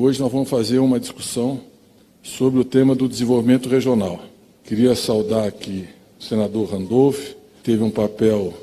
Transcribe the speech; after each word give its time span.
Hoje 0.00 0.20
nós 0.20 0.30
vamos 0.30 0.48
fazer 0.48 0.78
uma 0.78 1.00
discussão 1.00 1.60
sobre 2.22 2.60
o 2.60 2.64
tema 2.64 2.94
do 2.94 3.08
desenvolvimento 3.08 3.68
regional. 3.68 4.20
Queria 4.62 4.94
saudar 4.94 5.48
aqui 5.48 5.86
o 6.20 6.22
senador 6.22 6.70
Randolph, 6.70 7.32
teve 7.64 7.82
um 7.82 7.90
papel 7.90 8.54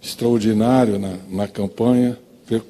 extraordinário 0.00 0.98
na, 0.98 1.18
na 1.28 1.46
campanha, 1.46 2.18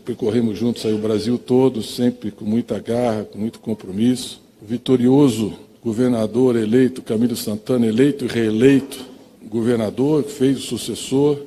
percorremos 0.05 0.59
juntos 0.59 0.85
aí 0.85 0.93
o 0.93 0.99
Brasil 0.99 1.39
todo, 1.39 1.85
sempre 1.85 2.33
com 2.33 2.45
muita 2.45 2.81
garra, 2.81 3.23
com 3.23 3.39
muito 3.39 3.61
compromisso. 3.61 4.43
O 4.61 4.67
vitorioso 4.67 5.53
governador 5.81 6.57
eleito, 6.57 7.03
Camilo 7.03 7.37
Santana, 7.37 7.87
eleito 7.87 8.25
e 8.25 8.29
reeleito 8.29 9.07
governador, 9.45 10.25
fez 10.25 10.59
o 10.59 10.63
sucessor 10.63 11.39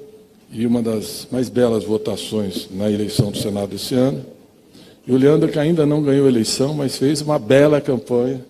e 0.49 0.65
uma 0.65 0.81
das 0.81 1.27
mais 1.29 1.49
belas 1.49 1.83
votações 1.83 2.69
na 2.71 2.89
eleição 2.89 3.31
do 3.31 3.37
Senado 3.37 3.75
esse 3.75 3.95
ano. 3.95 4.32
E 5.05 5.11
o 5.11 5.17
Leandro, 5.17 5.51
que 5.51 5.59
ainda 5.59 5.85
não 5.85 6.01
ganhou 6.01 6.25
a 6.25 6.29
eleição, 6.29 6.73
mas 6.73 6.97
fez 6.97 7.21
uma 7.21 7.37
bela 7.37 7.81
campanha, 7.81 8.45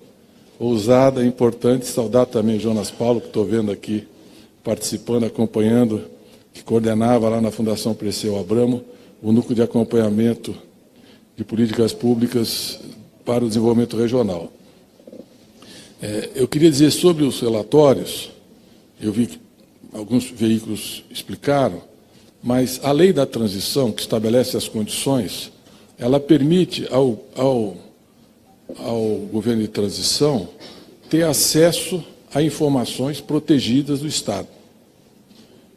ousada, 0.59 1.25
importante. 1.25 1.88
Saudar 1.88 2.27
também 2.27 2.59
Jonas 2.59 2.91
Paulo, 2.91 3.20
que 3.20 3.27
estou 3.27 3.44
vendo 3.44 3.71
aqui 3.71 4.07
participando, 4.63 5.25
acompanhando, 5.25 6.03
que 6.53 6.63
coordenava 6.63 7.27
lá 7.27 7.41
na 7.41 7.49
Fundação 7.49 7.95
Preseu 7.95 8.39
Abramo 8.39 8.84
o 9.21 9.31
núcleo 9.31 9.55
de 9.55 9.61
acompanhamento 9.61 10.53
de 11.35 11.44
políticas 11.44 11.91
públicas 11.91 12.80
para 13.25 13.44
o 13.44 13.47
desenvolvimento 13.47 13.97
regional. 13.97 14.52
É, 16.02 16.30
eu 16.35 16.47
queria 16.47 16.70
dizer 16.70 16.91
sobre 16.91 17.23
os 17.23 17.39
relatórios, 17.39 18.30
eu 19.02 19.11
vi 19.11 19.27
que 19.27 19.39
alguns 19.94 20.30
veículos 20.30 21.03
explicaram, 21.09 21.81
mas 22.44 22.80
a 22.83 22.91
lei 22.91 23.13
da 23.13 23.25
transição, 23.25 23.91
que 23.91 24.02
estabelece 24.02 24.58
as 24.58 24.67
condições 24.67 25.52
ela 26.03 26.20
permite 26.20 26.85
ao, 26.91 27.17
ao, 27.34 27.77
ao 28.77 28.99
governo 29.31 29.61
de 29.61 29.70
transição 29.70 30.49
ter 31.09 31.23
acesso 31.23 32.03
a 32.33 32.41
informações 32.41 33.22
protegidas 33.22 34.02
do 34.02 34.08
Estado. 34.08 34.50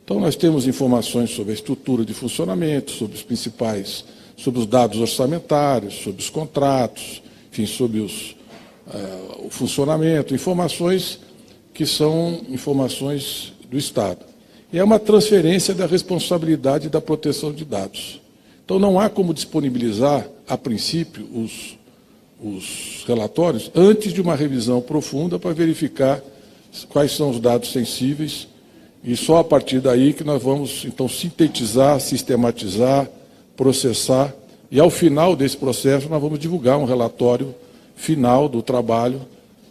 Então, 0.05 0.19
nós 0.19 0.35
temos 0.35 0.67
informações 0.67 1.31
sobre 1.31 1.53
a 1.53 1.55
estrutura 1.55 2.05
de 2.05 2.13
funcionamento, 2.13 2.91
sobre 2.91 3.15
os 3.15 3.23
principais, 3.23 4.05
sobre 4.37 4.59
os 4.59 4.67
dados 4.67 4.99
orçamentários, 4.99 5.95
sobre 5.95 6.21
os 6.21 6.29
contratos, 6.29 7.23
enfim, 7.53 7.67
sobre 7.67 8.01
os, 8.01 8.35
uh, 8.89 9.47
o 9.47 9.51
funcionamento, 9.51 10.35
informações 10.35 11.21
que 11.73 11.87
são 11.87 12.41
informações 12.49 13.53
do 13.71 13.79
Estado. 13.79 14.27
E 14.73 14.79
é 14.79 14.83
uma 14.83 14.99
transferência 14.99 15.73
da 15.73 15.87
responsabilidade 15.87 16.89
da 16.89 17.01
proteção 17.01 17.53
de 17.53 17.65
dados. 17.65 18.26
Então, 18.67 18.81
não 18.81 18.99
há 18.99 19.09
como 19.09 19.33
disponibilizar, 19.33 20.29
a 20.49 20.59
princípio, 20.59 21.25
os, 21.33 21.79
os 22.43 23.05
relatórios 23.07 23.71
antes 23.73 24.13
de 24.13 24.21
uma 24.21 24.35
revisão 24.35 24.81
profunda 24.81 25.39
para 25.39 25.53
verificar 25.53 26.21
quais 26.89 27.13
são 27.13 27.31
os 27.31 27.39
dados 27.39 27.71
sensíveis. 27.71 28.49
E 29.05 29.17
só 29.17 29.37
a 29.37 29.45
partir 29.45 29.79
daí 29.79 30.13
que 30.13 30.25
nós 30.25 30.43
vamos, 30.43 30.85
então, 30.85 31.09
sintetizar, 31.09 32.01
sistematizar, 32.01 33.09
processar. 33.57 34.35
E, 34.69 34.81
ao 34.81 34.91
final 34.91 35.37
desse 35.37 35.57
processo, 35.57 36.09
nós 36.09 36.21
vamos 36.21 36.41
divulgar 36.41 36.77
um 36.77 36.87
relatório 36.87 37.55
final 37.95 38.49
do 38.49 38.63
trabalho, 38.63 39.21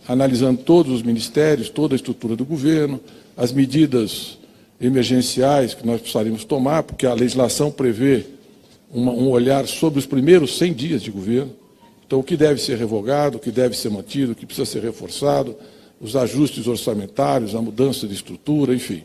analisando 0.07 0.61
todos 0.61 0.93
os 0.93 1.03
ministérios, 1.03 1.69
toda 1.69 1.95
a 1.95 1.97
estrutura 1.97 2.33
do 2.33 2.45
governo, 2.45 3.01
as 3.35 3.51
medidas 3.51 4.37
emergenciais 4.79 5.73
que 5.73 5.85
nós 5.85 5.99
precisaríamos 5.99 6.45
tomar, 6.45 6.83
porque 6.83 7.05
a 7.05 7.13
legislação 7.13 7.69
prevê 7.69 8.34
uma, 8.95 9.11
um 9.11 9.29
olhar 9.29 9.67
sobre 9.67 9.99
os 9.99 10.05
primeiros 10.05 10.57
100 10.57 10.73
dias 10.73 11.03
de 11.03 11.11
governo. 11.11 11.51
Então, 12.07 12.19
o 12.19 12.23
que 12.23 12.37
deve 12.37 12.61
ser 12.61 12.77
revogado, 12.77 13.37
o 13.37 13.39
que 13.39 13.51
deve 13.51 13.75
ser 13.75 13.89
mantido, 13.89 14.31
o 14.31 14.35
que 14.35 14.45
precisa 14.45 14.65
ser 14.65 14.81
reforçado, 14.81 15.55
os 15.99 16.15
ajustes 16.15 16.65
orçamentários, 16.65 17.55
a 17.55 17.61
mudança 17.61 18.07
de 18.07 18.13
estrutura, 18.13 18.73
enfim, 18.73 19.03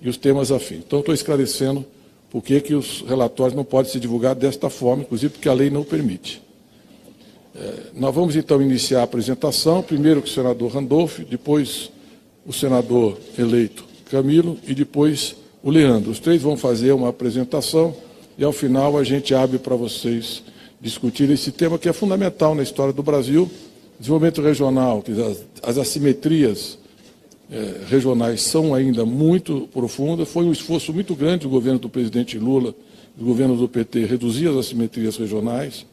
e 0.00 0.08
os 0.08 0.16
temas 0.16 0.52
afins. 0.52 0.82
Então, 0.86 0.98
estou 1.00 1.14
esclarecendo 1.14 1.84
por 2.30 2.42
que, 2.42 2.60
que 2.60 2.74
os 2.74 3.02
relatórios 3.02 3.56
não 3.56 3.64
podem 3.64 3.90
ser 3.90 4.00
divulgados 4.00 4.42
desta 4.42 4.68
forma, 4.68 5.02
inclusive 5.02 5.32
porque 5.32 5.48
a 5.48 5.54
lei 5.54 5.70
não 5.70 5.84
permite. 5.84 6.42
É, 7.54 7.74
nós 7.94 8.14
vamos, 8.14 8.36
então, 8.36 8.60
iniciar 8.60 9.00
a 9.00 9.04
apresentação, 9.04 9.82
primeiro 9.82 10.20
com 10.20 10.26
o 10.26 10.30
senador 10.30 10.72
Randolph, 10.72 11.20
depois 11.20 11.90
o 12.44 12.52
senador 12.52 13.18
eleito 13.38 13.84
Camilo 14.10 14.58
e 14.66 14.74
depois 14.74 15.36
o 15.62 15.70
Leandro. 15.70 16.10
Os 16.10 16.18
três 16.18 16.42
vão 16.42 16.56
fazer 16.56 16.92
uma 16.92 17.08
apresentação 17.08 17.94
e 18.36 18.44
ao 18.44 18.52
final 18.52 18.96
a 18.96 19.04
gente 19.04 19.34
abre 19.34 19.58
para 19.58 19.76
vocês 19.76 20.42
discutirem 20.80 21.34
esse 21.34 21.52
tema 21.52 21.78
que 21.78 21.88
é 21.88 21.92
fundamental 21.92 22.54
na 22.54 22.62
história 22.62 22.92
do 22.92 23.02
Brasil, 23.02 23.50
desenvolvimento 23.98 24.42
regional, 24.42 25.02
as, 25.08 25.44
as 25.62 25.78
assimetrias 25.78 26.78
é, 27.50 27.86
regionais 27.88 28.42
são 28.42 28.74
ainda 28.74 29.04
muito 29.04 29.68
profundas, 29.72 30.28
foi 30.28 30.44
um 30.44 30.52
esforço 30.52 30.92
muito 30.92 31.14
grande 31.14 31.42
do 31.42 31.50
governo 31.50 31.78
do 31.78 31.88
presidente 31.88 32.38
Lula, 32.38 32.74
do 33.16 33.24
governo 33.24 33.56
do 33.56 33.68
PT, 33.68 34.06
reduzir 34.06 34.48
as 34.48 34.56
assimetrias 34.56 35.16
regionais, 35.16 35.86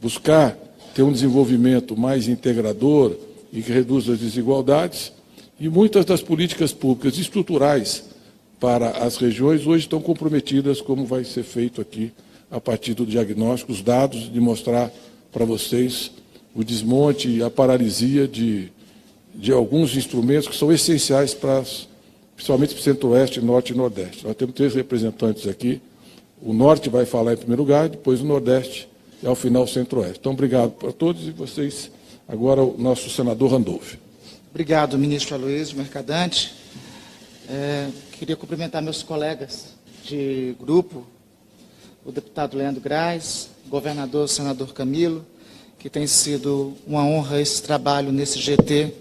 buscar 0.00 0.56
ter 0.94 1.02
um 1.02 1.12
desenvolvimento 1.12 1.96
mais 1.96 2.28
integrador 2.28 3.16
e 3.52 3.62
que 3.62 3.72
reduza 3.72 4.12
as 4.12 4.18
desigualdades, 4.18 5.12
e 5.58 5.68
muitas 5.68 6.04
das 6.04 6.22
políticas 6.22 6.72
públicas 6.72 7.18
estruturais 7.18 8.04
para 8.60 8.90
as 9.04 9.16
regiões 9.16 9.66
hoje 9.66 9.84
estão 9.84 10.00
comprometidas, 10.00 10.80
como 10.80 11.04
vai 11.04 11.24
ser 11.24 11.44
feito 11.44 11.80
aqui 11.80 12.12
a 12.50 12.60
partir 12.60 12.94
do 12.94 13.06
diagnóstico, 13.06 13.72
os 13.72 13.82
dados, 13.82 14.32
de 14.32 14.40
mostrar 14.40 14.90
para 15.30 15.44
vocês 15.44 16.10
o 16.54 16.64
desmonte 16.64 17.28
e 17.28 17.42
a 17.42 17.50
paralisia 17.50 18.26
de, 18.26 18.72
de 19.34 19.52
alguns 19.52 19.96
instrumentos 19.96 20.48
que 20.48 20.56
são 20.56 20.72
essenciais 20.72 21.34
para, 21.34 21.62
principalmente 22.34 22.74
para 22.74 22.80
o 22.80 22.82
Centro-Oeste, 22.82 23.40
Norte 23.40 23.72
e 23.72 23.76
Nordeste. 23.76 24.26
Nós 24.26 24.34
temos 24.34 24.54
três 24.54 24.74
representantes 24.74 25.46
aqui. 25.46 25.80
O 26.40 26.52
Norte 26.52 26.88
vai 26.88 27.04
falar 27.04 27.34
em 27.34 27.36
primeiro 27.36 27.62
lugar, 27.62 27.88
depois 27.88 28.20
o 28.20 28.24
Nordeste 28.24 28.88
e, 29.22 29.26
ao 29.26 29.34
final, 29.34 29.64
o 29.64 29.68
Centro-Oeste. 29.68 30.18
Então, 30.20 30.32
obrigado 30.32 30.70
para 30.70 30.92
todos 30.92 31.28
e 31.28 31.30
vocês. 31.30 31.90
Agora, 32.26 32.62
o 32.62 32.76
nosso 32.78 33.10
senador 33.10 33.52
Randolph. 33.52 33.94
Obrigado, 34.50 34.98
ministro 34.98 35.34
Aloysio 35.34 35.76
Mercadante. 35.76 36.54
É, 37.48 37.88
queria 38.18 38.34
cumprimentar 38.34 38.82
meus 38.82 39.00
colegas 39.00 39.66
de 40.04 40.56
grupo, 40.58 41.06
o 42.04 42.10
deputado 42.10 42.56
Leandro 42.56 42.80
Graz, 42.80 43.48
governador, 43.68 44.28
senador 44.28 44.74
Camilo, 44.74 45.24
que 45.78 45.88
tem 45.88 46.04
sido 46.04 46.74
uma 46.84 47.04
honra 47.04 47.40
esse 47.40 47.62
trabalho 47.62 48.10
nesse 48.10 48.40
GT 48.40 48.92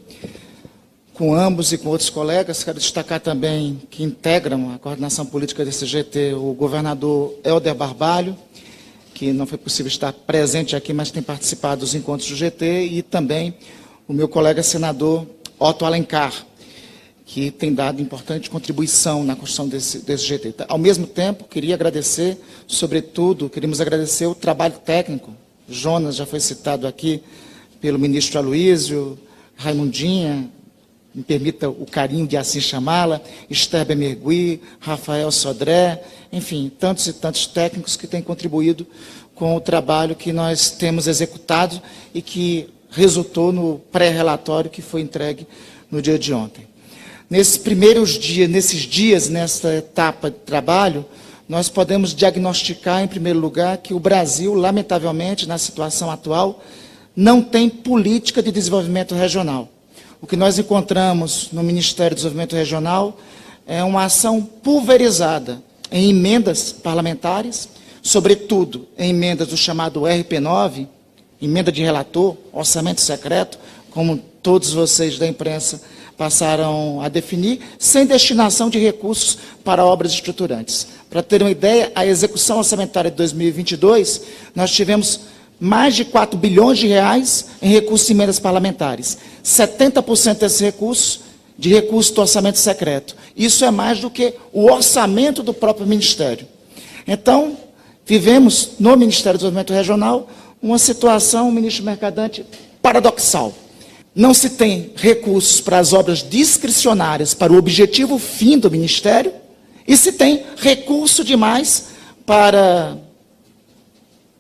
com 1.15 1.33
ambos 1.33 1.73
e 1.73 1.79
com 1.79 1.89
outros 1.89 2.11
colegas. 2.11 2.63
Quero 2.63 2.77
destacar 2.77 3.19
também 3.19 3.81
que 3.89 4.03
integram 4.03 4.71
a 4.71 4.77
coordenação 4.77 5.25
política 5.25 5.65
desse 5.65 5.87
GT 5.87 6.35
o 6.35 6.53
governador 6.53 7.33
Helder 7.43 7.73
Barbalho, 7.73 8.37
que 9.15 9.33
não 9.33 9.47
foi 9.47 9.57
possível 9.57 9.87
estar 9.87 10.13
presente 10.13 10.75
aqui, 10.75 10.93
mas 10.93 11.09
tem 11.09 11.23
participado 11.23 11.81
dos 11.81 11.95
encontros 11.95 12.29
do 12.29 12.35
GT, 12.35 12.85
e 12.85 13.01
também 13.01 13.55
o 14.07 14.13
meu 14.13 14.27
colega 14.27 14.61
senador 14.61 15.25
Otto 15.57 15.85
Alencar, 15.85 16.45
que 17.27 17.51
tem 17.51 17.73
dado 17.73 18.01
importante 18.01 18.49
contribuição 18.49 19.21
na 19.21 19.35
construção 19.35 19.67
desse, 19.67 19.99
desse 19.99 20.25
GT. 20.25 20.55
Ao 20.65 20.77
mesmo 20.77 21.05
tempo, 21.05 21.43
queria 21.43 21.75
agradecer, 21.75 22.37
sobretudo, 22.65 23.49
queríamos 23.49 23.81
agradecer 23.81 24.25
o 24.25 24.33
trabalho 24.33 24.75
técnico. 24.75 25.35
Jonas 25.69 26.15
já 26.15 26.25
foi 26.25 26.39
citado 26.39 26.87
aqui 26.87 27.21
pelo 27.81 27.99
ministro 27.99 28.39
Aloísio, 28.39 29.19
Raimundinha, 29.57 30.49
me 31.13 31.21
permita 31.21 31.69
o 31.69 31.85
carinho 31.85 32.25
de 32.25 32.37
assim 32.37 32.61
chamá-la, 32.61 33.19
Esther 33.49 33.85
Bemergui, 33.85 34.61
Rafael 34.79 35.29
Sodré, 35.29 36.01
enfim, 36.31 36.71
tantos 36.79 37.07
e 37.07 37.13
tantos 37.13 37.45
técnicos 37.45 37.97
que 37.97 38.07
têm 38.07 38.21
contribuído 38.21 38.87
com 39.35 39.53
o 39.53 39.59
trabalho 39.59 40.15
que 40.15 40.31
nós 40.31 40.71
temos 40.71 41.07
executado 41.07 41.81
e 42.13 42.21
que 42.21 42.69
resultou 42.89 43.51
no 43.51 43.79
pré-relatório 43.91 44.69
que 44.69 44.81
foi 44.81 45.01
entregue 45.01 45.45
no 45.91 46.01
dia 46.01 46.17
de 46.17 46.33
ontem. 46.33 46.66
Nesses 47.29 47.57
primeiros 47.57 48.11
dias, 48.17 48.49
nesses 48.49 48.81
dias, 48.83 49.27
nessa 49.27 49.75
etapa 49.75 50.31
de 50.31 50.37
trabalho, 50.37 51.05
nós 51.47 51.67
podemos 51.67 52.15
diagnosticar, 52.15 53.03
em 53.03 53.07
primeiro 53.07 53.37
lugar, 53.37 53.77
que 53.79 53.93
o 53.93 53.99
Brasil, 53.99 54.53
lamentavelmente, 54.53 55.45
na 55.45 55.57
situação 55.57 56.09
atual, 56.09 56.63
não 57.13 57.41
tem 57.41 57.69
política 57.69 58.41
de 58.41 58.49
desenvolvimento 58.49 59.13
regional. 59.13 59.67
O 60.21 60.27
que 60.27 60.37
nós 60.37 60.57
encontramos 60.57 61.49
no 61.51 61.61
Ministério 61.63 62.15
do 62.15 62.17
Desenvolvimento 62.17 62.55
Regional 62.55 63.19
é 63.67 63.83
uma 63.83 64.05
ação 64.05 64.41
pulverizada 64.41 65.61
em 65.91 66.09
emendas 66.09 66.71
parlamentares, 66.71 67.67
sobretudo 68.01 68.87
em 68.97 69.09
emendas 69.09 69.49
do 69.49 69.57
chamado 69.57 70.01
RP9, 70.01 70.87
emenda 71.41 71.73
de 71.73 71.83
relator, 71.83 72.37
orçamento 72.53 73.01
secreto, 73.01 73.59
como 73.91 74.17
todos 74.41 74.71
vocês 74.71 75.17
da 75.17 75.27
imprensa 75.27 75.81
passaram 76.17 76.99
a 77.01 77.07
definir, 77.07 77.59
sem 77.77 78.05
destinação 78.05 78.69
de 78.69 78.79
recursos 78.79 79.37
para 79.63 79.85
obras 79.85 80.11
estruturantes. 80.11 80.87
Para 81.09 81.21
ter 81.21 81.41
uma 81.41 81.51
ideia, 81.51 81.91
a 81.93 82.05
execução 82.05 82.57
orçamentária 82.57 83.11
de 83.11 83.17
2022, 83.17 84.21
nós 84.55 84.71
tivemos 84.71 85.21
mais 85.59 85.95
de 85.95 86.03
4 86.05 86.37
bilhões 86.37 86.79
de 86.79 86.87
reais 86.87 87.45
em 87.61 87.69
recursos 87.69 88.07
de 88.07 88.13
emendas 88.13 88.39
parlamentares. 88.39 89.17
70% 89.43 90.39
desses 90.39 90.59
recursos 90.59 91.21
de 91.57 91.73
recursos 91.73 92.11
do 92.13 92.21
orçamento 92.21 92.59
secreto. 92.59 93.15
Isso 93.35 93.65
é 93.65 93.71
mais 93.71 93.99
do 93.99 94.09
que 94.09 94.33
o 94.53 94.65
orçamento 94.71 95.41
do 95.41 95.53
próprio 95.53 95.87
Ministério. 95.87 96.47
Então, 97.07 97.57
vivemos 98.05 98.71
no 98.79 98.95
Ministério 98.95 99.37
do 99.37 99.41
Desenvolvimento 99.41 99.73
Regional 99.73 100.29
uma 100.61 100.77
situação, 100.77 101.51
ministro 101.51 101.83
Mercadante, 101.83 102.45
paradoxal. 102.81 103.53
Não 104.17 104.33
se 104.33 104.49
tem 104.49 104.93
recursos 104.95 105.61
para 105.61 105.77
as 105.77 105.93
obras 105.93 106.27
discricionárias 106.27 107.35
para 107.35 107.53
o 107.53 107.55
objetivo 107.55 108.17
fim 108.17 108.57
do 108.57 108.71
Ministério, 108.71 109.31
e 109.87 109.95
se 109.95 110.11
tem 110.11 110.43
recurso 110.57 111.23
demais 111.23 111.89
para 112.25 112.97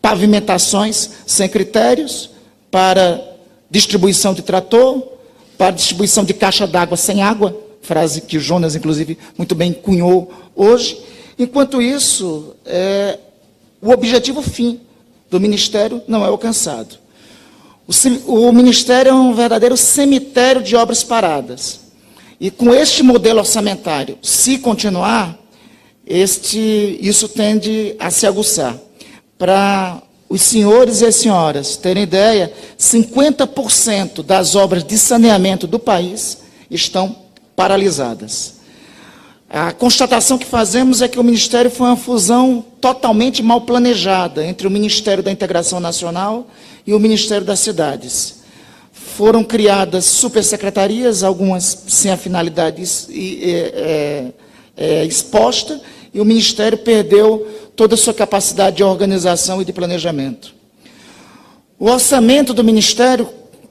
pavimentações 0.01 1.11
sem 1.27 1.47
critérios, 1.47 2.31
para 2.71 3.23
distribuição 3.69 4.33
de 4.33 4.41
trator, 4.41 5.09
para 5.59 5.69
distribuição 5.69 6.25
de 6.25 6.33
caixa 6.33 6.65
d'água 6.65 6.97
sem 6.97 7.21
água, 7.21 7.55
frase 7.83 8.21
que 8.21 8.37
o 8.37 8.41
Jonas, 8.41 8.75
inclusive, 8.75 9.15
muito 9.37 9.53
bem 9.53 9.71
cunhou 9.71 10.33
hoje. 10.55 10.99
Enquanto 11.37 11.83
isso, 11.83 12.55
é, 12.65 13.19
o 13.79 13.91
objetivo 13.91 14.41
fim 14.41 14.81
do 15.29 15.39
ministério 15.39 16.01
não 16.07 16.25
é 16.25 16.29
alcançado. 16.29 16.97
O, 18.27 18.51
ministério 18.51 19.11
é 19.11 19.13
um 19.13 19.33
verdadeiro 19.33 19.77
cemitério 19.77 20.61
de 20.61 20.75
obras 20.75 21.03
paradas. 21.03 21.79
E 22.39 22.51
com 22.51 22.73
este 22.73 23.01
modelo 23.01 23.39
orçamentário, 23.39 24.17
se 24.21 24.57
continuar, 24.57 25.37
este, 26.05 26.99
isso 27.01 27.29
tende 27.29 27.95
a 27.97 28.11
se 28.11 28.27
aguçar. 28.27 28.77
Para 29.37 30.01
os 30.27 30.41
senhores 30.41 30.99
e 30.99 31.05
as 31.05 31.15
senhoras 31.15 31.77
terem 31.77 32.03
ideia, 32.03 32.51
50% 32.77 34.21
das 34.21 34.55
obras 34.55 34.83
de 34.83 34.97
saneamento 34.97 35.65
do 35.65 35.79
país 35.79 36.39
estão 36.69 37.15
paralisadas. 37.55 38.56
A 39.49 39.71
constatação 39.71 40.37
que 40.37 40.45
fazemos 40.45 41.01
é 41.01 41.07
que 41.07 41.19
o 41.19 41.23
Ministério 41.23 41.71
foi 41.71 41.87
uma 41.87 41.95
fusão 41.95 42.63
totalmente 42.81 43.41
mal 43.41 43.61
planejada 43.61 44.45
entre 44.45 44.67
o 44.67 44.71
Ministério 44.71 45.23
da 45.23 45.31
Integração 45.31 45.79
Nacional 45.79 46.47
e 46.85 46.93
o 46.93 46.99
Ministério 46.99 47.45
das 47.45 47.61
Cidades. 47.61 48.41
Foram 48.91 49.45
criadas 49.45 50.03
supersecretarias, 50.03 51.23
algumas 51.23 51.85
sem 51.87 52.11
a 52.11 52.17
finalidade 52.17 52.83
é, 53.09 54.25
é, 54.75 55.05
exposta, 55.05 55.81
e 56.13 56.19
o 56.19 56.25
Ministério 56.25 56.77
perdeu 56.77 57.47
toda 57.73 57.95
a 57.95 57.97
sua 57.97 58.13
capacidade 58.13 58.77
de 58.77 58.83
organização 58.83 59.61
e 59.61 59.65
de 59.65 59.71
planejamento. 59.71 60.53
O 61.79 61.89
orçamento 61.89 62.53
do 62.53 62.63
Ministério 62.63 63.29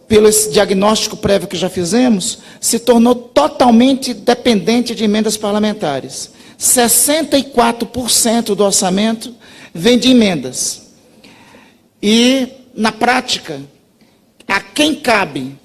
pelo 0.09 0.31
diagnóstico 0.31 1.17
prévio 1.17 1.49
que 1.49 1.57
já 1.57 1.69
fizemos, 1.69 2.39
se 2.61 2.79
tornou 2.79 3.15
totalmente 3.15 4.15
dependente 4.15 4.95
de 4.95 5.05
emendas 5.05 5.37
parlamentares. 5.37 6.31
64% 6.59 8.55
do 8.55 8.65
orçamento 8.65 9.35
vem 9.75 9.99
de 9.99 10.11
emendas. 10.11 10.93
E, 12.03 12.49
na 12.75 12.93
prática, 12.93 13.61
a 14.47 14.61
quem 14.61 14.95
cabe 14.95 15.57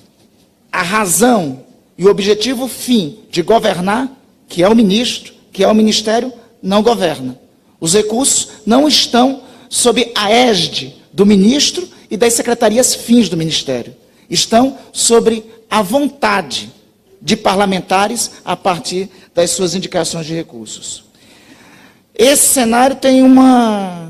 a 0.71 0.81
razão 0.81 1.63
e 1.97 2.05
o 2.05 2.09
objetivo 2.09 2.67
fim 2.67 3.19
de 3.29 3.43
governar, 3.43 4.09
que 4.47 4.63
é 4.63 4.67
o 4.67 4.75
ministro, 4.75 5.33
que 5.51 5.63
é 5.63 5.67
o 5.67 5.75
ministério, 5.75 6.33
não 6.63 6.81
governa. 6.81 7.39
Os 7.79 7.93
recursos 7.93 8.47
não 8.65 8.87
estão 8.87 9.43
sob 9.69 10.11
a 10.15 10.31
égide 10.31 10.95
do 11.13 11.25
ministro 11.25 11.87
e 12.09 12.17
das 12.17 12.33
secretarias 12.33 12.95
fins 12.95 13.29
do 13.29 13.37
ministério 13.37 14.00
estão 14.31 14.77
sobre 14.93 15.45
a 15.69 15.81
vontade 15.81 16.71
de 17.21 17.35
parlamentares 17.35 18.31
a 18.43 18.55
partir 18.55 19.09
das 19.35 19.51
suas 19.51 19.75
indicações 19.75 20.25
de 20.25 20.33
recursos. 20.33 21.03
Esse 22.15 22.47
cenário 22.47 22.95
tem 22.95 23.21
uma 23.21 24.09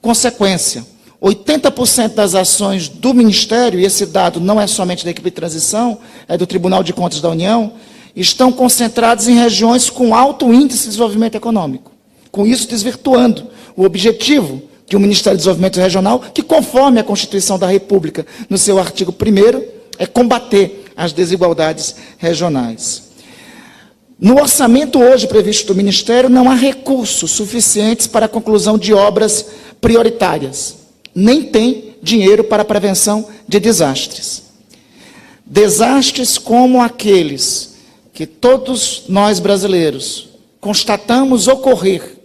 consequência. 0.00 0.86
80% 1.20 2.14
das 2.14 2.34
ações 2.34 2.88
do 2.88 3.14
Ministério, 3.14 3.78
e 3.78 3.84
esse 3.84 4.06
dado 4.06 4.40
não 4.40 4.60
é 4.60 4.66
somente 4.66 5.04
da 5.04 5.10
equipe 5.10 5.30
de 5.30 5.36
transição, 5.36 5.98
é 6.28 6.36
do 6.36 6.46
Tribunal 6.46 6.82
de 6.82 6.92
Contas 6.92 7.20
da 7.20 7.30
União, 7.30 7.74
estão 8.14 8.52
concentradas 8.52 9.28
em 9.28 9.36
regiões 9.36 9.88
com 9.88 10.14
alto 10.14 10.52
índice 10.52 10.82
de 10.82 10.88
desenvolvimento 10.88 11.36
econômico. 11.36 11.92
Com 12.30 12.46
isso, 12.46 12.68
desvirtuando 12.68 13.46
o 13.76 13.84
objetivo 13.84 14.62
que 14.92 14.96
o 14.96 15.00
Ministério 15.00 15.38
do 15.38 15.40
Desenvolvimento 15.40 15.80
Regional, 15.80 16.20
que 16.20 16.42
conforme 16.42 17.00
a 17.00 17.02
Constituição 17.02 17.58
da 17.58 17.66
República, 17.66 18.26
no 18.50 18.58
seu 18.58 18.78
artigo 18.78 19.10
1 19.10 19.62
é 19.98 20.04
combater 20.04 20.84
as 20.94 21.14
desigualdades 21.14 21.96
regionais. 22.18 23.04
No 24.20 24.38
orçamento 24.38 25.00
hoje 25.00 25.26
previsto 25.26 25.68
do 25.68 25.74
Ministério, 25.74 26.28
não 26.28 26.50
há 26.50 26.54
recursos 26.54 27.30
suficientes 27.30 28.06
para 28.06 28.26
a 28.26 28.28
conclusão 28.28 28.76
de 28.76 28.92
obras 28.92 29.46
prioritárias, 29.80 30.76
nem 31.14 31.42
tem 31.44 31.96
dinheiro 32.02 32.44
para 32.44 32.60
a 32.60 32.66
prevenção 32.66 33.26
de 33.48 33.58
desastres. 33.58 34.42
Desastres 35.46 36.36
como 36.36 36.82
aqueles 36.82 37.76
que 38.12 38.26
todos 38.26 39.04
nós 39.08 39.40
brasileiros 39.40 40.28
constatamos 40.60 41.48
ocorrer 41.48 42.21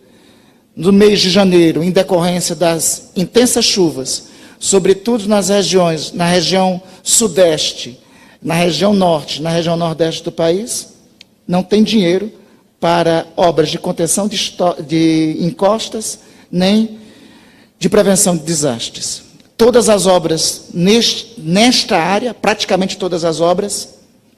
no 0.78 0.94
mês 0.94 1.20
de 1.20 1.32
janeiro, 1.32 1.84
em 1.84 1.90
decorrência 1.90 2.56
das 2.56 3.10
intensas 3.16 3.66
chuvas, 3.66 4.28
sobretudo 4.60 5.28
nas 5.28 5.50
regiões, 5.50 6.14
na 6.14 6.28
região 6.28 6.80
sudeste, 7.02 8.00
na 8.40 8.54
região 8.54 8.94
norte, 8.94 9.42
na 9.42 9.50
região 9.50 9.76
nordeste 9.76 10.24
do 10.24 10.32
país, 10.32 10.90
não 11.48 11.64
tem 11.64 11.84
dinheiro 11.84 12.32
para 12.80 13.26
obras 13.36 13.70
de 13.70 13.80
contenção 13.80 14.28
de, 14.28 14.38
de 14.86 15.38
encostas, 15.40 16.20
nem 16.52 17.00
de 17.80 17.90
prevenção 17.90 18.38
de 18.38 18.44
desastres. 18.44 19.24
Todas 19.58 19.90
as 19.90 20.06
obras 20.06 20.66
neste, 20.72 21.42
nesta 21.42 21.98
área, 21.98 22.36
praticamente 22.36 22.98
todas 22.98 23.26
as 23.26 23.42
obras, 23.42 23.96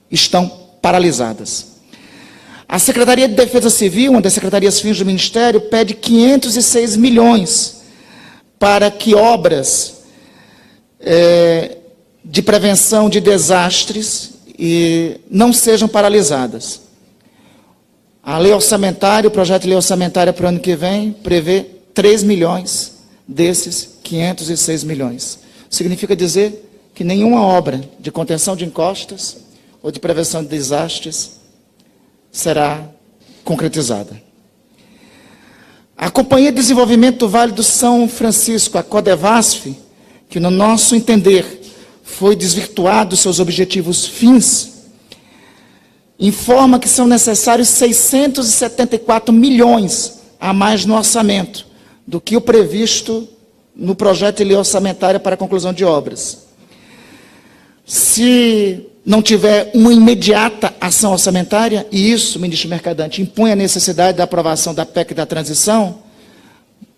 estão 0.10 0.48
paralisadas. 0.82 1.69
A 2.72 2.78
Secretaria 2.78 3.28
de 3.28 3.34
Defesa 3.34 3.68
Civil, 3.68 4.12
uma 4.12 4.22
das 4.22 4.34
secretarias 4.34 4.80
fins 4.80 5.00
do 5.00 5.04
Ministério, 5.04 5.60
pede 5.60 5.96
506 5.96 6.96
milhões 6.98 7.82
para 8.60 8.92
que 8.92 9.16
obras 9.16 10.04
é, 11.00 11.78
de 12.24 12.44
prevenção 12.44 13.10
de 13.10 13.20
desastres 13.20 14.34
e 14.48 15.20
não 15.32 15.52
sejam 15.52 15.88
paralisadas. 15.88 16.82
A 18.22 18.38
lei 18.38 18.54
orçamentária, 18.54 19.28
o 19.28 19.32
projeto 19.32 19.64
de 19.64 19.70
lei 19.70 19.76
orçamentária 19.76 20.32
para 20.32 20.46
o 20.46 20.50
ano 20.50 20.60
que 20.60 20.76
vem, 20.76 21.12
prevê 21.12 21.66
3 21.96 22.22
milhões 22.22 23.00
desses 23.28 23.98
506 24.04 24.84
milhões. 24.84 25.40
Significa 25.72 26.16
dizer 26.16 26.70
que 26.94 27.04
nenhuma 27.04 27.42
obra 27.42 27.82
de 28.00 28.12
contenção 28.12 28.56
de 28.56 28.64
encostas 28.64 29.38
ou 29.82 29.90
de 29.90 30.00
prevenção 30.00 30.44
de 30.44 30.50
desastres 30.50 31.39
será 32.32 32.84
concretizada. 33.44 34.22
A 35.98 36.10
Companhia 36.10 36.52
de 36.52 36.58
Desenvolvimento 36.58 37.20
do 37.20 37.30
Vale 37.30 37.52
do 37.52 37.64
São 37.64 38.08
Francisco, 38.08 38.78
a 38.78 38.84
Codevasf, 38.84 39.76
que 40.30 40.40
no 40.40 40.50
nosso 40.50 40.96
entender 40.96 41.60
foi 42.04 42.36
desvirtuado 42.36 43.18
seus 43.18 43.40
objetivos 43.40 44.06
fins, 44.06 44.90
informa 46.20 46.80
que 46.80 46.88
são 46.88 47.08
necessários 47.08 47.70
674 47.70 49.34
milhões 49.34 50.20
a 50.40 50.54
mais 50.54 50.86
no 50.86 50.96
orçamento 50.96 51.66
do 52.08 52.20
que 52.20 52.36
o 52.36 52.42
previsto 52.42 53.28
no 53.76 53.96
projeto 53.96 54.38
de 54.38 54.44
lei 54.44 54.58
orçamentária 54.58 55.20
para 55.20 55.36
a 55.36 55.38
conclusão 55.38 55.72
de 55.72 55.86
obras. 55.86 56.46
Se 57.86 58.86
não 59.10 59.24
tiver 59.24 59.72
uma 59.74 59.92
imediata 59.92 60.72
ação 60.80 61.14
orçamentária, 61.14 61.88
e 61.92 62.12
isso, 62.12 62.40
ministro 62.40 62.70
Mercadante, 62.70 63.24
impõe 63.24 63.52
a 63.52 63.56
necessidade 63.56 64.20
da 64.20 64.26
aprovação 64.26 64.72
da 64.72 64.86
PEC 64.86 65.16
da 65.16 65.26
transição, 65.26 66.04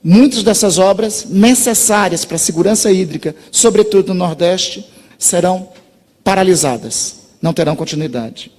muitas 0.04 0.44
dessas 0.44 0.78
obras 0.78 1.26
necessárias 1.30 2.26
para 2.26 2.36
a 2.36 2.38
segurança 2.38 2.92
hídrica, 2.92 3.34
sobretudo 3.50 4.10
no 4.10 4.26
Nordeste, 4.26 4.86
serão 5.18 5.70
paralisadas, 6.22 7.16
não 7.42 7.54
terão 7.54 7.78
continuidade. 7.78 8.52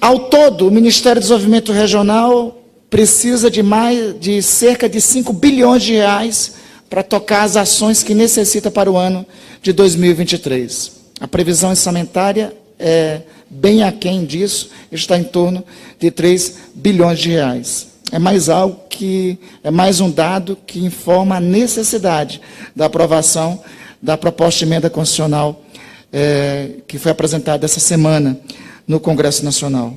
Ao 0.00 0.18
todo, 0.18 0.68
o 0.68 0.70
Ministério 0.70 1.20
do 1.20 1.24
Desenvolvimento 1.24 1.72
Regional 1.72 2.58
precisa 2.88 3.50
de 3.50 3.62
mais 3.62 4.18
de 4.18 4.40
cerca 4.40 4.88
de 4.88 4.98
5 4.98 5.30
bilhões 5.30 5.82
de 5.82 5.92
reais 5.92 6.54
para 6.88 7.02
tocar 7.02 7.42
as 7.42 7.54
ações 7.54 8.02
que 8.02 8.14
necessita 8.14 8.70
para 8.70 8.90
o 8.90 8.96
ano 8.96 9.26
de 9.60 9.74
2023. 9.74 11.03
A 11.20 11.28
previsão 11.28 11.70
orçamentária 11.70 12.52
é 12.78 13.22
bem 13.48 13.82
aquém 13.82 14.24
disso, 14.24 14.70
está 14.90 15.16
em 15.16 15.24
torno 15.24 15.64
de 15.98 16.10
3 16.10 16.58
bilhões 16.74 17.18
de 17.18 17.30
reais. 17.30 17.88
é 18.10 18.18
mais 18.18 18.48
algo 18.48 18.80
que 18.88 19.38
é 19.62 19.70
mais 19.70 20.00
um 20.00 20.10
dado 20.10 20.56
que 20.66 20.78
informa 20.78 21.36
a 21.36 21.40
necessidade 21.40 22.40
da 22.74 22.86
aprovação 22.86 23.62
da 24.02 24.16
proposta 24.16 24.58
de 24.58 24.64
emenda 24.66 24.90
constitucional 24.90 25.64
é, 26.12 26.70
que 26.86 26.98
foi 26.98 27.10
apresentada 27.10 27.64
essa 27.64 27.80
semana 27.80 28.38
no 28.86 29.00
Congresso 29.00 29.44
Nacional. 29.44 29.96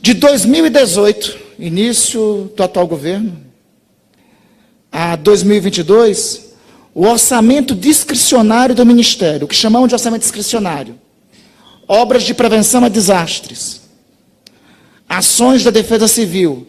De 0.00 0.14
2018, 0.14 1.36
início 1.58 2.52
do 2.54 2.62
atual 2.62 2.86
governo, 2.86 3.36
a 4.92 5.16
2022, 5.16 6.45
o 6.96 7.06
orçamento 7.06 7.74
discricionário 7.74 8.74
do 8.74 8.86
Ministério, 8.86 9.44
o 9.44 9.48
que 9.48 9.54
chamamos 9.54 9.90
de 9.90 9.94
orçamento 9.94 10.22
discricionário, 10.22 10.98
obras 11.86 12.22
de 12.22 12.32
prevenção 12.32 12.82
a 12.82 12.88
desastres, 12.88 13.82
ações 15.06 15.62
da 15.62 15.70
defesa 15.70 16.08
civil, 16.08 16.66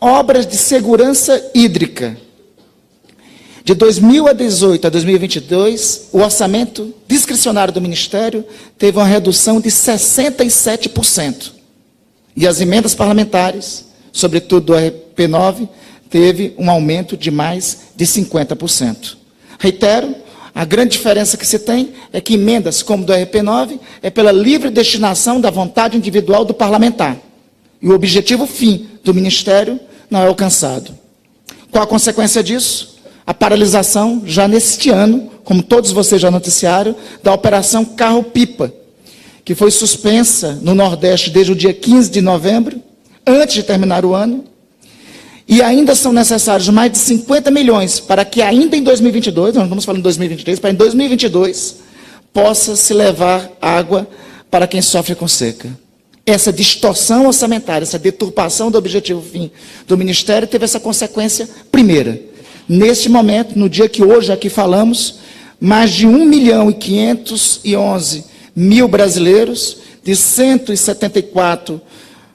obras 0.00 0.48
de 0.48 0.56
segurança 0.56 1.48
hídrica. 1.54 2.18
De 3.64 3.72
2018 3.72 4.84
a 4.88 4.90
2022, 4.90 6.08
o 6.10 6.18
orçamento 6.18 6.92
discricionário 7.06 7.72
do 7.72 7.80
Ministério 7.80 8.44
teve 8.76 8.98
uma 8.98 9.06
redução 9.06 9.60
de 9.60 9.68
67%. 9.68 11.52
E 12.34 12.48
as 12.48 12.60
emendas 12.60 12.96
parlamentares, 12.96 13.84
sobretudo 14.10 14.66
do 14.66 14.72
RP9, 14.72 15.68
teve 16.10 16.52
um 16.58 16.68
aumento 16.68 17.16
de 17.16 17.30
mais 17.30 17.78
de 17.94 18.04
50%. 18.04 19.21
Reitero, 19.62 20.12
a 20.52 20.64
grande 20.64 20.90
diferença 20.90 21.36
que 21.36 21.46
se 21.46 21.60
tem 21.60 21.92
é 22.12 22.20
que 22.20 22.34
emendas 22.34 22.82
como 22.82 23.04
do 23.04 23.12
RP9 23.12 23.78
é 24.02 24.10
pela 24.10 24.32
livre 24.32 24.70
destinação 24.70 25.40
da 25.40 25.50
vontade 25.50 25.96
individual 25.96 26.44
do 26.44 26.52
parlamentar. 26.52 27.16
E 27.80 27.86
o 27.86 27.94
objetivo 27.94 28.44
fim 28.44 28.88
do 29.04 29.14
Ministério 29.14 29.78
não 30.10 30.20
é 30.20 30.26
alcançado. 30.26 30.92
Qual 31.70 31.84
a 31.84 31.86
consequência 31.86 32.42
disso? 32.42 32.98
A 33.24 33.32
paralisação, 33.32 34.24
já 34.26 34.48
neste 34.48 34.90
ano, 34.90 35.30
como 35.44 35.62
todos 35.62 35.92
vocês 35.92 36.20
já 36.20 36.28
noticiaram, 36.28 36.96
da 37.22 37.32
Operação 37.32 37.84
Carro-Pipa, 37.84 38.74
que 39.44 39.54
foi 39.54 39.70
suspensa 39.70 40.58
no 40.60 40.74
Nordeste 40.74 41.30
desde 41.30 41.52
o 41.52 41.56
dia 41.56 41.72
15 41.72 42.10
de 42.10 42.20
novembro, 42.20 42.82
antes 43.24 43.54
de 43.54 43.62
terminar 43.62 44.04
o 44.04 44.12
ano, 44.12 44.42
e 45.52 45.60
ainda 45.60 45.94
são 45.94 46.14
necessários 46.14 46.70
mais 46.70 46.90
de 46.92 46.96
50 46.96 47.50
milhões 47.50 48.00
para 48.00 48.24
que 48.24 48.40
ainda 48.40 48.74
em 48.74 48.82
2022, 48.82 49.54
nós 49.54 49.64
estamos 49.64 49.84
falando 49.84 49.98
em 49.98 50.04
2023, 50.04 50.58
para 50.58 50.70
em 50.70 50.74
2022 50.74 51.76
possa 52.32 52.74
se 52.74 52.94
levar 52.94 53.52
água 53.60 54.08
para 54.50 54.66
quem 54.66 54.80
sofre 54.80 55.14
com 55.14 55.28
seca. 55.28 55.68
Essa 56.24 56.50
distorção 56.50 57.26
orçamentária, 57.26 57.84
essa 57.84 57.98
deturpação 57.98 58.70
do 58.70 58.78
objetivo 58.78 59.20
fim 59.20 59.50
do 59.86 59.94
Ministério 59.98 60.48
teve 60.48 60.64
essa 60.64 60.80
consequência 60.80 61.46
primeira. 61.70 62.18
Neste 62.66 63.10
momento, 63.10 63.58
no 63.58 63.68
dia 63.68 63.90
que 63.90 64.02
hoje 64.02 64.32
aqui 64.32 64.48
falamos, 64.48 65.16
mais 65.60 65.90
de 65.90 66.06
1 66.06 66.24
milhão 66.24 66.70
e 66.70 66.74
511 66.74 68.24
mil 68.56 68.88
brasileiros, 68.88 69.76
de 70.02 70.16
174 70.16 71.78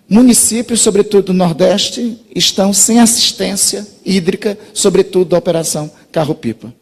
municípios, 0.09 0.81
sobretudo 0.81 1.27
do 1.27 1.33
Nordeste, 1.33 2.19
estão 2.35 2.71
sem 2.71 2.99
assistência 2.99 3.85
hídrica, 4.05 4.57
sobretudo 4.73 5.31
da 5.31 5.37
Operação 5.37 5.91
Carro-Pipa. 6.11 6.73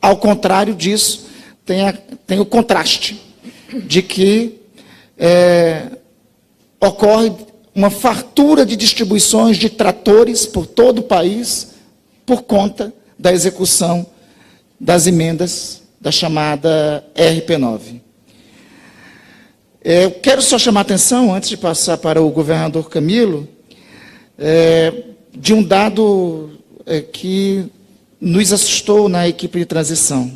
Ao 0.00 0.16
contrário 0.16 0.74
disso, 0.74 1.26
tem, 1.64 1.86
a, 1.86 1.92
tem 2.26 2.40
o 2.40 2.46
contraste 2.46 3.20
de 3.86 4.02
que 4.02 4.60
é, 5.18 5.88
ocorre 6.80 7.32
uma 7.74 7.90
fartura 7.90 8.64
de 8.64 8.76
distribuições 8.76 9.56
de 9.56 9.68
tratores 9.68 10.46
por 10.46 10.66
todo 10.66 11.00
o 11.00 11.02
país 11.02 11.74
por 12.24 12.42
conta 12.42 12.92
da 13.18 13.32
execução 13.32 14.06
das 14.78 15.06
emendas 15.06 15.82
da 16.00 16.12
chamada 16.12 17.04
RP9. 17.14 18.03
É, 19.86 20.08
quero 20.08 20.40
só 20.40 20.58
chamar 20.58 20.80
a 20.80 20.82
atenção, 20.82 21.34
antes 21.34 21.50
de 21.50 21.58
passar 21.58 21.98
para 21.98 22.22
o 22.22 22.30
governador 22.30 22.88
Camilo, 22.88 23.46
é, 24.38 24.90
de 25.30 25.52
um 25.52 25.62
dado 25.62 26.58
é, 26.86 27.02
que 27.02 27.66
nos 28.18 28.50
assustou 28.50 29.10
na 29.10 29.28
equipe 29.28 29.58
de 29.58 29.66
transição. 29.66 30.32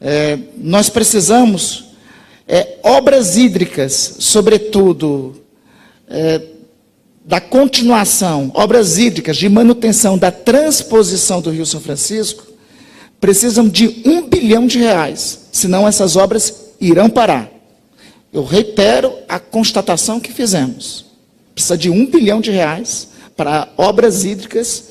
É, 0.00 0.36
nós 0.58 0.90
precisamos 0.90 1.90
é, 2.48 2.78
obras 2.82 3.36
hídricas, 3.36 4.16
sobretudo 4.18 5.40
é, 6.08 6.42
da 7.24 7.40
continuação, 7.40 8.50
obras 8.52 8.98
hídricas 8.98 9.36
de 9.36 9.48
manutenção 9.48 10.18
da 10.18 10.32
transposição 10.32 11.40
do 11.40 11.50
Rio 11.50 11.64
São 11.64 11.80
Francisco, 11.80 12.48
precisam 13.20 13.68
de 13.68 14.02
um 14.04 14.28
bilhão 14.28 14.66
de 14.66 14.80
reais, 14.80 15.46
senão 15.52 15.86
essas 15.86 16.16
obras 16.16 16.72
irão 16.80 17.08
parar. 17.08 17.59
Eu 18.32 18.44
reitero 18.44 19.12
a 19.28 19.38
constatação 19.38 20.20
que 20.20 20.32
fizemos. 20.32 21.06
Precisa 21.54 21.76
de 21.76 21.90
um 21.90 22.06
bilhão 22.06 22.40
de 22.40 22.50
reais 22.50 23.08
para 23.36 23.68
obras 23.76 24.24
hídricas 24.24 24.90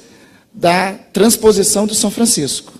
da 0.53 0.93
transposição 1.13 1.88
do 1.88 1.96
São 1.96 2.12
Francisco. 2.12 2.74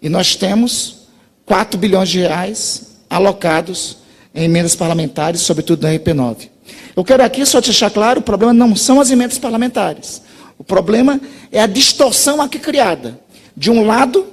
E 0.00 0.08
nós 0.08 0.36
temos 0.36 1.08
4 1.46 1.78
bilhões 1.78 2.08
de 2.08 2.20
reais 2.20 2.92
alocados 3.10 3.98
em 4.34 4.44
emendas 4.44 4.76
parlamentares, 4.76 5.40
sobretudo 5.40 5.82
na 5.82 5.92
RP9. 5.92 6.48
Eu 6.94 7.04
quero 7.04 7.22
aqui 7.22 7.44
só 7.44 7.60
deixar 7.60 7.90
claro, 7.90 8.20
o 8.20 8.22
problema 8.22 8.52
não 8.52 8.76
são 8.76 9.00
as 9.00 9.10
emendas 9.10 9.38
parlamentares. 9.38 10.22
O 10.58 10.64
problema 10.64 11.20
é 11.50 11.60
a 11.60 11.66
distorção 11.66 12.40
aqui 12.40 12.58
criada. 12.58 13.18
De 13.56 13.70
um 13.70 13.84
lado, 13.84 14.26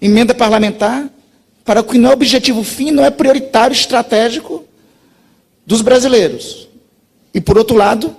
emenda 0.00 0.34
parlamentar 0.34 1.08
para 1.70 1.82
o 1.82 1.84
que 1.84 1.98
não 1.98 2.10
é 2.10 2.12
objetivo 2.14 2.64
fim, 2.64 2.90
não 2.90 3.04
é 3.04 3.10
prioritário 3.10 3.72
estratégico 3.72 4.64
dos 5.64 5.82
brasileiros. 5.82 6.68
E 7.32 7.40
por 7.40 7.56
outro 7.56 7.76
lado, 7.76 8.16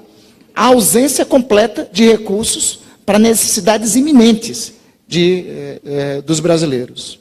a 0.55 0.67
ausência 0.67 1.25
completa 1.25 1.85
de 1.91 2.09
recursos 2.09 2.79
para 3.05 3.19
necessidades 3.19 3.97
iminentes 3.97 4.71
de, 5.05 5.43
eh, 5.49 5.81
eh, 5.83 6.21
dos 6.21 6.39
brasileiros. 6.39 7.19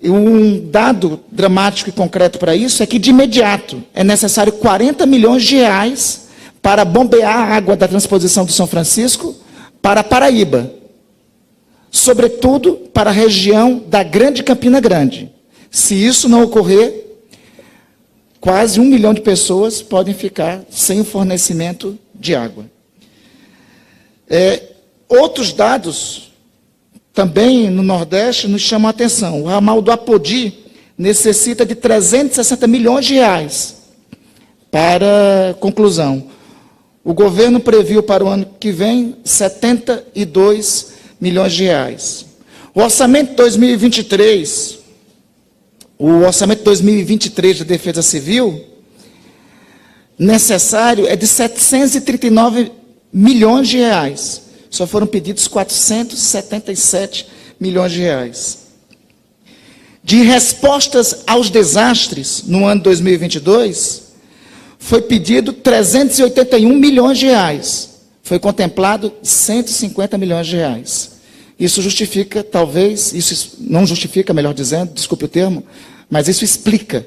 E 0.00 0.08
um 0.08 0.70
dado 0.70 1.20
dramático 1.30 1.90
e 1.90 1.92
concreto 1.92 2.38
para 2.38 2.56
isso 2.56 2.82
é 2.82 2.86
que, 2.86 2.98
de 2.98 3.10
imediato, 3.10 3.84
é 3.92 4.02
necessário 4.02 4.54
40 4.54 5.04
milhões 5.04 5.44
de 5.44 5.56
reais 5.56 6.28
para 6.62 6.82
bombear 6.82 7.36
a 7.36 7.56
água 7.56 7.76
da 7.76 7.86
transposição 7.86 8.46
do 8.46 8.52
São 8.52 8.66
Francisco 8.66 9.36
para 9.82 10.02
Paraíba, 10.02 10.72
sobretudo 11.90 12.74
para 12.92 13.10
a 13.10 13.12
região 13.12 13.82
da 13.86 14.02
Grande 14.02 14.42
Campina 14.42 14.80
Grande. 14.80 15.30
Se 15.70 15.94
isso 15.94 16.28
não 16.28 16.42
ocorrer, 16.42 17.06
quase 18.40 18.80
um 18.80 18.84
milhão 18.84 19.12
de 19.12 19.20
pessoas 19.20 19.82
podem 19.82 20.14
ficar 20.14 20.62
sem 20.70 21.00
o 21.00 21.04
fornecimento 21.04 21.98
de 22.14 22.34
água. 22.34 22.66
É, 24.28 24.62
outros 25.08 25.52
dados 25.52 26.32
também 27.12 27.70
no 27.70 27.82
Nordeste 27.82 28.46
nos 28.46 28.62
chamam 28.62 28.86
a 28.86 28.90
atenção. 28.90 29.42
O 29.42 29.46
ramal 29.46 29.82
do 29.82 29.90
Apodi 29.90 30.54
necessita 30.96 31.64
de 31.64 31.74
360 31.74 32.66
milhões 32.66 33.06
de 33.06 33.14
reais 33.14 33.76
para 34.70 35.56
conclusão. 35.60 36.24
O 37.02 37.14
governo 37.14 37.58
previu 37.58 38.02
para 38.02 38.24
o 38.24 38.28
ano 38.28 38.46
que 38.60 38.70
vem 38.70 39.16
72 39.24 40.97
milhões 41.20 41.52
de 41.52 41.64
reais. 41.64 42.26
O 42.74 42.80
orçamento 42.80 43.30
de 43.30 43.36
2023, 43.36 44.78
o 45.98 46.08
orçamento 46.20 46.58
de 46.58 46.64
2023 46.64 47.58
da 47.60 47.64
Defesa 47.64 48.02
Civil, 48.02 48.64
necessário 50.18 51.06
é 51.06 51.16
de 51.16 51.26
739 51.26 52.72
milhões 53.12 53.68
de 53.68 53.78
reais 53.78 54.48
só 54.70 54.86
foram 54.86 55.06
pedidos 55.06 55.48
477 55.48 57.26
milhões 57.58 57.92
de 57.92 58.00
reais. 58.00 58.58
De 60.02 60.22
respostas 60.22 61.22
aos 61.26 61.50
desastres 61.50 62.44
no 62.46 62.66
ano 62.66 62.82
2022, 62.82 64.02
foi 64.78 65.02
pedido 65.02 65.52
381 65.52 66.74
milhões 66.76 67.18
de 67.18 67.26
reais. 67.26 67.97
Foi 68.28 68.38
contemplado 68.38 69.10
150 69.22 70.18
milhões 70.18 70.46
de 70.46 70.56
reais. 70.56 71.12
Isso 71.58 71.80
justifica, 71.80 72.44
talvez, 72.44 73.14
isso 73.14 73.56
não 73.58 73.86
justifica, 73.86 74.34
melhor 74.34 74.52
dizendo, 74.52 74.92
desculpe 74.92 75.24
o 75.24 75.28
termo, 75.28 75.64
mas 76.10 76.28
isso 76.28 76.44
explica 76.44 77.06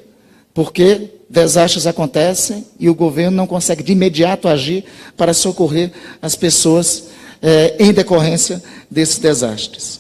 porque 0.52 1.12
desastres 1.30 1.86
acontecem 1.86 2.66
e 2.80 2.90
o 2.90 2.96
governo 2.96 3.38
não 3.38 3.46
consegue 3.46 3.84
de 3.84 3.92
imediato 3.92 4.48
agir 4.48 4.84
para 5.16 5.32
socorrer 5.32 5.92
as 6.24 6.36
pessoas 6.36 7.10
é, 7.40 7.76
em 7.78 7.94
decorrência 7.94 8.60
desses 8.90 9.20
desastres. 9.20 10.00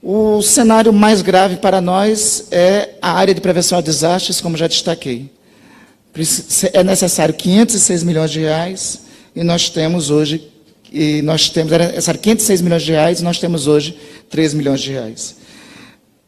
O 0.00 0.40
cenário 0.40 0.92
mais 0.92 1.20
grave 1.20 1.56
para 1.56 1.80
nós 1.80 2.44
é 2.52 2.90
a 3.02 3.10
área 3.10 3.34
de 3.34 3.40
prevenção 3.40 3.76
a 3.76 3.80
desastres, 3.80 4.40
como 4.40 4.56
já 4.56 4.68
destaquei. 4.68 5.32
É 6.72 6.84
necessário 6.84 7.34
506 7.34 8.04
milhões 8.04 8.30
de 8.30 8.38
reais 8.38 9.01
e 9.34 9.42
nós 9.42 9.68
temos 9.68 10.10
hoje, 10.10 10.50
e 10.92 11.22
nós 11.22 11.48
temos, 11.48 11.72
era 11.72 12.18
506 12.18 12.60
milhões 12.60 12.82
de 12.82 12.92
reais, 12.92 13.20
e 13.20 13.24
nós 13.24 13.38
temos 13.38 13.66
hoje 13.66 13.98
3 14.28 14.54
milhões 14.54 14.80
de 14.80 14.92
reais. 14.92 15.36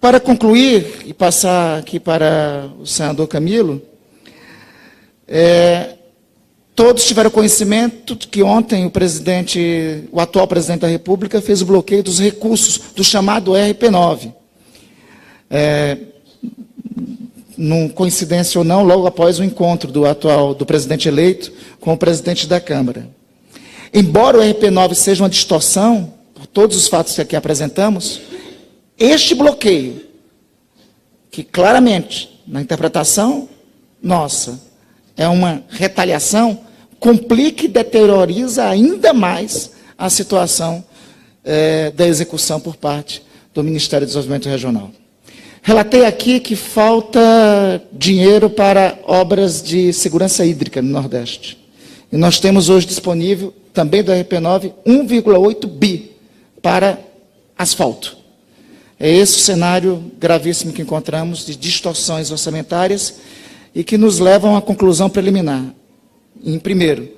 Para 0.00 0.20
concluir 0.20 1.02
e 1.06 1.14
passar 1.14 1.78
aqui 1.78 1.99
para 1.99 2.70
o 2.78 2.87
senador 2.87 3.26
Camilo, 3.26 3.80
é, 5.26 5.94
todos 6.75 7.04
tiveram 7.06 7.30
conhecimento 7.30 8.14
de 8.14 8.26
que 8.28 8.42
ontem 8.42 8.84
o 8.84 8.90
presidente, 8.90 10.04
o 10.12 10.20
atual 10.20 10.46
presidente 10.46 10.80
da 10.80 10.88
República, 10.88 11.40
fez 11.40 11.62
o 11.62 11.66
bloqueio 11.66 12.02
dos 12.02 12.20
recursos 12.20 12.78
do 12.94 13.02
chamado 13.02 13.52
RP9. 13.52 14.32
É, 15.50 15.99
num 17.56 17.88
coincidência 17.88 18.58
ou 18.58 18.64
não, 18.64 18.82
logo 18.82 19.06
após 19.06 19.38
o 19.38 19.44
encontro 19.44 19.90
do 19.90 20.06
atual 20.06 20.54
do 20.54 20.66
presidente 20.66 21.08
eleito 21.08 21.52
com 21.80 21.92
o 21.92 21.96
presidente 21.96 22.46
da 22.46 22.61
Câmara. 22.61 23.08
Embora 23.92 24.38
o 24.38 24.40
RP9 24.40 24.94
seja 24.94 25.23
uma 25.23 25.30
distorção, 25.30 26.12
por 26.34 26.46
todos 26.46 26.76
os 26.76 26.88
fatos 26.88 27.14
que 27.14 27.20
aqui 27.20 27.37
apresentamos, 27.37 28.20
este 28.99 29.34
bloqueio, 29.34 30.02
que 31.30 31.42
claramente, 31.42 32.40
na 32.46 32.61
interpretação 32.61 33.49
nossa, 34.02 34.61
é 35.16 35.26
uma 35.28 35.62
retaliação, 35.68 36.61
complica 36.99 37.64
e 37.64 37.68
deterioriza 37.68 38.64
ainda 38.64 39.12
mais 39.12 39.73
a 39.96 40.11
situação 40.11 40.84
é, 41.44 41.90
da 41.90 42.06
execução 42.06 42.58
por 42.58 42.76
parte 42.76 43.23
do 43.52 43.62
Ministério 43.62 44.06
do 44.06 44.08
Desenvolvimento 44.08 44.49
Regional. 44.49 44.90
Relatei 45.66 46.04
aqui 46.04 46.40
que 46.40 46.54
falta 46.54 47.83
dinheiro 47.90 48.50
para 48.50 48.99
obras 49.06 49.62
de 49.62 49.94
segurança 49.94 50.44
hídrica 50.44 50.83
no 50.83 50.90
Nordeste. 50.90 51.56
E 52.12 52.18
nós 52.18 52.38
temos 52.38 52.68
hoje 52.68 52.87
disponível, 52.87 53.50
também 53.73 54.02
do 54.02 54.12
RP9, 54.12 54.75
1,8 54.87 55.66
bi 55.66 56.12
para 56.61 56.99
asfalto. 57.56 58.14
É 59.00 59.11
esse 59.11 59.38
o 59.38 59.40
cenário 59.40 60.12
gravíssimo 60.21 60.71
que 60.71 60.83
encontramos 60.83 61.47
de 61.47 61.56
distorções 61.56 62.30
orçamentárias 62.30 63.14
e 63.75 63.83
que 63.83 63.97
nos 63.97 64.18
levam 64.18 64.59
à 64.59 64.61
conclusão 64.61 65.09
preliminar. 65.09 65.64
Em 66.44 66.59
primeiro, 66.59 67.09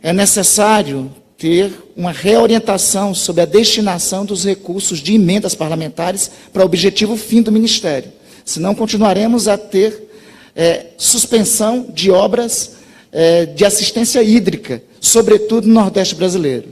é 0.00 0.12
necessário 0.12 1.10
ter 1.38 1.72
uma 1.96 2.10
reorientação 2.10 3.14
sobre 3.14 3.42
a 3.42 3.46
destinação 3.46 4.26
dos 4.26 4.44
recursos 4.44 4.98
de 4.98 5.14
emendas 5.14 5.54
parlamentares 5.54 6.28
para 6.52 6.62
o 6.62 6.66
objetivo 6.66 7.16
fim 7.16 7.40
do 7.40 7.52
Ministério. 7.52 8.12
Senão, 8.44 8.74
continuaremos 8.74 9.46
a 9.46 9.56
ter 9.56 10.10
é, 10.56 10.86
suspensão 10.98 11.86
de 11.94 12.10
obras 12.10 12.72
é, 13.12 13.46
de 13.46 13.64
assistência 13.64 14.20
hídrica, 14.20 14.82
sobretudo 15.00 15.68
no 15.68 15.74
Nordeste 15.74 16.16
brasileiro. 16.16 16.70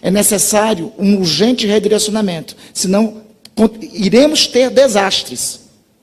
É 0.00 0.10
necessário 0.10 0.92
um 0.96 1.16
urgente 1.16 1.66
redirecionamento, 1.66 2.56
senão 2.72 3.22
iremos 3.92 4.46
ter 4.46 4.70
desastres. 4.70 5.60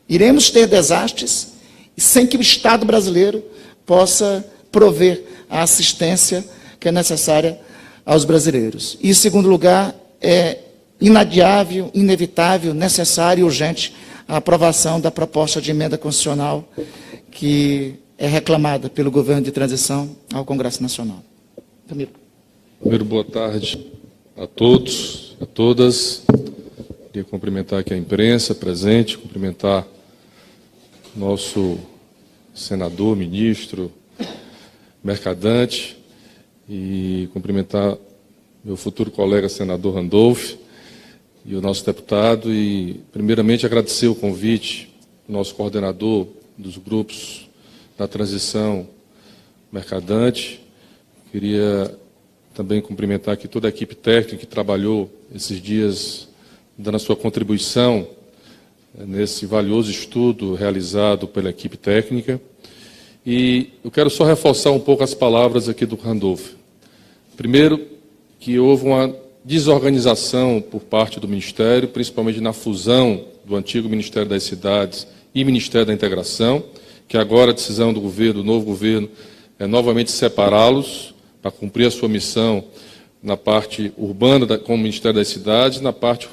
Iremos 0.10 0.50
ter 0.50 0.68
desastres 0.68 1.54
sem 1.96 2.28
que 2.28 2.36
o 2.36 2.42
Estado 2.42 2.86
brasileiro 2.86 3.42
possa 3.86 4.44
prover 4.72 5.24
a 5.50 5.62
assistência 5.62 6.44
que 6.80 6.90
é 6.90 6.92
necessária 6.92 7.58
aos 8.06 8.26
brasileiros. 8.26 8.98
E, 9.02 9.10
em 9.10 9.14
segundo 9.14 9.48
lugar, 9.50 9.96
é 10.22 10.60
inadiável, 11.00 11.92
inevitável, 11.94 12.74
necessário 12.74 13.42
e 13.42 13.44
urgente 13.44 13.94
a 14.28 14.38
aprovação 14.38 15.00
da 15.00 15.12
proposta 15.12 15.62
de 15.62 15.72
emenda 15.72 15.98
constitucional 15.98 16.68
que 17.30 17.96
é 18.18 18.28
reclamada 18.28 18.90
pelo 18.90 19.12
governo 19.12 19.42
de 19.42 19.52
transição 19.52 20.16
ao 20.34 20.46
Congresso 20.46 20.82
Nacional. 20.82 21.22
Camilo. 21.88 22.12
Primeiro, 22.80 23.04
boa 23.04 23.24
tarde 23.24 23.92
a 24.38 24.48
todos, 24.48 25.36
a 25.42 25.46
todas. 25.46 26.24
Queria 27.12 27.24
cumprimentar 27.24 27.80
aqui 27.80 27.94
a 27.94 27.98
imprensa 27.98 28.56
presente, 28.56 29.18
cumprimentar 29.18 29.86
nosso 31.16 31.78
senador, 32.54 33.16
ministro, 33.16 33.92
mercadante, 35.04 35.98
e 36.68 37.30
cumprimentar 37.34 37.98
meu 38.64 38.78
futuro 38.78 39.12
colega 39.12 39.50
senador 39.50 39.96
Randolph 39.96 40.54
e 41.46 41.56
o 41.56 41.62
nosso 41.62 41.86
deputado 41.86 42.54
e 42.54 43.02
primeiramente 43.12 43.66
agradecer 43.66 44.08
o 44.08 44.16
convite 44.16 44.94
do 45.28 45.34
nosso 45.34 45.54
coordenador 45.56 46.28
dos 46.58 46.78
grupos 46.78 47.50
da 47.98 48.08
transição 48.08 48.88
mercadante. 49.72 50.62
Queria 51.32 51.94
também 52.54 52.82
cumprimentar 52.82 53.34
aqui 53.34 53.48
toda 53.48 53.68
a 53.68 53.70
equipe 53.70 53.96
técnica 53.96 54.38
que 54.38 54.46
trabalhou 54.46 55.10
esses 55.34 55.62
dias 55.62 56.30
dando 56.78 56.96
a 56.96 57.00
sua 57.00 57.16
contribuição 57.16 58.08
eh, 58.98 59.06
nesse 59.06 59.46
valioso 59.46 59.92
estudo 59.92 60.54
realizado 60.54 61.28
pela 61.28 61.50
equipe 61.50 61.78
técnica. 61.78 62.40
E 63.26 63.70
eu 63.84 63.90
quero 63.90 64.10
só 64.10 64.26
reforçar 64.26 64.72
um 64.72 64.80
pouco 64.80 65.04
as 65.04 65.14
palavras 65.14 65.70
aqui 65.70 65.86
do 65.86 65.96
Randolph. 65.96 66.52
Primeiro, 67.38 67.80
que 68.40 68.60
houve 68.60 68.86
uma 68.86 69.16
desorganização 69.46 70.62
por 70.62 70.82
parte 70.82 71.20
do 71.20 71.28
Ministério, 71.28 71.88
principalmente 71.88 72.42
na 72.42 72.52
fusão 72.52 73.26
do 73.46 73.56
antigo 73.56 73.88
Ministério 73.88 74.28
das 74.28 74.44
Cidades 74.44 75.08
e 75.34 75.44
Ministério 75.44 75.88
da 75.88 75.94
Integração, 75.94 76.64
que 77.08 77.18
agora 77.18 77.52
a 77.52 77.54
decisão 77.54 77.94
do 77.94 78.02
governo, 78.02 78.42
do 78.42 78.44
novo 78.44 78.66
governo, 78.66 79.10
é 79.58 79.66
novamente 79.66 80.12
separá-los 80.12 81.14
para 81.42 81.52
cumprir 81.52 81.88
a 81.88 81.92
sua 81.92 82.10
missão 82.10 82.64
na 83.22 83.38
parte 83.38 83.94
urbana 83.98 84.46
da, 84.46 84.58
com 84.58 84.76
o 84.76 84.78
Ministério 84.78 85.18
das 85.18 85.30
Cidades, 85.30 85.80
na 85.80 85.94
parte 85.94 86.28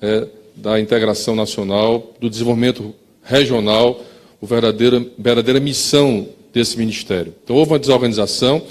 é, 0.00 0.26
da 0.56 0.80
integração 0.80 1.36
nacional, 1.36 2.12
do 2.20 2.28
desenvolvimento 2.28 2.94
regional, 3.22 4.00
a 4.42 4.46
verdadeira, 4.46 5.04
verdadeira 5.16 5.60
missão 5.60 6.28
desse 6.52 6.76
ministério. 6.76 7.34
Então, 7.44 7.56
houve 7.56 7.72
uma 7.72 7.78
desorganização. 7.78 8.62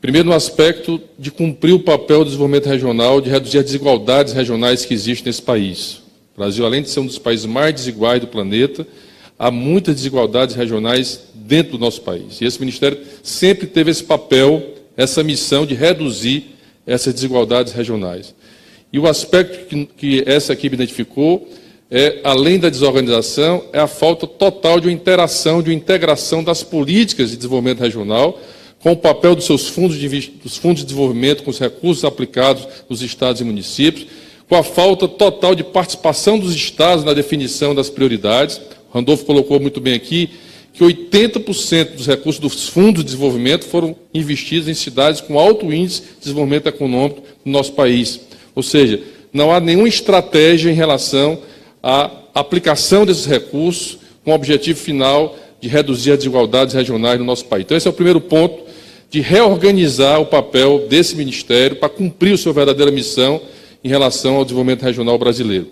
Primeiro, 0.00 0.28
no 0.28 0.34
aspecto 0.34 1.00
de 1.18 1.30
cumprir 1.30 1.72
o 1.72 1.80
papel 1.80 2.20
do 2.20 2.26
desenvolvimento 2.26 2.66
regional, 2.66 3.20
de 3.20 3.30
reduzir 3.30 3.58
as 3.58 3.64
desigualdades 3.64 4.32
regionais 4.32 4.84
que 4.84 4.94
existem 4.94 5.26
nesse 5.26 5.42
país. 5.42 6.02
O 6.34 6.38
Brasil, 6.38 6.64
além 6.64 6.82
de 6.82 6.90
ser 6.90 7.00
um 7.00 7.06
dos 7.06 7.18
países 7.18 7.46
mais 7.46 7.74
desiguais 7.74 8.20
do 8.20 8.26
planeta, 8.26 8.86
há 9.38 9.50
muitas 9.50 9.94
desigualdades 9.94 10.54
regionais 10.54 11.20
dentro 11.34 11.72
do 11.72 11.78
nosso 11.78 12.02
país. 12.02 12.40
E 12.40 12.44
esse 12.44 12.60
ministério 12.60 12.98
sempre 13.22 13.66
teve 13.66 13.90
esse 13.90 14.04
papel, 14.04 14.74
essa 14.96 15.22
missão 15.22 15.66
de 15.66 15.74
reduzir 15.74 16.56
essas 16.86 17.12
desigualdades 17.14 17.72
regionais. 17.72 18.34
E 18.92 18.98
o 18.98 19.06
aspecto 19.06 19.66
que, 19.66 19.86
que 19.96 20.24
essa 20.26 20.52
equipe 20.52 20.74
identificou 20.74 21.48
é, 21.90 22.20
além 22.22 22.58
da 22.58 22.68
desorganização, 22.68 23.64
é 23.72 23.80
a 23.80 23.88
falta 23.88 24.26
total 24.26 24.78
de 24.78 24.86
uma 24.86 24.92
interação, 24.92 25.60
de 25.60 25.70
uma 25.70 25.76
integração 25.76 26.44
das 26.44 26.62
políticas 26.62 27.30
de 27.30 27.36
desenvolvimento 27.36 27.80
regional 27.80 28.38
com 28.78 28.92
o 28.92 28.96
papel 28.96 29.34
dos 29.34 29.44
seus 29.44 29.68
fundos 29.68 29.98
de, 29.98 30.08
dos 30.42 30.56
fundos 30.56 30.80
de 30.80 30.86
desenvolvimento, 30.86 31.42
com 31.42 31.50
os 31.50 31.58
recursos 31.58 32.04
aplicados 32.04 32.66
nos 32.88 33.02
estados 33.02 33.40
e 33.40 33.44
municípios, 33.44 34.06
com 34.48 34.56
a 34.56 34.62
falta 34.62 35.06
total 35.06 35.54
de 35.54 35.62
participação 35.62 36.38
dos 36.38 36.54
estados 36.54 37.04
na 37.04 37.12
definição 37.12 37.74
das 37.74 37.90
prioridades. 37.90 38.58
O 38.90 38.94
Randolfo 38.94 39.24
colocou 39.24 39.60
muito 39.60 39.80
bem 39.80 39.94
aqui 39.94 40.30
que 40.72 40.82
80% 40.82 41.96
dos 41.96 42.06
recursos 42.06 42.40
dos 42.40 42.68
fundos 42.68 43.04
de 43.04 43.10
desenvolvimento 43.10 43.66
foram 43.66 43.94
investidos 44.14 44.68
em 44.68 44.74
cidades 44.74 45.20
com 45.20 45.38
alto 45.38 45.70
índice 45.72 46.00
de 46.00 46.20
desenvolvimento 46.22 46.68
econômico 46.68 47.22
no 47.44 47.52
nosso 47.52 47.72
país. 47.72 48.20
Ou 48.54 48.62
seja, 48.62 49.00
não 49.32 49.52
há 49.52 49.60
nenhuma 49.60 49.88
estratégia 49.88 50.70
em 50.70 50.74
relação 50.74 51.38
a 51.82 52.10
aplicação 52.34 53.06
desses 53.06 53.26
recursos 53.26 53.98
com 54.24 54.32
o 54.32 54.34
objetivo 54.34 54.78
final 54.78 55.36
de 55.60 55.68
reduzir 55.68 56.12
as 56.12 56.18
desigualdades 56.18 56.74
regionais 56.74 57.18
no 57.18 57.24
nosso 57.24 57.44
país. 57.46 57.64
Então, 57.64 57.76
esse 57.76 57.86
é 57.86 57.90
o 57.90 57.94
primeiro 57.94 58.20
ponto 58.20 58.64
de 59.10 59.20
reorganizar 59.20 60.20
o 60.20 60.26
papel 60.26 60.86
desse 60.88 61.16
ministério 61.16 61.76
para 61.76 61.88
cumprir 61.88 62.34
a 62.34 62.38
sua 62.38 62.52
verdadeira 62.52 62.90
missão 62.90 63.40
em 63.82 63.88
relação 63.88 64.36
ao 64.36 64.44
desenvolvimento 64.44 64.82
regional 64.82 65.18
brasileiro. 65.18 65.68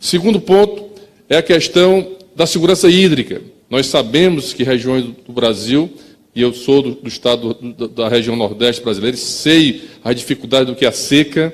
Segundo 0.00 0.40
ponto 0.40 0.88
é 1.28 1.36
a 1.36 1.42
questão 1.42 2.16
da 2.34 2.46
segurança 2.46 2.88
hídrica. 2.88 3.42
Nós 3.68 3.86
sabemos 3.86 4.54
que 4.54 4.62
regiões 4.62 5.04
do 5.04 5.32
Brasil, 5.32 5.90
e 6.34 6.40
eu 6.40 6.54
sou 6.54 6.80
do, 6.80 6.90
do 6.92 7.08
estado 7.08 7.52
do, 7.54 7.88
da 7.88 8.08
região 8.08 8.34
nordeste 8.34 8.82
brasileira, 8.82 9.16
sei 9.16 9.82
a 10.02 10.12
dificuldade 10.12 10.66
do 10.66 10.76
que 10.76 10.84
é 10.84 10.88
a 10.88 10.92
seca, 10.92 11.52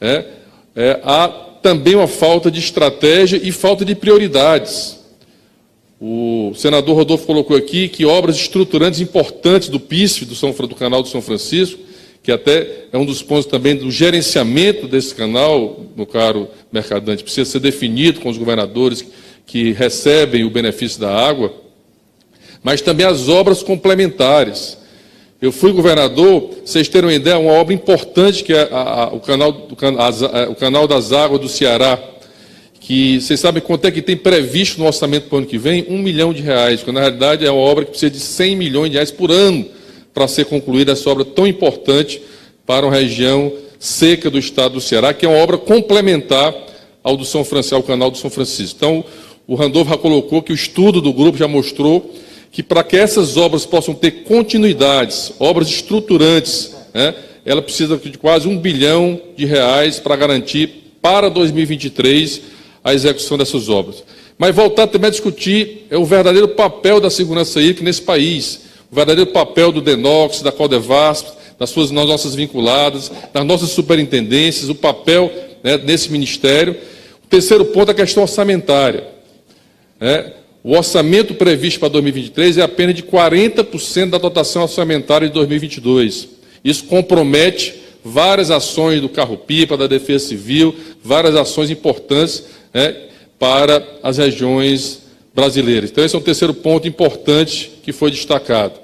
é, 0.00 0.24
é, 0.74 1.00
há 1.02 1.45
também 1.66 1.96
uma 1.96 2.06
falta 2.06 2.48
de 2.48 2.60
estratégia 2.60 3.40
e 3.42 3.50
falta 3.50 3.84
de 3.84 3.96
prioridades. 3.96 5.00
O 6.00 6.52
senador 6.54 6.94
Rodolfo 6.94 7.26
colocou 7.26 7.56
aqui 7.56 7.88
que 7.88 8.04
obras 8.04 8.36
estruturantes 8.36 9.00
importantes 9.00 9.68
do 9.68 9.80
PISF, 9.80 10.24
do, 10.26 10.36
São, 10.36 10.52
do 10.52 10.76
canal 10.76 11.02
do 11.02 11.08
São 11.08 11.20
Francisco, 11.20 11.80
que 12.22 12.30
até 12.30 12.84
é 12.92 12.96
um 12.96 13.04
dos 13.04 13.20
pontos 13.20 13.46
também 13.46 13.74
do 13.74 13.90
gerenciamento 13.90 14.86
desse 14.86 15.12
canal, 15.12 15.84
meu 15.96 16.06
caro 16.06 16.48
mercadante, 16.70 17.24
precisa 17.24 17.50
ser 17.50 17.58
definido 17.58 18.20
com 18.20 18.28
os 18.28 18.38
governadores 18.38 19.04
que 19.44 19.72
recebem 19.72 20.44
o 20.44 20.50
benefício 20.50 21.00
da 21.00 21.12
água, 21.12 21.52
mas 22.62 22.80
também 22.80 23.04
as 23.04 23.28
obras 23.28 23.60
complementares, 23.60 24.78
Eu 25.40 25.52
fui 25.52 25.70
governador, 25.70 26.50
vocês 26.64 26.88
terem 26.88 27.10
uma 27.10 27.14
ideia, 27.14 27.38
uma 27.38 27.52
obra 27.52 27.74
importante 27.74 28.42
que 28.42 28.54
é 28.54 28.68
a, 28.72 29.04
a, 29.04 29.06
o, 29.08 29.20
canal, 29.20 29.52
do, 29.52 29.76
a, 29.98 30.48
o 30.48 30.54
Canal 30.54 30.88
das 30.88 31.12
Águas 31.12 31.42
do 31.42 31.48
Ceará, 31.48 31.98
que 32.80 33.20
vocês 33.20 33.38
sabem 33.38 33.62
quanto 33.62 33.84
é 33.84 33.90
que 33.90 34.00
tem 34.00 34.16
previsto 34.16 34.78
no 34.78 34.86
orçamento 34.86 35.28
para 35.28 35.36
o 35.36 35.38
ano 35.38 35.46
que 35.46 35.58
vem? 35.58 35.84
Um 35.90 35.98
milhão 35.98 36.32
de 36.32 36.40
reais, 36.40 36.82
quando 36.82 36.94
na 36.94 37.02
realidade 37.02 37.44
é 37.44 37.50
uma 37.50 37.60
obra 37.60 37.84
que 37.84 37.90
precisa 37.90 38.10
de 38.10 38.18
100 38.18 38.56
milhões 38.56 38.90
de 38.90 38.94
reais 38.94 39.10
por 39.10 39.30
ano 39.30 39.66
para 40.14 40.26
ser 40.26 40.46
concluída 40.46 40.92
essa 40.92 41.10
obra 41.10 41.22
tão 41.22 41.46
importante 41.46 42.22
para 42.64 42.86
uma 42.86 42.94
região 42.94 43.52
seca 43.78 44.30
do 44.30 44.38
estado 44.38 44.72
do 44.72 44.80
Ceará, 44.80 45.12
que 45.12 45.26
é 45.26 45.28
uma 45.28 45.38
obra 45.38 45.58
complementar 45.58 46.54
ao 47.04 47.14
do 47.14 47.26
São 47.26 47.44
Francisco, 47.44 47.76
ao 47.76 47.82
canal 47.82 48.10
do 48.10 48.16
São 48.16 48.30
Francisco. 48.30 48.76
Então, 48.76 49.04
o 49.46 49.54
Randolfo 49.54 49.90
já 49.90 49.98
colocou 49.98 50.40
que 50.40 50.52
o 50.52 50.54
estudo 50.54 51.02
do 51.02 51.12
grupo 51.12 51.36
já 51.36 51.46
mostrou 51.46 52.10
que 52.50 52.62
para 52.62 52.82
que 52.82 52.96
essas 52.96 53.36
obras 53.36 53.66
possam 53.66 53.94
ter 53.94 54.24
continuidades, 54.24 55.32
obras 55.38 55.68
estruturantes, 55.68 56.74
né, 56.94 57.14
ela 57.44 57.62
precisa 57.62 57.96
de 57.96 58.18
quase 58.18 58.48
um 58.48 58.58
bilhão 58.58 59.20
de 59.36 59.44
reais 59.44 60.00
para 60.00 60.16
garantir 60.16 60.98
para 61.00 61.28
2023 61.28 62.42
a 62.82 62.94
execução 62.94 63.38
dessas 63.38 63.68
obras. 63.68 64.02
Mas 64.38 64.54
voltar 64.54 64.86
também 64.86 65.08
a 65.08 65.10
discutir 65.10 65.86
é 65.90 65.96
o 65.96 66.04
verdadeiro 66.04 66.48
papel 66.48 67.00
da 67.00 67.08
segurança 67.08 67.60
hídrica 67.60 67.84
nesse 67.84 68.02
país, 68.02 68.60
o 68.90 68.94
verdadeiro 68.94 69.30
papel 69.30 69.72
do 69.72 69.80
DENOX, 69.80 70.42
da 70.42 70.52
Codevasp, 70.52 71.36
das 71.58 71.70
suas 71.70 71.90
das 71.90 72.06
nossas 72.06 72.34
vinculadas, 72.34 73.10
das 73.32 73.44
nossas 73.44 73.70
superintendências, 73.70 74.68
o 74.68 74.74
papel 74.74 75.32
né, 75.62 75.78
nesse 75.78 76.10
ministério. 76.10 76.76
O 77.24 77.28
terceiro 77.28 77.64
ponto 77.66 77.88
é 77.88 77.92
a 77.92 77.94
questão 77.94 78.22
orçamentária. 78.22 79.06
Né? 79.98 80.32
O 80.66 80.76
orçamento 80.76 81.32
previsto 81.32 81.78
para 81.78 81.90
2023 81.90 82.58
é 82.58 82.62
apenas 82.62 82.96
de 82.96 83.04
40% 83.04 84.10
da 84.10 84.18
dotação 84.18 84.62
orçamentária 84.62 85.28
de 85.28 85.32
2022. 85.32 86.28
Isso 86.64 86.86
compromete 86.86 87.72
várias 88.04 88.50
ações 88.50 89.00
do 89.00 89.08
carro-pipa, 89.08 89.76
da 89.76 89.86
Defesa 89.86 90.26
Civil, 90.26 90.74
várias 91.04 91.36
ações 91.36 91.70
importantes 91.70 92.42
né, 92.74 92.96
para 93.38 93.80
as 94.02 94.18
regiões 94.18 95.02
brasileiras. 95.32 95.88
Então, 95.92 96.04
esse 96.04 96.16
é 96.16 96.18
um 96.18 96.22
terceiro 96.22 96.52
ponto 96.52 96.88
importante 96.88 97.70
que 97.84 97.92
foi 97.92 98.10
destacado. 98.10 98.74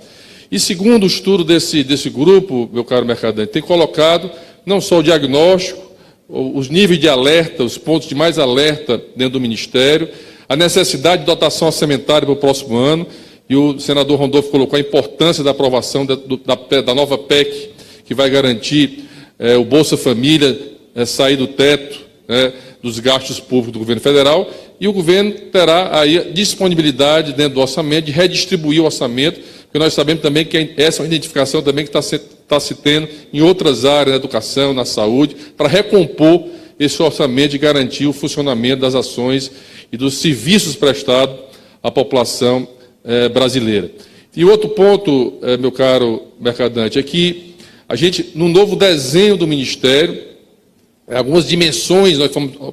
E 0.53 0.61
segundo 0.61 1.03
o 1.03 1.09
estudo 1.09 1.43
desse, 1.43 1.83
desse 1.83 2.09
grupo, 2.09 2.71
meu 2.73 2.85
caro 2.85 3.05
mercadante, 3.05 3.51
tem 3.51 3.61
colocado 3.61 4.31
não 4.65 4.81
só 4.81 5.01
o 5.01 5.03
diagnóstico, 5.03 5.83
os 6.29 6.69
níveis 6.69 7.01
de 7.01 7.09
alerta, 7.09 7.65
os 7.65 7.77
pontos 7.77 8.09
de 8.09 8.15
mais 8.15 8.39
alerta 8.39 9.03
dentro 9.17 9.33
do 9.33 9.41
Ministério, 9.41 10.09
a 10.49 10.57
necessidade 10.57 11.23
de 11.23 11.27
dotação 11.27 11.69
orçamentária 11.69 12.27
para 12.27 12.33
o 12.33 12.37
próximo 12.37 12.77
ano, 12.77 13.07
e 13.49 13.57
o 13.57 13.79
senador 13.79 14.19
Rondolfo 14.19 14.51
colocou 14.51 14.77
a 14.77 14.81
importância 14.81 15.45
da 15.45 15.51
aprovação 15.51 16.07
da, 16.07 16.15
da, 16.17 16.81
da 16.81 16.95
nova 16.95 17.19
PEC, 17.19 17.71
que 18.05 18.15
vai 18.15 18.31
garantir 18.31 19.05
é, 19.39 19.57
o 19.57 19.65
Bolsa 19.65 19.97
Família 19.97 20.59
é, 20.95 21.05
sair 21.05 21.37
do 21.37 21.47
teto 21.47 22.01
é, 22.29 22.53
dos 22.83 22.99
gastos 22.99 23.39
públicos 23.41 23.73
do 23.73 23.79
governo 23.79 24.01
federal, 24.01 24.51
e 24.81 24.89
o 24.89 24.93
governo 24.93 25.33
terá 25.53 26.01
aí 26.01 26.33
disponibilidade 26.33 27.33
dentro 27.33 27.55
do 27.55 27.61
orçamento 27.61 28.07
de 28.07 28.13
redistribuir 28.13 28.81
o 28.81 28.85
orçamento, 28.85 29.41
porque 29.65 29.79
nós 29.79 29.95
sabemos 29.95 30.23
também 30.23 30.45
que 30.45 30.75
essa 30.77 31.01
é 31.01 31.03
uma 31.03 31.07
identificação 31.07 31.63
também 31.63 31.85
que 31.85 31.89
está 31.89 32.03
se, 32.03 32.17
está 32.17 32.59
se 32.59 32.75
tendo 32.75 33.09
em 33.33 33.41
outras 33.41 33.85
áreas, 33.85 34.11
na 34.11 34.17
educação, 34.17 34.75
na 34.75 34.85
saúde, 34.85 35.37
para 35.57 35.69
recompor 35.69 36.47
esse 36.85 37.03
orçamento 37.03 37.55
e 37.55 37.59
garantir 37.59 38.07
o 38.07 38.13
funcionamento 38.13 38.83
das 38.83 38.95
ações 38.95 39.51
e 39.91 39.97
dos 39.97 40.15
serviços 40.15 40.75
prestados 40.77 41.37
à 41.83 41.91
população 41.91 42.67
eh, 43.05 43.29
brasileira. 43.29 43.91
E 44.35 44.45
outro 44.45 44.71
ponto, 44.71 45.35
eh, 45.43 45.57
meu 45.57 45.71
caro 45.71 46.23
mercadante, 46.41 46.99
é 46.99 47.03
que 47.03 47.55
a 47.89 47.95
gente, 47.95 48.33
no 48.35 48.49
novo 48.49 48.77
desenho 48.77 49.37
do 49.37 49.47
Ministério, 49.47 50.23
algumas 51.07 51.47
dimensões 51.47 52.19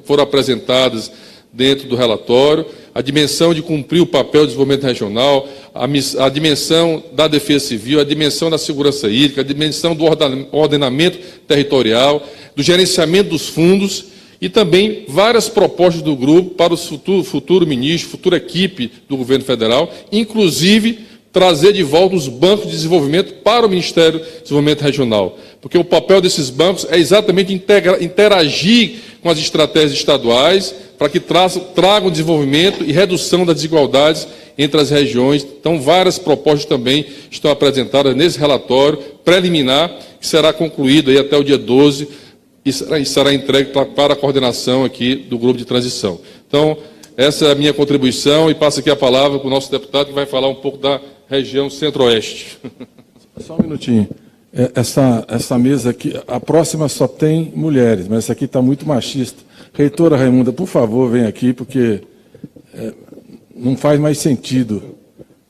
foram 0.04 0.24
apresentadas 0.24 1.12
dentro 1.52 1.88
do 1.88 1.96
relatório, 1.96 2.64
a 2.94 3.00
dimensão 3.00 3.54
de 3.54 3.62
cumprir 3.62 4.00
o 4.00 4.06
papel 4.06 4.42
do 4.42 4.46
desenvolvimento 4.48 4.84
regional, 4.84 5.48
a, 5.74 5.84
a, 5.84 6.28
dimensão 6.28 7.02
da 7.12 7.28
defesa 7.28 7.66
civil, 7.66 8.00
a 8.00 8.04
dimensão 8.04 8.50
da 8.50 8.58
segurança 8.58 9.08
hídrica, 9.08 9.40
a 9.40 9.44
dimensão 9.44 9.94
do 9.94 10.04
ordenamento 10.52 11.18
territorial, 11.46 12.26
do 12.56 12.62
gerenciamento 12.62 13.30
dos 13.30 13.48
fundos 13.48 14.06
e 14.40 14.48
também 14.48 15.04
várias 15.06 15.48
propostas 15.48 16.02
do 16.02 16.16
grupo 16.16 16.50
para 16.50 16.74
o 16.74 16.76
futuro, 16.76 17.22
futuro 17.22 17.66
ministro, 17.66 18.10
futura 18.10 18.38
equipe 18.38 18.90
do 19.08 19.16
governo 19.16 19.44
federal, 19.44 19.92
inclusive 20.10 21.10
trazer 21.32 21.72
de 21.72 21.82
volta 21.82 22.16
os 22.16 22.26
bancos 22.26 22.66
de 22.66 22.72
desenvolvimento 22.72 23.34
para 23.34 23.64
o 23.64 23.68
Ministério 23.68 24.18
do 24.18 24.42
Desenvolvimento 24.42 24.80
Regional. 24.80 25.38
Porque 25.60 25.78
o 25.78 25.84
papel 25.84 26.20
desses 26.20 26.50
bancos 26.50 26.86
é 26.90 26.98
exatamente 26.98 27.52
interagir 27.52 28.96
com 29.22 29.28
as 29.28 29.38
estratégias 29.38 29.92
estaduais 29.92 30.74
para 31.00 31.08
que 31.08 31.18
tragam 31.18 32.10
desenvolvimento 32.10 32.84
e 32.84 32.92
redução 32.92 33.46
das 33.46 33.54
desigualdades 33.56 34.28
entre 34.58 34.78
as 34.78 34.90
regiões. 34.90 35.42
Então, 35.42 35.80
várias 35.80 36.18
propostas 36.18 36.66
também 36.66 37.06
estão 37.30 37.50
apresentadas 37.50 38.14
nesse 38.14 38.38
relatório 38.38 38.98
preliminar, 39.24 39.90
que 40.20 40.26
será 40.26 40.52
concluído 40.52 41.10
aí 41.10 41.16
até 41.16 41.38
o 41.38 41.42
dia 41.42 41.56
12 41.56 42.06
e 42.66 42.70
será, 42.70 42.98
e 42.98 43.06
será 43.06 43.32
entregue 43.32 43.70
pra, 43.70 43.86
para 43.86 44.12
a 44.12 44.16
coordenação 44.16 44.84
aqui 44.84 45.14
do 45.14 45.38
grupo 45.38 45.58
de 45.58 45.64
transição. 45.64 46.20
Então, 46.46 46.76
essa 47.16 47.46
é 47.46 47.52
a 47.52 47.54
minha 47.54 47.72
contribuição 47.72 48.50
e 48.50 48.54
passo 48.54 48.80
aqui 48.80 48.90
a 48.90 48.96
palavra 48.96 49.38
para 49.38 49.48
o 49.48 49.50
nosso 49.50 49.70
deputado 49.70 50.08
que 50.08 50.12
vai 50.12 50.26
falar 50.26 50.48
um 50.48 50.56
pouco 50.56 50.76
da 50.76 51.00
região 51.30 51.70
centro-oeste. 51.70 52.58
Só 53.40 53.54
um 53.54 53.62
minutinho. 53.62 54.06
É, 54.52 54.70
essa, 54.74 55.24
essa 55.28 55.58
mesa 55.58 55.90
aqui, 55.90 56.12
a 56.28 56.38
próxima 56.38 56.88
só 56.88 57.08
tem 57.08 57.50
mulheres, 57.56 58.06
mas 58.06 58.24
essa 58.24 58.32
aqui 58.34 58.44
está 58.44 58.60
muito 58.60 58.86
machista. 58.86 59.48
Reitora 59.72 60.16
Raimunda, 60.16 60.52
por 60.52 60.66
favor, 60.66 61.10
vem 61.10 61.24
aqui, 61.24 61.52
porque 61.52 62.00
é, 62.74 62.92
não 63.54 63.76
faz 63.76 64.00
mais 64.00 64.18
sentido 64.18 64.82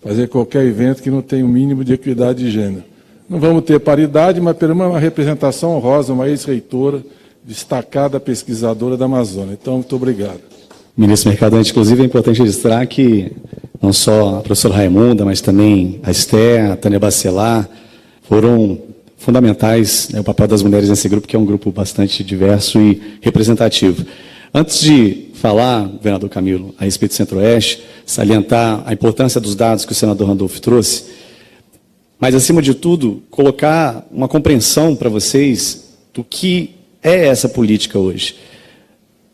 fazer 0.02 0.28
qualquer 0.28 0.64
evento 0.64 1.02
que 1.02 1.10
não 1.10 1.22
tenha 1.22 1.44
o 1.44 1.48
um 1.48 1.50
mínimo 1.50 1.84
de 1.84 1.92
equidade 1.92 2.44
de 2.44 2.50
gênero. 2.50 2.84
Não 3.28 3.38
vamos 3.38 3.62
ter 3.64 3.78
paridade, 3.78 4.40
mas 4.40 4.56
pelo 4.56 4.74
menos 4.74 4.92
uma 4.92 4.98
representação 4.98 5.76
honrosa, 5.76 6.12
uma 6.12 6.28
ex-reitora, 6.28 7.02
destacada 7.44 8.18
pesquisadora 8.18 8.96
da 8.96 9.04
Amazônia. 9.04 9.56
Então, 9.60 9.74
muito 9.74 9.94
obrigado. 9.94 10.40
Ministro 10.96 11.30
Mercadante, 11.30 11.70
inclusive 11.70 12.02
é 12.02 12.04
importante 12.04 12.40
registrar 12.40 12.84
que 12.86 13.32
não 13.80 13.92
só 13.92 14.38
a 14.38 14.40
professora 14.40 14.74
Raimunda, 14.74 15.24
mas 15.24 15.40
também 15.40 16.00
a 16.02 16.10
Esther, 16.10 16.72
a 16.72 16.76
Tânia 16.76 16.98
Bacelar, 16.98 17.68
foram 18.22 18.78
fundamentais 19.20 20.08
né, 20.08 20.18
o 20.18 20.24
papel 20.24 20.48
das 20.48 20.62
mulheres 20.62 20.88
nesse 20.88 21.08
grupo, 21.08 21.28
que 21.28 21.36
é 21.36 21.38
um 21.38 21.44
grupo 21.44 21.70
bastante 21.70 22.24
diverso 22.24 22.80
e 22.80 23.00
representativo. 23.20 24.04
Antes 24.52 24.80
de 24.80 25.28
falar, 25.34 25.86
governador 25.86 26.28
Camilo, 26.28 26.74
a 26.78 26.84
respeito 26.84 27.12
do 27.12 27.16
Centro-Oeste, 27.16 27.84
salientar 28.04 28.82
a 28.84 28.92
importância 28.92 29.40
dos 29.40 29.54
dados 29.54 29.84
que 29.84 29.92
o 29.92 29.94
senador 29.94 30.26
Randolfo 30.26 30.60
trouxe, 30.60 31.04
mas, 32.18 32.34
acima 32.34 32.60
de 32.60 32.74
tudo, 32.74 33.22
colocar 33.30 34.06
uma 34.10 34.28
compreensão 34.28 34.94
para 34.94 35.08
vocês 35.08 35.84
do 36.12 36.22
que 36.22 36.74
é 37.02 37.28
essa 37.28 37.48
política 37.48 37.98
hoje. 37.98 38.36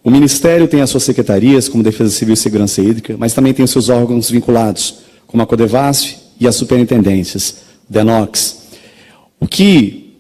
O 0.04 0.10
Ministério 0.10 0.68
tem 0.68 0.80
as 0.80 0.90
suas 0.90 1.02
secretarias, 1.02 1.68
como 1.68 1.82
Defesa 1.82 2.10
Civil 2.10 2.34
e 2.34 2.36
Segurança 2.36 2.80
Hídrica, 2.80 3.16
mas 3.18 3.32
também 3.32 3.52
tem 3.52 3.64
os 3.64 3.72
seus 3.72 3.88
órgãos 3.88 4.30
vinculados, 4.30 4.98
como 5.26 5.42
a 5.42 5.46
Codevasf 5.46 6.16
e 6.38 6.46
as 6.46 6.54
superintendências, 6.54 7.56
DENOX. 7.88 8.65
O 9.40 9.46
que 9.46 10.14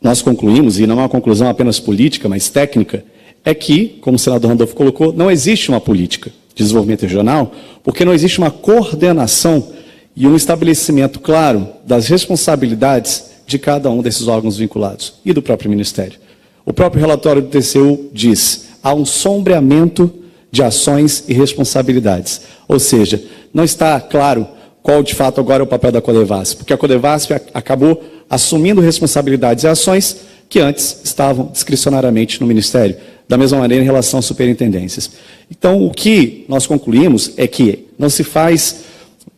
nós 0.00 0.20
concluímos, 0.20 0.78
e 0.78 0.86
não 0.86 0.98
é 0.98 1.02
uma 1.02 1.08
conclusão 1.08 1.48
apenas 1.48 1.78
política, 1.78 2.28
mas 2.28 2.48
técnica, 2.48 3.04
é 3.44 3.54
que, 3.54 3.98
como 4.00 4.16
o 4.16 4.18
senador 4.18 4.50
Randolfo 4.50 4.74
colocou, 4.74 5.12
não 5.12 5.30
existe 5.30 5.68
uma 5.68 5.80
política 5.80 6.30
de 6.54 6.62
desenvolvimento 6.62 7.02
regional, 7.02 7.52
porque 7.82 8.04
não 8.04 8.12
existe 8.12 8.38
uma 8.38 8.50
coordenação 8.50 9.68
e 10.14 10.26
um 10.26 10.36
estabelecimento 10.36 11.20
claro 11.20 11.68
das 11.86 12.06
responsabilidades 12.08 13.30
de 13.46 13.58
cada 13.58 13.90
um 13.90 14.02
desses 14.02 14.28
órgãos 14.28 14.56
vinculados 14.56 15.14
e 15.24 15.32
do 15.32 15.42
próprio 15.42 15.70
Ministério. 15.70 16.18
O 16.64 16.72
próprio 16.72 17.00
relatório 17.00 17.42
do 17.42 17.48
TCU 17.48 18.10
diz: 18.12 18.68
há 18.82 18.94
um 18.94 19.04
sombreamento 19.04 20.12
de 20.50 20.62
ações 20.62 21.24
e 21.28 21.32
responsabilidades. 21.32 22.42
Ou 22.68 22.78
seja, 22.78 23.22
não 23.52 23.64
está 23.64 24.00
claro 24.00 24.46
qual 24.82 25.02
de 25.02 25.14
fato 25.14 25.40
agora 25.40 25.62
é 25.62 25.64
o 25.64 25.66
papel 25.66 25.92
da 25.92 26.02
Codevasp, 26.02 26.58
porque 26.58 26.72
a 26.72 26.78
Codevasp 26.78 27.32
acabou 27.54 28.02
assumindo 28.32 28.80
responsabilidades 28.80 29.62
e 29.62 29.68
ações 29.68 30.16
que 30.48 30.58
antes 30.58 31.02
estavam 31.04 31.50
discricionariamente 31.52 32.40
no 32.40 32.46
Ministério, 32.46 32.96
da 33.28 33.36
mesma 33.36 33.58
maneira 33.58 33.84
em 33.84 33.86
relação 33.86 34.18
às 34.18 34.24
superintendências. 34.24 35.10
Então, 35.50 35.84
o 35.84 35.90
que 35.90 36.46
nós 36.48 36.66
concluímos 36.66 37.32
é 37.36 37.46
que 37.46 37.88
não 37.98 38.08
se 38.08 38.24
faz 38.24 38.84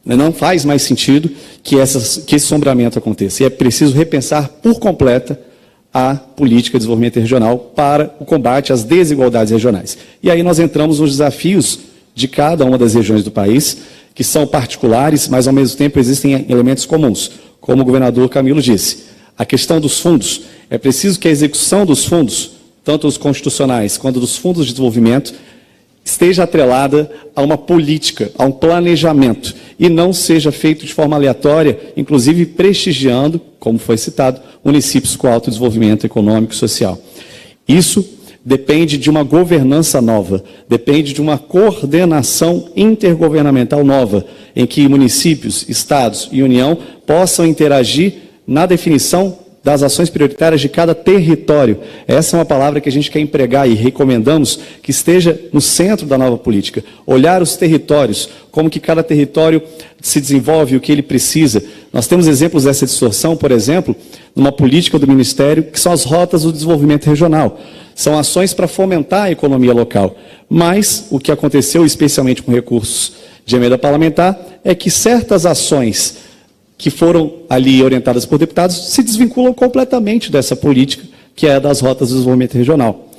não 0.04 0.32
faz 0.32 0.66
mais 0.66 0.82
sentido 0.82 1.30
que, 1.62 1.78
essas, 1.78 2.18
que 2.18 2.36
esse 2.36 2.46
sombreamento 2.46 2.98
aconteça. 2.98 3.42
E 3.42 3.46
é 3.46 3.50
preciso 3.50 3.94
repensar 3.94 4.48
por 4.62 4.78
completa 4.78 5.40
a 5.92 6.14
política 6.14 6.76
de 6.76 6.80
desenvolvimento 6.80 7.18
regional 7.18 7.58
para 7.58 8.14
o 8.20 8.24
combate 8.24 8.72
às 8.72 8.84
desigualdades 8.84 9.50
regionais. 9.50 9.96
E 10.22 10.30
aí 10.30 10.42
nós 10.42 10.58
entramos 10.58 11.00
nos 11.00 11.10
desafios 11.10 11.78
de 12.14 12.28
cada 12.28 12.66
uma 12.66 12.76
das 12.76 12.94
regiões 12.94 13.24
do 13.24 13.30
país, 13.30 13.78
que 14.14 14.22
são 14.22 14.46
particulares, 14.46 15.26
mas 15.26 15.48
ao 15.48 15.54
mesmo 15.54 15.76
tempo 15.78 15.98
existem 15.98 16.46
elementos 16.48 16.84
comuns, 16.84 17.30
como 17.64 17.80
o 17.80 17.84
governador 17.84 18.28
Camilo 18.28 18.60
disse. 18.60 19.04
A 19.38 19.44
questão 19.46 19.80
dos 19.80 19.98
fundos, 19.98 20.42
é 20.68 20.76
preciso 20.76 21.18
que 21.18 21.26
a 21.26 21.30
execução 21.30 21.86
dos 21.86 22.04
fundos, 22.04 22.50
tanto 22.84 23.06
os 23.06 23.16
constitucionais 23.16 23.96
quanto 23.96 24.20
dos 24.20 24.36
fundos 24.36 24.66
de 24.66 24.72
desenvolvimento, 24.72 25.32
esteja 26.04 26.42
atrelada 26.42 27.10
a 27.34 27.40
uma 27.40 27.56
política, 27.56 28.30
a 28.36 28.44
um 28.44 28.52
planejamento, 28.52 29.54
e 29.80 29.88
não 29.88 30.12
seja 30.12 30.52
feito 30.52 30.84
de 30.84 30.92
forma 30.92 31.16
aleatória, 31.16 31.78
inclusive 31.96 32.44
prestigiando, 32.44 33.40
como 33.58 33.78
foi 33.78 33.96
citado, 33.96 34.42
municípios 34.62 35.16
com 35.16 35.26
alto 35.26 35.48
desenvolvimento 35.48 36.04
econômico 36.04 36.52
e 36.52 36.56
social. 36.56 37.00
Isso 37.66 38.06
depende 38.44 38.98
de 38.98 39.08
uma 39.08 39.22
governança 39.22 40.02
nova, 40.02 40.44
depende 40.68 41.12
de 41.12 41.20
uma 41.20 41.38
coordenação 41.38 42.68
intergovernamental 42.76 43.82
nova, 43.82 44.24
em 44.54 44.66
que 44.66 44.86
municípios, 44.86 45.64
estados 45.68 46.28
e 46.30 46.42
União 46.42 46.76
possam 47.06 47.46
interagir 47.46 48.14
na 48.46 48.66
definição 48.66 49.38
das 49.64 49.82
ações 49.82 50.10
prioritárias 50.10 50.60
de 50.60 50.68
cada 50.68 50.94
território. 50.94 51.78
Essa 52.06 52.36
é 52.36 52.38
uma 52.38 52.44
palavra 52.44 52.82
que 52.82 52.88
a 52.88 52.92
gente 52.92 53.10
quer 53.10 53.20
empregar 53.20 53.66
e 53.66 53.72
recomendamos 53.72 54.60
que 54.82 54.90
esteja 54.90 55.40
no 55.54 55.60
centro 55.60 56.06
da 56.06 56.18
nova 56.18 56.36
política. 56.36 56.84
Olhar 57.06 57.40
os 57.40 57.56
territórios, 57.56 58.28
como 58.50 58.68
que 58.68 58.78
cada 58.78 59.02
território 59.02 59.62
se 60.02 60.20
desenvolve, 60.20 60.76
o 60.76 60.80
que 60.80 60.92
ele 60.92 61.02
precisa. 61.02 61.64
Nós 61.90 62.06
temos 62.06 62.26
exemplos 62.26 62.64
dessa 62.64 62.84
distorção, 62.84 63.34
por 63.34 63.50
exemplo, 63.50 63.96
numa 64.36 64.52
política 64.52 64.98
do 64.98 65.08
Ministério, 65.08 65.62
que 65.62 65.80
são 65.80 65.92
as 65.92 66.04
rotas 66.04 66.42
do 66.42 66.52
desenvolvimento 66.52 67.06
regional. 67.06 67.58
São 67.94 68.18
ações 68.18 68.52
para 68.52 68.68
fomentar 68.68 69.24
a 69.24 69.30
economia 69.30 69.72
local. 69.72 70.14
Mas 70.46 71.06
o 71.10 71.18
que 71.18 71.32
aconteceu, 71.32 71.86
especialmente 71.86 72.42
com 72.42 72.52
recursos 72.52 73.14
de 73.46 73.56
emenda 73.56 73.78
parlamentar, 73.78 74.38
é 74.62 74.74
que 74.74 74.90
certas 74.90 75.46
ações 75.46 76.33
que 76.76 76.90
foram 76.90 77.32
ali 77.48 77.82
orientadas 77.82 78.26
por 78.26 78.38
deputados 78.38 78.92
se 78.92 79.02
desvinculam 79.02 79.52
completamente 79.54 80.30
dessa 80.30 80.56
política, 80.56 81.04
que 81.34 81.46
é 81.46 81.54
a 81.54 81.58
das 81.58 81.80
rotas 81.80 82.08
de 82.08 82.14
desenvolvimento 82.14 82.54
regional. 82.54 83.10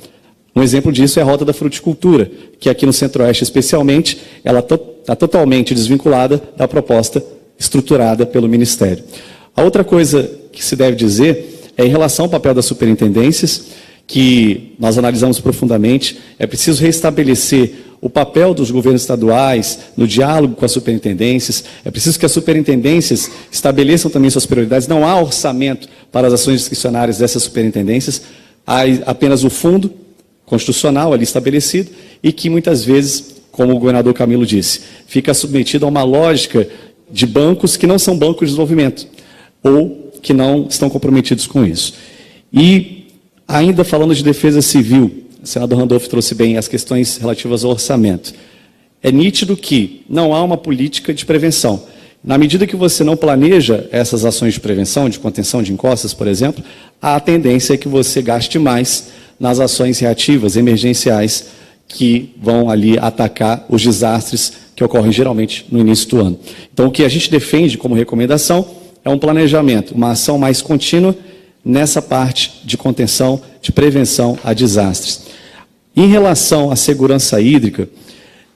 Um 0.54 0.62
exemplo 0.62 0.90
disso 0.90 1.18
é 1.18 1.22
a 1.22 1.26
rota 1.26 1.44
da 1.44 1.52
fruticultura, 1.52 2.30
que 2.58 2.70
aqui 2.70 2.86
no 2.86 2.92
Centro-Oeste 2.92 3.44
especialmente, 3.44 4.18
ela 4.42 4.60
está 4.60 4.76
to 4.76 5.16
totalmente 5.16 5.74
desvinculada 5.74 6.42
da 6.56 6.66
proposta 6.66 7.22
estruturada 7.58 8.24
pelo 8.24 8.48
Ministério. 8.48 9.04
A 9.54 9.62
outra 9.62 9.84
coisa 9.84 10.30
que 10.52 10.64
se 10.64 10.74
deve 10.74 10.96
dizer 10.96 11.70
é 11.76 11.84
em 11.84 11.88
relação 11.88 12.24
ao 12.24 12.30
papel 12.30 12.54
das 12.54 12.64
superintendências, 12.64 13.66
que 14.06 14.74
nós 14.78 14.96
analisamos 14.96 15.40
profundamente, 15.40 16.18
é 16.38 16.46
preciso 16.46 16.82
restabelecer 16.82 17.85
o 18.06 18.10
papel 18.10 18.54
dos 18.54 18.70
governos 18.70 19.02
estaduais 19.02 19.80
no 19.96 20.06
diálogo 20.06 20.54
com 20.54 20.64
as 20.64 20.70
superintendências. 20.70 21.64
É 21.84 21.90
preciso 21.90 22.16
que 22.16 22.24
as 22.24 22.30
superintendências 22.30 23.28
estabeleçam 23.50 24.08
também 24.08 24.30
suas 24.30 24.46
prioridades. 24.46 24.86
Não 24.86 25.04
há 25.04 25.20
orçamento 25.20 25.88
para 26.12 26.28
as 26.28 26.34
ações 26.34 26.60
discricionárias 26.60 27.18
dessas 27.18 27.42
superintendências, 27.42 28.22
há 28.64 28.82
apenas 29.06 29.42
o 29.42 29.50
fundo 29.50 29.92
constitucional 30.44 31.12
ali 31.12 31.24
estabelecido 31.24 31.90
e 32.22 32.30
que 32.30 32.48
muitas 32.48 32.84
vezes, 32.84 33.42
como 33.50 33.74
o 33.74 33.78
governador 33.80 34.14
Camilo 34.14 34.46
disse, 34.46 34.82
fica 35.08 35.34
submetido 35.34 35.84
a 35.84 35.88
uma 35.88 36.04
lógica 36.04 36.68
de 37.10 37.26
bancos 37.26 37.76
que 37.76 37.88
não 37.88 37.98
são 37.98 38.16
bancos 38.16 38.42
de 38.42 38.52
desenvolvimento 38.52 39.04
ou 39.64 40.12
que 40.22 40.32
não 40.32 40.68
estão 40.70 40.88
comprometidos 40.88 41.48
com 41.48 41.66
isso. 41.66 41.94
E 42.52 43.08
ainda 43.48 43.82
falando 43.82 44.14
de 44.14 44.22
defesa 44.22 44.62
civil, 44.62 45.25
o 45.46 45.48
senador 45.48 45.78
Randolph 45.78 46.08
trouxe 46.08 46.34
bem 46.34 46.56
as 46.56 46.66
questões 46.66 47.18
relativas 47.18 47.64
ao 47.64 47.70
orçamento. 47.70 48.34
É 49.00 49.12
nítido 49.12 49.56
que 49.56 50.04
não 50.10 50.34
há 50.34 50.42
uma 50.42 50.56
política 50.56 51.14
de 51.14 51.24
prevenção. 51.24 51.84
Na 52.22 52.36
medida 52.36 52.66
que 52.66 52.74
você 52.74 53.04
não 53.04 53.16
planeja 53.16 53.86
essas 53.92 54.24
ações 54.24 54.54
de 54.54 54.60
prevenção, 54.60 55.08
de 55.08 55.20
contenção 55.20 55.62
de 55.62 55.72
encostas, 55.72 56.12
por 56.12 56.26
exemplo, 56.26 56.64
a 57.00 57.20
tendência 57.20 57.74
é 57.74 57.76
que 57.76 57.86
você 57.86 58.20
gaste 58.20 58.58
mais 58.58 59.10
nas 59.38 59.60
ações 59.60 60.00
reativas, 60.00 60.56
emergenciais, 60.56 61.46
que 61.86 62.34
vão 62.42 62.68
ali 62.68 62.98
atacar 62.98 63.64
os 63.68 63.80
desastres 63.80 64.52
que 64.74 64.82
ocorrem 64.82 65.12
geralmente 65.12 65.64
no 65.70 65.78
início 65.78 66.08
do 66.08 66.20
ano. 66.20 66.40
Então, 66.74 66.88
o 66.88 66.90
que 66.90 67.04
a 67.04 67.08
gente 67.08 67.30
defende 67.30 67.78
como 67.78 67.94
recomendação 67.94 68.68
é 69.04 69.08
um 69.08 69.18
planejamento, 69.18 69.94
uma 69.94 70.10
ação 70.10 70.38
mais 70.38 70.60
contínua 70.60 71.16
nessa 71.64 72.02
parte 72.02 72.62
de 72.64 72.76
contenção, 72.76 73.40
de 73.62 73.70
prevenção 73.70 74.36
a 74.42 74.52
desastres. 74.52 75.35
Em 75.96 76.08
relação 76.08 76.70
à 76.70 76.76
segurança 76.76 77.40
hídrica, 77.40 77.88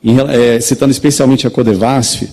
em, 0.04 0.16
é, 0.20 0.60
citando 0.60 0.92
especialmente 0.92 1.46
a 1.46 1.50
Codevasf, 1.50 2.28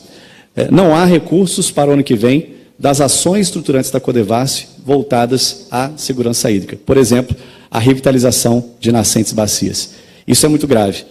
é, 0.56 0.70
não 0.70 0.93
há 0.93 1.06
recursos 1.06 1.72
para 1.72 1.89
o 1.89 1.93
ano 1.93 2.04
que 2.04 2.15
vem 2.15 2.58
das 2.78 3.00
ações 3.00 3.48
estruturantes 3.48 3.89
da 3.89 4.00
Codevasf 4.00 4.67
voltadas 4.86 5.67
à 5.72 5.91
segurança 5.96 6.52
hídrica. 6.52 6.78
Por 6.86 6.98
exemplo, 6.98 7.36
a 7.72 7.80
revitalização 7.80 8.72
de 8.80 8.91
nascentes 8.91 9.34
bacias. 9.34 9.91
Isso 10.28 10.46
é 10.46 10.50
muito 10.50 10.67
grave. 10.67 11.06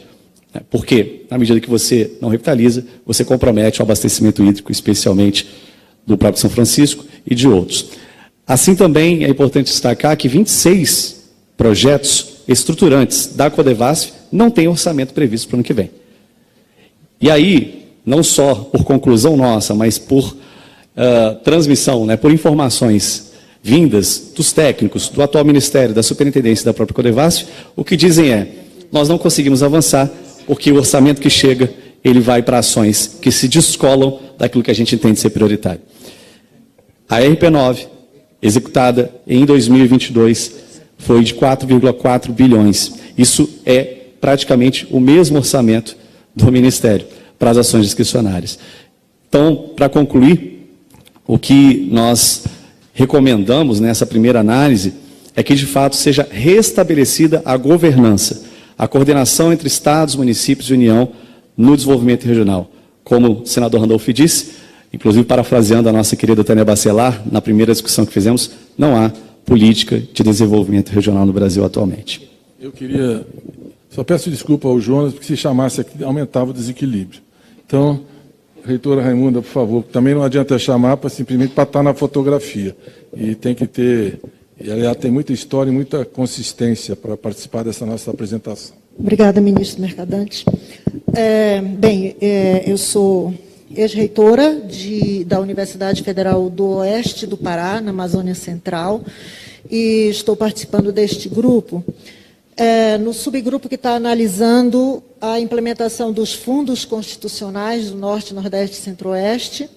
Né? 0.55 0.61
Porque, 0.71 1.25
na 1.31 1.39
medida 1.39 1.61
que 1.61 1.69
você 1.69 2.13
não 2.21 2.29
revitaliza, 2.29 2.85
você 3.05 3.25
compromete 3.25 3.81
o 3.81 3.83
abastecimento 3.83 4.45
hídrico, 4.45 4.71
especialmente 4.71 5.49
do 6.07 6.17
próprio 6.17 6.41
São 6.41 6.51
Francisco 6.51 7.05
e 7.27 7.35
de 7.35 7.49
outros. 7.49 7.87
Assim 8.47 8.77
também 8.77 9.25
é 9.25 9.29
importante 9.29 9.67
destacar 9.67 10.17
que 10.17 10.29
26 10.29 11.16
projetos 11.57 12.37
estruturantes 12.47 13.29
da 13.35 13.51
Codevasf 13.51 14.13
não 14.31 14.51
têm 14.51 14.69
orçamento 14.69 15.15
previsto 15.15 15.49
para 15.49 15.57
o 15.57 15.59
ano 15.59 15.65
que 15.65 15.73
vem. 15.73 15.91
E 17.21 17.31
aí, 17.31 17.87
não 18.05 18.23
só 18.23 18.55
por 18.55 18.85
conclusão 18.85 19.37
nossa, 19.37 19.75
mas 19.75 19.99
por 19.99 20.25
uh, 20.27 21.35
transmissão, 21.43 22.05
né, 22.05 22.17
por 22.17 22.31
informações 22.31 23.33
vindas 23.63 24.33
dos 24.35 24.53
técnicos, 24.53 25.09
do 25.09 25.23
atual 25.23 25.45
Ministério, 25.45 25.95
da 25.95 26.03
Superintendência 26.03 26.65
da 26.65 26.75
própria 26.75 26.95
Codevasf, 26.95 27.47
o 27.75 27.83
que 27.83 27.97
dizem 27.97 28.31
é, 28.31 28.49
nós 28.93 29.09
não 29.09 29.19
conseguimos 29.19 29.63
avançar 29.63 30.11
porque 30.47 30.71
o 30.71 30.77
orçamento 30.77 31.21
que 31.21 31.29
chega, 31.29 31.73
ele 32.05 32.21
vai 32.21 32.43
para 32.43 32.59
ações 32.59 33.19
que 33.21 33.33
se 33.33 33.49
descolam 33.49 34.21
daquilo 34.39 34.63
que 34.63 34.71
a 34.71 34.75
gente 34.75 34.95
entende 34.95 35.19
ser 35.19 35.31
prioritário. 35.31 35.81
A 37.09 37.21
RP9, 37.21 37.89
executada 38.41 39.11
em 39.27 39.45
2022, 39.45 40.53
foi 40.99 41.23
de 41.23 41.35
4,4 41.35 42.33
bilhões. 42.33 42.95
Isso 43.17 43.49
é 43.65 43.97
praticamente 44.21 44.87
o 44.91 44.99
mesmo 44.99 45.39
orçamento 45.39 45.97
do 46.35 46.51
Ministério 46.51 47.07
para 47.39 47.51
as 47.51 47.59
ações 47.59 47.85
discricionárias. 47.85 48.59
Então, 49.29 49.71
para 49.75 49.89
concluir, 49.89 50.71
o 51.27 51.39
que 51.39 51.89
nós 51.91 52.45
recomendamos 52.95 53.81
nessa 53.81 54.07
primeira 54.07 54.41
análise 54.41 54.95
é 55.35 55.43
que, 55.43 55.55
de 55.55 55.67
fato, 55.67 55.97
seja 55.97 56.27
restabelecida 56.31 57.43
a 57.45 57.57
governança, 57.57 58.45
a 58.79 58.89
coordenação 58.89 59.53
entre 59.53 59.69
Estados, 59.69 60.17
municípios 60.17 60.71
e 60.71 60.75
União 60.75 61.11
no 61.57 61.77
desenvolvimento 61.77 62.25
regional. 62.25 62.71
Como 63.05 63.43
o 63.43 63.47
senador 63.47 63.81
Randolph 63.81 64.09
disse, 64.09 64.53
inclusive 64.93 65.25
parafraseando 65.25 65.89
a 65.89 65.93
nossa 65.93 66.17
querida 66.17 66.43
Tânia 66.43 66.65
Bacelar, 66.65 67.23
na 67.31 67.41
primeira 67.41 67.73
discussão 67.73 68.07
que 68.07 68.13
fizemos, 68.13 68.51
não 68.79 68.97
há 68.97 69.13
política 69.47 69.99
de 69.99 70.23
desenvolvimento 70.23 70.91
regional 70.91 71.25
no 71.25 71.33
Brasil 71.33 71.65
atualmente. 71.65 72.29
Eu 72.61 72.73
queria. 72.73 73.25
Só 73.91 74.05
peço 74.05 74.29
desculpa 74.29 74.69
ao 74.69 74.79
Jonas, 74.81 75.13
porque 75.15 75.27
se 75.27 75.37
chamasse 75.37 75.81
aqui, 75.81 76.03
aumentava 76.05 76.51
o 76.51 76.53
desequilíbrio. 76.53 77.21
Então, 77.65 78.01
reitora 78.65 79.01
Raimunda, 79.01 79.41
por 79.41 79.49
favor, 79.49 79.83
também 79.85 80.15
não 80.15 80.23
adianta 80.23 80.59
chamar 80.59 80.97
para 80.97 81.09
simplesmente 81.09 81.55
para 81.55 81.63
estar 81.63 81.83
na 81.83 81.95
fotografia. 81.95 82.77
E 83.17 83.35
tem 83.35 83.55
que 83.55 83.67
ter. 83.67 84.21
E, 84.61 84.71
aliás, 84.71 84.97
tem 84.97 85.11
muita 85.11 85.33
história 85.33 85.71
e 85.71 85.73
muita 85.73 86.05
consistência 86.05 86.97
para 86.97 87.17
participar 87.17 87.63
dessa 87.63 87.87
nossa 87.87 88.11
apresentação. 88.11 88.77
Obrigada, 88.99 89.41
ministro 89.41 89.81
Mercadante. 89.81 90.45
É, 91.15 91.61
bem, 91.61 92.17
é, 92.21 92.65
eu 92.67 92.79
sou 92.79 93.33
ex-reitora 93.75 94.63
da 95.27 95.41
Universidade 95.41 96.03
Federal 96.03 96.49
do 96.49 96.77
Oeste 96.77 97.27
do 97.27 97.37
Pará, 97.37 97.81
na 97.81 97.91
Amazônia 97.91 98.35
Central, 98.35 99.03
e 99.71 100.09
estou 100.09 100.37
participando 100.37 100.93
deste 100.93 101.29
grupo, 101.29 101.85
é, 102.57 102.97
no 102.97 103.13
subgrupo 103.13 103.69
que 103.69 103.75
está 103.75 103.97
analisando 103.97 105.03
a 105.21 105.39
implementação 105.39 106.13
dos 106.13 106.33
fundos 106.33 106.85
constitucionais 106.85 107.91
do 107.91 107.97
Norte, 107.97 108.33
Nordeste 108.33 108.79
e 108.79 108.83
Centro-Oeste, 108.83 109.69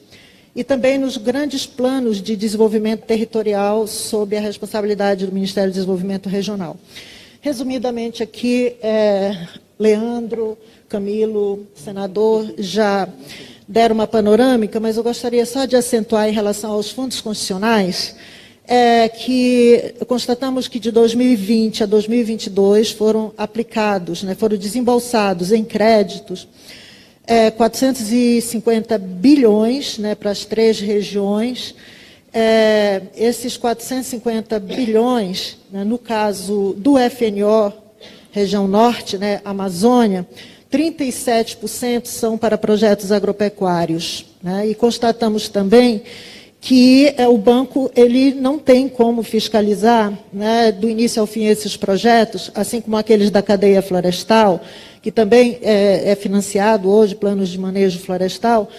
e 0.55 0.63
também 0.63 0.97
nos 0.97 1.17
grandes 1.17 1.65
planos 1.65 2.21
de 2.21 2.35
desenvolvimento 2.35 3.01
territorial 3.01 3.85
sob 3.87 4.35
a 4.35 4.41
responsabilidade 4.41 5.25
do 5.25 5.31
Ministério 5.31 5.71
do 5.71 5.73
Desenvolvimento 5.73 6.29
Regional. 6.29 6.77
Resumidamente 7.41 8.21
aqui, 8.21 8.75
é, 8.81 9.47
Leandro, 9.77 10.57
Camilo, 10.87 11.67
senador, 11.75 12.53
já 12.57 13.07
deram 13.69 13.93
uma 13.93 14.07
panorâmica, 14.07 14.79
mas 14.79 14.97
eu 14.97 15.03
gostaria 15.03 15.45
só 15.45 15.65
de 15.65 15.75
acentuar 15.75 16.27
em 16.27 16.31
relação 16.31 16.71
aos 16.71 16.89
fundos 16.89 17.21
constitucionais, 17.21 18.15
é 18.67 19.07
que 19.07 19.93
constatamos 20.07 20.67
que 20.67 20.79
de 20.79 20.91
2020 20.91 21.83
a 21.83 21.85
2022 21.85 22.89
foram 22.89 23.31
aplicados, 23.37 24.23
né, 24.23 24.33
foram 24.33 24.57
desembolsados 24.57 25.51
em 25.51 25.63
créditos 25.63 26.47
é, 27.27 27.51
450 27.51 28.97
bilhões 28.97 29.99
né, 29.99 30.15
para 30.15 30.31
as 30.31 30.45
três 30.45 30.79
regiões, 30.79 31.75
é, 32.33 33.03
esses 33.15 33.55
450 33.55 34.59
bilhões, 34.59 35.57
né, 35.71 35.83
no 35.83 35.99
caso 35.99 36.73
do 36.75 36.95
FNO, 36.97 37.71
região 38.31 38.67
norte, 38.67 39.15
né, 39.19 39.41
Amazônia, 39.45 40.27
37% 40.71 42.05
são 42.05 42.37
para 42.37 42.57
projetos 42.57 43.11
agropecuários. 43.11 44.25
Né, 44.41 44.67
e 44.67 44.75
constatamos 44.75 45.49
também 45.49 46.03
que 46.61 47.13
é, 47.17 47.27
o 47.27 47.37
banco 47.37 47.89
ele 47.95 48.33
não 48.33 48.59
tem 48.59 48.89
como 48.89 49.23
fiscalizar 49.23 50.13
né, 50.31 50.71
do 50.71 50.89
início 50.89 51.21
ao 51.21 51.27
fim 51.27 51.45
esses 51.45 51.77
projetos, 51.77 52.51
assim 52.53 52.81
como 52.81 52.97
aqueles 52.97 53.31
da 53.31 53.41
cadeia 53.41 53.81
florestal, 53.81 54.61
que 55.01 55.11
também 55.11 55.57
é, 55.61 56.11
é 56.11 56.15
financiado 56.15 56.89
hoje, 56.89 57.15
planos 57.15 57.49
de 57.49 57.57
manejo 57.57 57.99
florestal, 57.99 58.69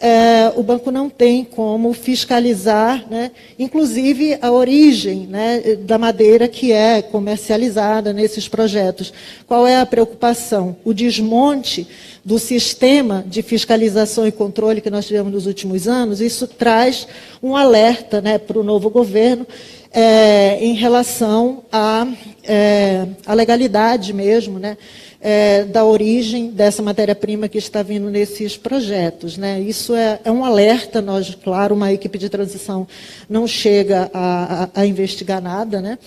é, 0.00 0.52
o 0.54 0.62
banco 0.62 0.92
não 0.92 1.10
tem 1.10 1.42
como 1.42 1.92
fiscalizar, 1.92 3.04
né, 3.10 3.32
inclusive 3.58 4.38
a 4.40 4.52
origem 4.52 5.26
né, 5.26 5.60
da 5.80 5.98
madeira 5.98 6.46
que 6.46 6.70
é 6.70 7.02
comercializada 7.02 8.12
nesses 8.12 8.46
projetos. 8.46 9.12
Qual 9.46 9.66
é 9.66 9.80
a 9.80 9.86
preocupação? 9.86 10.76
O 10.84 10.94
desmonte 10.94 11.88
do 12.24 12.38
sistema 12.38 13.24
de 13.26 13.42
fiscalização 13.42 14.26
e 14.26 14.30
controle 14.30 14.80
que 14.80 14.90
nós 14.90 15.06
tivemos 15.06 15.32
nos 15.32 15.46
últimos 15.46 15.88
anos, 15.88 16.20
isso 16.20 16.46
traz 16.46 17.08
um 17.42 17.56
alerta 17.56 18.20
né, 18.20 18.38
para 18.38 18.58
o 18.58 18.62
novo 18.62 18.90
governo 18.90 19.46
é, 19.92 20.58
em 20.60 20.74
relação 20.74 21.64
à, 21.72 22.06
é, 22.44 23.06
legalidade 23.34 24.12
mesmo, 24.12 24.58
né? 24.58 24.76
É, 25.20 25.64
da 25.64 25.84
origem 25.84 26.50
dessa 26.50 26.82
matéria-prima 26.82 27.48
que 27.48 27.58
está 27.58 27.82
vindo 27.82 28.08
nesses 28.10 28.56
projetos. 28.56 29.36
Né? 29.36 29.60
Isso 29.60 29.94
é, 29.94 30.20
é, 30.24 30.30
um 30.30 30.44
alerta, 30.44 31.02
nós, 31.02 31.34
claro, 31.34 31.74
uma 31.74 31.92
equipe 31.92 32.18
de 32.18 32.28
transição 32.28 32.86
não 33.28 33.46
chega 33.46 34.10
a, 34.14 34.64
a, 34.74 34.82
a 34.82 34.86
investigar 34.86 35.42
nada. 35.42 35.80
Né? 35.80 35.98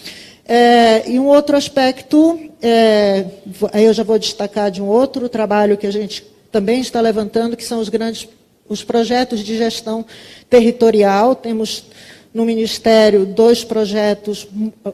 É, 0.45 1.09
e 1.09 1.19
um 1.19 1.27
outro 1.27 1.57
aspecto, 1.57 2.39
é, 2.61 3.25
eu 3.73 3.93
já 3.93 4.03
vou 4.03 4.17
destacar 4.17 4.71
de 4.71 4.81
um 4.81 4.87
outro 4.87 5.27
trabalho 5.27 5.77
que 5.77 5.87
a 5.87 5.91
gente 5.91 6.25
também 6.51 6.81
está 6.81 6.99
levantando, 6.99 7.55
que 7.55 7.63
são 7.63 7.79
os 7.79 7.89
grandes 7.89 8.27
os 8.67 8.85
projetos 8.85 9.41
de 9.41 9.57
gestão 9.57 10.05
territorial. 10.49 11.35
Temos 11.35 11.83
no 12.33 12.45
Ministério 12.45 13.25
dois 13.25 13.65
projetos, 13.65 14.47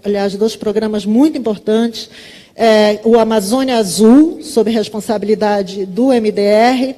aliás, 0.03 0.35
dois 0.35 0.55
programas 0.55 1.05
muito 1.05 1.37
importantes 1.37 2.09
é, 2.57 2.99
o 3.03 3.19
Amazônia 3.19 3.77
Azul, 3.77 4.39
sob 4.41 4.71
responsabilidade 4.71 5.85
do 5.85 6.07
MDR, 6.07 6.95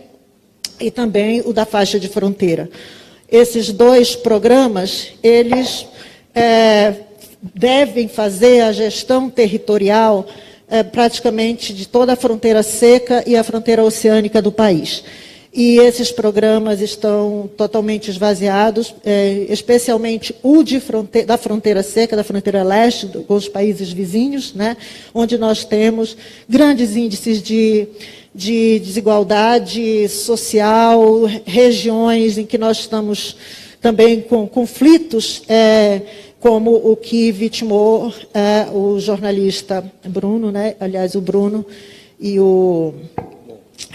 e 0.80 0.90
também 0.90 1.42
o 1.46 1.52
da 1.52 1.66
faixa 1.66 2.00
de 2.00 2.08
fronteira. 2.08 2.70
Esses 3.30 3.70
dois 3.74 4.16
programas, 4.16 5.10
eles 5.22 5.86
é, 6.34 6.96
devem 7.54 8.08
fazer 8.08 8.62
a 8.62 8.72
gestão 8.72 9.30
territorial 9.30 10.26
é, 10.70 10.82
praticamente 10.82 11.74
de 11.74 11.86
toda 11.86 12.14
a 12.14 12.16
fronteira 12.16 12.64
seca 12.64 13.22
e 13.28 13.36
a 13.36 13.44
fronteira 13.44 13.84
oceânica 13.84 14.42
do 14.42 14.54
país. 14.54 15.04
E 15.52 15.80
esses 15.80 16.12
programas 16.12 16.80
estão 16.80 17.50
totalmente 17.58 18.12
esvaziados, 18.12 18.94
é, 19.04 19.48
especialmente 19.50 20.36
o 20.44 20.64
fronte 20.80 21.24
da 21.24 21.38
fronteira 21.38 21.82
seca, 21.82 22.16
da 22.16 22.24
fronteira 22.24 22.62
leste, 22.62 23.08
do, 23.08 23.24
com 23.24 23.34
os 23.34 23.48
países 23.48 23.92
vizinhos, 23.92 24.54
né, 24.54 24.78
onde 25.12 25.40
nós 25.40 25.66
temos 25.66 26.16
grandes 26.48 26.96
índices 26.96 27.42
de, 27.42 27.88
de 28.34 28.80
desigualdade 28.80 30.08
social, 30.08 31.24
regiões 31.46 32.38
em 32.38 32.46
que 32.46 32.58
nós 32.58 32.78
estamos 32.78 33.36
também 33.82 34.22
com 34.22 34.48
conflitos, 34.48 35.42
é, 35.50 36.02
como 36.40 36.76
o 36.76 36.96
que 36.96 37.32
vitimou 37.32 38.14
é, 38.36 38.68
o 38.72 39.00
jornalista 39.00 39.84
Bruno, 40.06 40.52
né, 40.52 40.76
aliás, 40.80 41.16
o 41.16 41.22
Bruno 41.22 41.66
e 42.20 42.40
o 42.40 42.94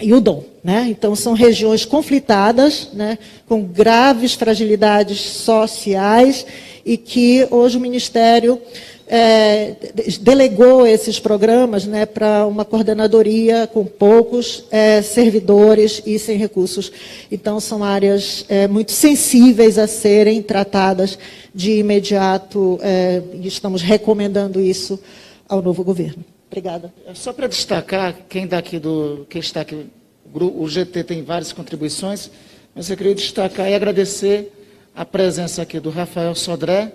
e 0.01 0.13
o 0.13 0.19
dom. 0.19 0.43
Né? 0.63 0.87
Então, 0.89 1.15
são 1.15 1.33
regiões 1.33 1.85
conflitadas, 1.85 2.89
né, 2.93 3.17
com 3.47 3.61
graves 3.61 4.33
fragilidades 4.33 5.19
sociais, 5.19 6.45
e 6.83 6.97
que 6.97 7.47
hoje 7.51 7.77
o 7.77 7.79
Ministério 7.79 8.59
é, 9.07 9.75
delegou 10.21 10.85
esses 10.85 11.19
programas 11.19 11.85
né, 11.85 12.05
para 12.05 12.47
uma 12.47 12.65
coordenadoria 12.65 13.67
com 13.71 13.85
poucos 13.85 14.65
é, 14.71 15.01
servidores 15.01 16.01
e 16.05 16.17
sem 16.17 16.37
recursos. 16.37 16.91
Então, 17.31 17.59
são 17.59 17.83
áreas 17.83 18.45
é, 18.49 18.67
muito 18.67 18.91
sensíveis 18.91 19.77
a 19.77 19.87
serem 19.87 20.41
tratadas 20.41 21.17
de 21.53 21.79
imediato, 21.79 22.79
é, 22.81 23.21
e 23.33 23.47
estamos 23.47 23.81
recomendando 23.81 24.59
isso 24.59 24.99
ao 25.47 25.61
novo 25.61 25.83
governo. 25.83 26.25
Obrigada. 26.47 26.93
Só 27.13 27.33
para 27.33 27.47
destacar, 27.47 28.15
quem, 28.29 28.47
daqui 28.47 28.79
do, 28.79 29.25
quem 29.29 29.39
está 29.39 29.61
aqui, 29.61 29.87
o 30.33 30.67
GT 30.67 31.03
tem 31.03 31.23
várias 31.23 31.51
contribuições, 31.51 32.29
mas 32.73 32.89
eu 32.89 32.97
queria 32.97 33.15
destacar 33.15 33.69
e 33.69 33.73
agradecer 33.73 34.51
a 34.95 35.03
presença 35.03 35.61
aqui 35.61 35.79
do 35.79 35.89
Rafael 35.89 36.33
Sodré, 36.35 36.93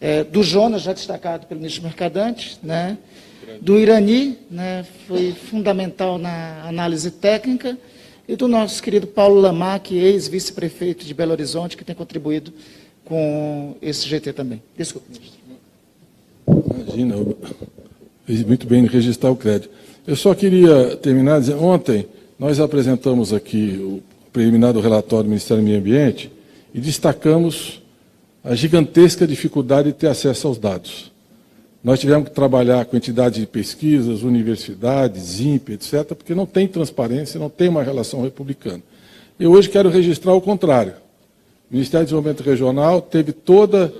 é, 0.00 0.24
do 0.24 0.42
Jonas, 0.42 0.82
já 0.82 0.92
destacado 0.92 1.46
pelo 1.46 1.60
ministro 1.60 1.82
Mercadante, 1.82 2.58
né, 2.62 2.96
do 3.60 3.78
Irani, 3.78 4.38
né, 4.50 4.86
foi 5.06 5.32
fundamental 5.32 6.18
na 6.18 6.62
análise 6.66 7.10
técnica, 7.10 7.76
e 8.26 8.36
do 8.36 8.46
nosso 8.46 8.82
querido 8.82 9.06
Paulo 9.06 9.40
Lamac, 9.40 9.94
ex-vice-prefeito 9.94 11.04
de 11.04 11.14
Belo 11.14 11.32
Horizonte, 11.32 11.76
que 11.76 11.84
tem 11.84 11.94
contribuído 11.94 12.52
com 13.04 13.74
esse 13.80 14.06
GT 14.06 14.34
também. 14.34 14.62
Desculpe, 14.76 15.08
ministro. 15.10 15.38
Imagina, 16.46 17.16
Fez 18.28 18.44
muito 18.44 18.66
bem 18.66 18.84
em 18.84 18.86
registrar 18.86 19.30
o 19.30 19.36
crédito. 19.36 19.70
Eu 20.06 20.14
só 20.14 20.34
queria 20.34 20.94
terminar 20.96 21.40
dizendo, 21.40 21.64
ontem 21.64 22.06
nós 22.38 22.60
apresentamos 22.60 23.32
aqui 23.32 23.80
o 23.82 24.02
preliminar 24.30 24.74
do 24.74 24.80
relatório 24.80 25.24
do 25.24 25.30
Ministério 25.30 25.62
do 25.62 25.66
Meio 25.66 25.80
Ambiente 25.80 26.30
e 26.74 26.78
destacamos 26.78 27.80
a 28.44 28.54
gigantesca 28.54 29.26
dificuldade 29.26 29.88
de 29.88 29.94
ter 29.94 30.08
acesso 30.08 30.46
aos 30.46 30.58
dados. 30.58 31.10
Nós 31.82 32.00
tivemos 32.00 32.28
que 32.28 32.34
trabalhar 32.34 32.84
com 32.84 32.98
entidades 32.98 33.40
de 33.40 33.46
pesquisas, 33.46 34.22
universidades, 34.22 35.40
INPE, 35.40 35.72
etc., 35.72 36.08
porque 36.08 36.34
não 36.34 36.44
tem 36.44 36.68
transparência, 36.68 37.40
não 37.40 37.48
tem 37.48 37.70
uma 37.70 37.82
relação 37.82 38.20
republicana. 38.20 38.82
Eu 39.40 39.52
hoje 39.52 39.70
quero 39.70 39.88
registrar 39.88 40.34
o 40.34 40.40
contrário. 40.42 40.92
O 41.70 41.72
Ministério 41.72 42.04
do 42.04 42.08
Desenvolvimento 42.08 42.42
Regional 42.42 43.00
teve 43.00 43.32
toda 43.32 43.90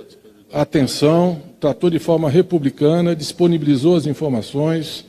atenção, 0.51 1.41
tratou 1.59 1.89
de 1.89 1.99
forma 1.99 2.29
republicana, 2.29 3.15
disponibilizou 3.15 3.95
as 3.95 4.05
informações 4.05 5.05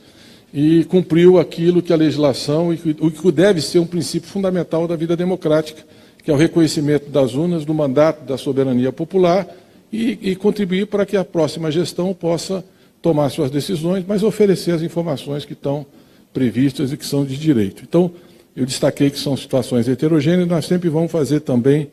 e 0.53 0.83
cumpriu 0.85 1.39
aquilo 1.39 1.81
que 1.81 1.93
a 1.93 1.95
legislação 1.95 2.73
e 2.73 2.95
o 2.99 3.09
que 3.09 3.31
deve 3.31 3.61
ser 3.61 3.79
um 3.79 3.85
princípio 3.85 4.29
fundamental 4.29 4.87
da 4.87 4.95
vida 4.95 5.15
democrática, 5.15 5.83
que 6.23 6.29
é 6.29 6.33
o 6.33 6.37
reconhecimento 6.37 7.09
das 7.09 7.33
urnas, 7.33 7.65
do 7.65 7.73
mandato 7.73 8.25
da 8.25 8.37
soberania 8.37 8.91
popular 8.91 9.47
e, 9.91 10.17
e 10.21 10.35
contribuir 10.35 10.87
para 10.87 11.05
que 11.05 11.17
a 11.17 11.23
próxima 11.23 11.71
gestão 11.71 12.13
possa 12.13 12.63
tomar 13.01 13.29
suas 13.29 13.49
decisões, 13.49 14.05
mas 14.07 14.21
oferecer 14.23 14.71
as 14.71 14.81
informações 14.81 15.43
que 15.43 15.53
estão 15.53 15.85
previstas 16.33 16.91
e 16.91 16.97
que 16.97 17.05
são 17.05 17.25
de 17.25 17.37
direito. 17.37 17.83
Então, 17.83 18.11
eu 18.55 18.65
destaquei 18.65 19.09
que 19.09 19.17
são 19.17 19.35
situações 19.35 19.87
heterogêneas, 19.87 20.47
nós 20.47 20.65
sempre 20.65 20.89
vamos 20.89 21.11
fazer 21.11 21.39
também 21.39 21.89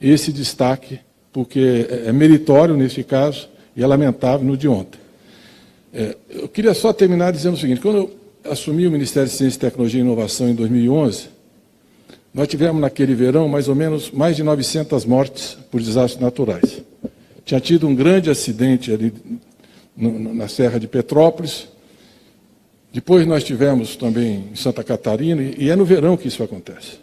esse 0.00 0.32
destaque, 0.32 0.98
porque 1.32 1.86
é, 1.88 2.08
é 2.08 2.12
meritório 2.12 2.76
nesse 2.76 3.02
caso, 3.02 3.48
e 3.74 3.82
é 3.82 3.86
lamentável 3.86 4.46
no 4.46 4.56
de 4.56 4.68
ontem. 4.68 5.00
É, 5.92 6.16
eu 6.30 6.48
queria 6.48 6.74
só 6.74 6.92
terminar 6.92 7.32
dizendo 7.32 7.54
o 7.54 7.58
seguinte: 7.58 7.80
quando 7.80 7.96
eu 7.96 8.50
assumi 8.50 8.86
o 8.86 8.90
Ministério 8.90 9.28
de 9.28 9.34
Ciência, 9.34 9.60
Tecnologia 9.60 10.00
e 10.00 10.04
Inovação 10.04 10.48
em 10.48 10.54
2011, 10.54 11.28
nós 12.34 12.48
tivemos 12.48 12.80
naquele 12.80 13.14
verão 13.14 13.48
mais 13.48 13.68
ou 13.68 13.74
menos 13.74 14.10
mais 14.10 14.36
de 14.36 14.42
900 14.42 15.04
mortes 15.04 15.56
por 15.70 15.80
desastres 15.80 16.20
naturais. 16.20 16.82
Tinha 17.44 17.60
tido 17.60 17.86
um 17.86 17.94
grande 17.94 18.30
acidente 18.30 18.92
ali 18.92 19.12
no, 19.96 20.34
na 20.34 20.48
Serra 20.48 20.78
de 20.78 20.86
Petrópolis. 20.86 21.68
Depois 22.92 23.26
nós 23.26 23.42
tivemos 23.42 23.96
também 23.96 24.44
em 24.52 24.56
Santa 24.56 24.84
Catarina, 24.84 25.42
e 25.42 25.70
é 25.70 25.76
no 25.76 25.84
verão 25.84 26.16
que 26.16 26.28
isso 26.28 26.42
acontece. 26.42 26.98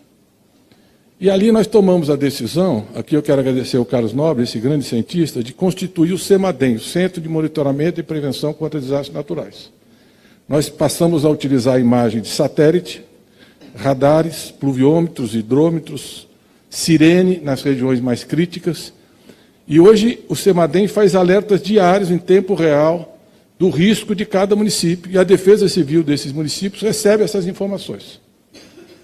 E 1.22 1.30
ali 1.30 1.51
nós 1.51 1.67
tomamos 1.67 2.09
a 2.09 2.15
decisão, 2.15 2.88
aqui 2.95 3.13
eu 3.13 3.22
quero 3.22 3.41
agradecer 3.41 3.76
ao 3.76 3.84
Carlos 3.84 4.13
Nobre, 4.13 4.45
esse 4.45 4.57
grande 4.57 4.86
cientista, 4.86 5.43
de 5.43 5.51
constituir 5.51 6.13
o 6.13 6.17
CEMADEM, 6.17 6.76
o 6.76 6.80
Centro 6.80 7.20
de 7.20 7.28
Monitoramento 7.28 7.99
e 7.99 8.03
Prevenção 8.03 8.53
contra 8.53 8.80
Desastres 8.80 9.13
Naturais. 9.13 9.70
Nós 10.47 10.70
passamos 10.70 11.26
a 11.26 11.30
utilizar 11.30 11.76
a 11.76 11.80
imagem 11.80 12.22
de 12.22 12.30
satélite, 12.30 13.03
radares, 13.76 14.49
pluviômetros, 14.49 15.36
hidrômetros, 15.36 16.26
sirene 16.70 17.41
nas 17.43 17.63
regiões 17.63 17.99
mais 17.99 18.24
críticas. 18.24 18.93
E 19.67 19.78
hoje 19.78 20.22
o 20.30 20.38
CEMADEM 20.38 20.88
faz 20.88 21.15
alertas 21.15 21.61
diários 21.61 22.09
em 22.09 22.17
tempo 22.17 22.53
real 22.53 23.20
do 23.59 23.70
risco 23.70 24.15
de 24.15 24.26
cada 24.26 24.55
município, 24.55 25.11
e 25.11 25.17
a 25.17 25.26
Defesa 25.26 25.67
Civil 25.67 26.01
desses 26.01 26.32
municípios 26.32 26.82
recebe 26.82 27.26
essas 27.26 27.45
informações. 27.45 28.22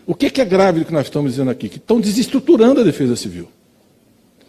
O 0.06 0.14
que 0.14 0.40
é 0.40 0.46
grave 0.46 0.80
do 0.80 0.86
que 0.86 0.94
nós 0.94 1.08
estamos 1.08 1.32
dizendo 1.32 1.50
aqui? 1.50 1.68
Que 1.68 1.78
estão 1.78 2.00
desestruturando 2.00 2.82
a 2.82 2.84
defesa 2.84 3.16
civil. 3.16 3.48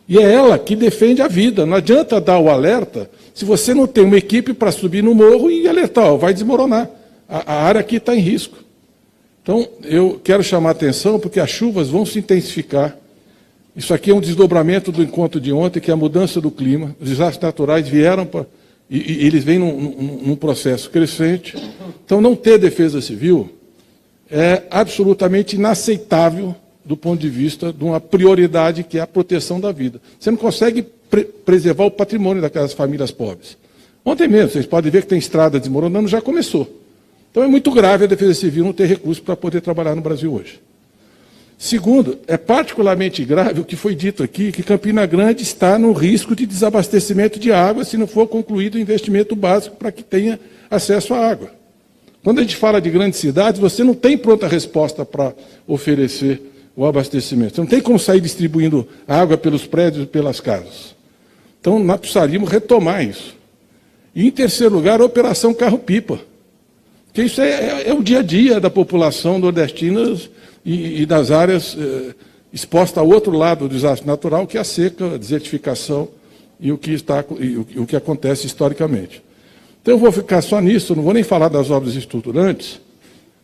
E 0.09 0.18
é 0.18 0.32
ela 0.32 0.59
que 0.59 0.76
defende 0.76 1.22
a 1.22 1.28
vida. 1.28 1.66
Não 1.66 1.76
adianta 1.76 2.20
dar 2.20 2.38
o 2.38 2.48
alerta 2.48 3.11
se 3.34 3.44
você 3.44 3.74
não 3.74 3.86
tem 3.86 4.04
uma 4.04 4.16
equipe 4.16 4.52
para 4.52 4.70
subir 4.70 5.02
no 5.02 5.14
morro 5.14 5.50
e 5.50 5.66
alertar, 5.66 6.04
ó, 6.04 6.16
vai 6.16 6.32
desmoronar. 6.32 6.88
A, 7.28 7.54
a 7.54 7.62
área 7.64 7.80
aqui 7.80 7.96
está 7.96 8.14
em 8.14 8.20
risco. 8.20 8.57
Então, 9.42 9.66
eu 9.84 10.20
quero 10.22 10.42
chamar 10.42 10.70
a 10.70 10.72
atenção 10.72 11.18
porque 11.18 11.40
as 11.40 11.50
chuvas 11.50 11.88
vão 11.88 12.07
se 12.07 12.18
intensificar. 12.18 12.96
Isso 13.74 13.92
aqui 13.92 14.11
é 14.11 14.14
um 14.14 14.20
desdobramento 14.20 14.90
do 14.90 15.02
encontro 15.02 15.40
de 15.40 15.52
ontem, 15.52 15.80
que 15.80 15.90
é 15.90 15.94
a 15.94 15.96
mudança 15.96 16.40
do 16.40 16.50
clima. 16.50 16.96
Os 17.00 17.09
desastres 17.09 17.42
naturais 17.42 17.88
vieram 17.88 18.26
para. 18.26 18.46
E, 18.88 19.12
e, 19.12 19.26
eles 19.26 19.44
vêm 19.44 19.59
num, 19.59 19.80
num, 19.80 20.20
num 20.28 20.36
processo 20.36 20.88
crescente. 20.88 21.57
Então, 22.04 22.20
não 22.20 22.34
ter 22.34 22.59
defesa 22.59 23.00
civil 23.00 23.50
é 24.31 24.62
absolutamente 24.70 25.57
inaceitável 25.57 26.55
do 26.85 26.97
ponto 26.97 27.20
de 27.20 27.29
vista 27.29 27.72
de 27.72 27.83
uma 27.83 28.01
prioridade 28.01 28.85
que 28.85 28.99
é 28.99 29.01
a 29.01 29.07
proteção 29.07 29.61
da 29.61 29.72
vida. 29.72 30.01
Você 30.18 30.31
não 30.31 30.39
consegue 30.39 30.83
pre 30.83 31.24
preservar 31.24 31.85
o 31.85 31.91
patrimônio 31.91 32.43
daquelas 32.43 32.72
famílias 32.72 33.11
pobres. 33.11 33.57
Ontem 34.05 34.29
mesmo, 34.29 34.51
vocês 34.51 34.66
podem 34.66 34.91
ver 34.91 35.03
que 35.03 35.09
tem 35.09 35.18
estrada 35.18 35.59
desmoronando, 35.59 36.07
já 36.07 36.20
começou. 36.20 36.68
Então 37.31 37.43
é 37.43 37.49
muito 37.49 37.70
grave 37.72 38.05
a 38.05 38.07
Defesa 38.07 38.35
Civil 38.35 38.64
não 38.64 38.72
ter 38.72 38.87
recursos 38.87 39.22
para 39.22 39.37
poder 39.37 39.61
trabalhar 39.61 39.95
no 39.95 40.01
Brasil 40.01 40.33
hoje. 40.33 40.61
Segundo, 41.59 42.18
é 42.27 42.37
particularmente 42.37 43.24
grave 43.24 43.61
o 43.61 43.64
que 43.64 43.77
foi 43.77 43.95
dito 43.95 44.22
aqui, 44.22 44.53
que 44.53 44.62
Campina 44.62 45.07
Grande 45.07 45.43
está 45.43 45.79
no 45.79 45.93
risco 45.93 46.37
de 46.37 46.47
desabastecimento 46.47 47.39
de 47.39 47.51
água 47.51 47.85
se 47.85 47.97
não 47.97 48.07
for 48.07 48.29
concluído 48.29 48.74
o 48.74 48.79
investimento 48.79 49.35
básico 49.35 49.77
para 49.77 49.91
que 49.91 50.03
tenha 50.03 50.39
acesso 50.70 51.14
à 51.14 51.27
água. 51.27 51.51
Quando 52.27 52.41
a 52.41 52.43
gente 52.43 52.57
fala 52.57 52.81
de 52.81 52.91
grandes 52.91 53.20
cidades, 53.20 53.61
você 53.61 53.85
não 53.85 53.95
tem 53.95 54.18
pronta 54.18 54.49
resposta 54.49 55.05
para 55.05 55.33
oferecer 55.64 56.43
o 56.74 56.85
abastecimento. 56.85 57.55
Você 57.55 57.61
não 57.61 57.68
tem 57.68 57.81
como 57.81 58.01
sair 58.01 58.20
distribuindo 58.20 58.85
água 59.07 59.39
pelos 59.39 59.64
prédios 59.64 60.03
e 60.03 60.07
pelas 60.09 60.41
casas. 60.41 60.97
Então, 61.61 61.79
nós 61.79 62.01
precisaríamos 62.01 62.51
retomar 62.51 63.05
isso. 63.05 63.37
E, 64.12 64.27
em 64.27 64.31
terceiro 64.33 64.74
lugar, 64.74 65.01
a 65.01 65.05
Operação 65.05 65.55
Carro-Pipa. 65.55 66.18
Que 67.12 67.22
isso 67.22 67.41
é, 67.41 67.49
é, 67.49 67.91
é, 67.91 67.95
o 67.95 68.03
dia 68.03 68.18
a 68.18 68.22
dia 68.22 68.59
da 68.59 68.70
população 68.70 69.39
nordestina 69.39 70.03
e, 70.64 71.03
e 71.03 71.07
das 71.07 71.31
áreas 71.31 71.77
eh, 71.79 72.12
expostas 72.53 72.99
ao 72.99 73.09
outro 73.09 73.39
lado 73.39 73.68
do 73.68 73.72
desastre 73.72 74.05
natural, 74.05 74.49
que 74.49 74.59
é 74.59 74.61
a 74.62 74.64
seca, 74.64 75.14
a 75.14 75.16
desertificação 75.16 76.09
e 76.59 76.72
o 76.72 76.77
que, 76.77 76.91
está, 76.91 77.24
e 77.39 77.57
o, 77.57 77.83
o 77.83 77.87
que 77.87 77.95
acontece 77.95 78.49
historicamente. 78.49 79.22
Então, 79.87 79.95
eu 79.95 80.01
vou 80.01 80.11
ficar 80.11 80.43
só 80.43 80.61
nisso, 80.61 80.97
não 80.97 81.03
vou 81.05 81.14
nem 81.14 81.22
falar 81.22 81.47
das 81.47 81.70
obras 81.70 81.95
estruturantes, 81.95 82.80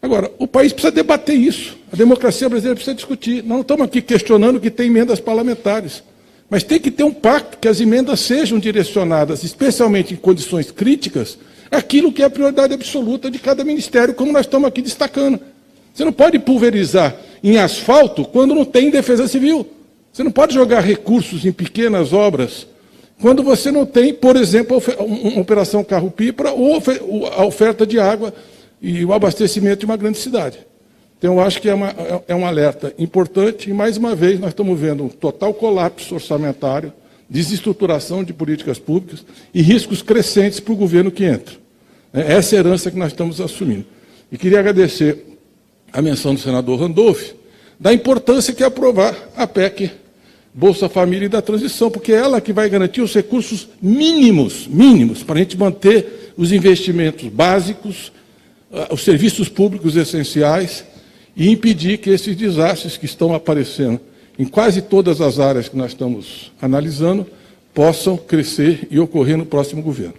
Agora, 0.02 0.32
o 0.36 0.48
país 0.48 0.72
precisa 0.72 0.90
debater 0.90 1.36
isso. 1.36 1.78
A 1.92 1.94
democracia 1.94 2.48
brasileira 2.48 2.74
precisa 2.74 2.96
discutir. 2.96 3.44
Não 3.44 3.60
estamos 3.60 3.86
aqui 3.86 4.02
questionando 4.02 4.58
que 4.58 4.68
tem 4.68 4.88
emendas 4.88 5.20
parlamentares. 5.20 6.02
Mas 6.50 6.64
tem 6.64 6.80
que 6.80 6.90
ter 6.90 7.04
um 7.04 7.12
pacto 7.12 7.56
que 7.58 7.68
as 7.68 7.80
emendas 7.80 8.18
sejam 8.18 8.58
direcionadas, 8.58 9.44
especialmente 9.44 10.12
em 10.12 10.16
condições 10.16 10.72
críticas, 10.72 11.38
aquilo 11.70 12.12
que 12.12 12.20
é 12.20 12.24
a 12.24 12.30
prioridade 12.30 12.74
absoluta 12.74 13.30
de 13.30 13.38
cada 13.38 13.62
ministério, 13.62 14.12
como 14.12 14.32
nós 14.32 14.44
estamos 14.44 14.66
aqui 14.66 14.82
destacando. 14.82 15.38
Você 15.94 16.04
não 16.04 16.12
pode 16.12 16.36
pulverizar 16.40 17.16
em 17.40 17.58
asfalto 17.58 18.24
quando 18.24 18.56
não 18.56 18.64
tem 18.64 18.90
defesa 18.90 19.28
civil. 19.28 19.64
Você 20.12 20.24
não 20.24 20.32
pode 20.32 20.52
jogar 20.52 20.80
recursos 20.80 21.46
em 21.46 21.52
pequenas 21.52 22.12
obras 22.12 22.66
quando 23.22 23.44
você 23.44 23.70
não 23.70 23.86
tem, 23.86 24.12
por 24.12 24.34
exemplo, 24.34 24.82
uma 24.98 25.40
operação 25.40 25.84
carro-pipa 25.84 26.50
ou 26.50 26.82
a 27.28 27.44
oferta 27.44 27.86
de 27.86 28.00
água 28.00 28.34
e 28.80 29.04
o 29.04 29.12
abastecimento 29.12 29.78
de 29.78 29.84
uma 29.84 29.96
grande 29.96 30.18
cidade. 30.18 30.58
Então, 31.16 31.34
eu 31.34 31.40
acho 31.40 31.62
que 31.62 31.68
é, 31.68 31.74
uma, 31.74 31.94
é 32.26 32.34
um 32.34 32.44
alerta 32.44 32.92
importante, 32.98 33.70
e 33.70 33.72
mais 33.72 33.96
uma 33.96 34.12
vez 34.12 34.40
nós 34.40 34.48
estamos 34.50 34.76
vendo 34.76 35.04
um 35.04 35.08
total 35.08 35.54
colapso 35.54 36.16
orçamentário, 36.16 36.92
desestruturação 37.30 38.24
de 38.24 38.32
políticas 38.32 38.80
públicas 38.80 39.24
e 39.54 39.62
riscos 39.62 40.02
crescentes 40.02 40.58
para 40.58 40.72
o 40.72 40.76
governo 40.76 41.12
que 41.12 41.24
entra. 41.24 41.54
É 42.12 42.32
essa 42.32 42.56
é 42.56 42.58
herança 42.58 42.90
que 42.90 42.98
nós 42.98 43.12
estamos 43.12 43.40
assumindo. 43.40 43.86
E 44.32 44.36
queria 44.36 44.58
agradecer 44.58 45.24
a 45.92 46.02
menção 46.02 46.34
do 46.34 46.40
senador 46.40 46.80
Randolph, 46.80 47.30
da 47.78 47.92
importância 47.92 48.52
que 48.52 48.64
é 48.64 48.66
aprovar 48.66 49.16
a 49.36 49.46
PEC 49.46 50.01
Bolsa 50.54 50.88
Família 50.88 51.26
e 51.26 51.28
da 51.28 51.40
transição, 51.40 51.90
porque 51.90 52.12
é 52.12 52.16
ela 52.16 52.40
que 52.40 52.52
vai 52.52 52.68
garantir 52.68 53.00
os 53.00 53.14
recursos 53.14 53.68
mínimos, 53.80 54.66
mínimos, 54.66 55.22
para 55.22 55.36
a 55.36 55.38
gente 55.38 55.56
manter 55.56 56.32
os 56.36 56.52
investimentos 56.52 57.28
básicos 57.28 58.12
ah, 58.74 58.88
os 58.90 59.02
serviços 59.04 59.50
públicos 59.50 59.96
essenciais 59.96 60.82
e 61.36 61.50
impedir 61.50 61.98
que 61.98 62.08
esses 62.08 62.34
desastres 62.34 62.96
que 62.96 63.04
estão 63.04 63.34
aparecendo 63.34 64.00
em 64.38 64.46
quase 64.46 64.80
todas 64.80 65.20
as 65.20 65.38
áreas 65.38 65.68
que 65.68 65.76
nós 65.76 65.90
estamos 65.90 66.50
analisando 66.60 67.26
possam 67.74 68.16
crescer 68.16 68.88
e 68.90 68.98
ocorrer 68.98 69.36
no 69.36 69.44
próximo 69.44 69.82
governo. 69.82 70.14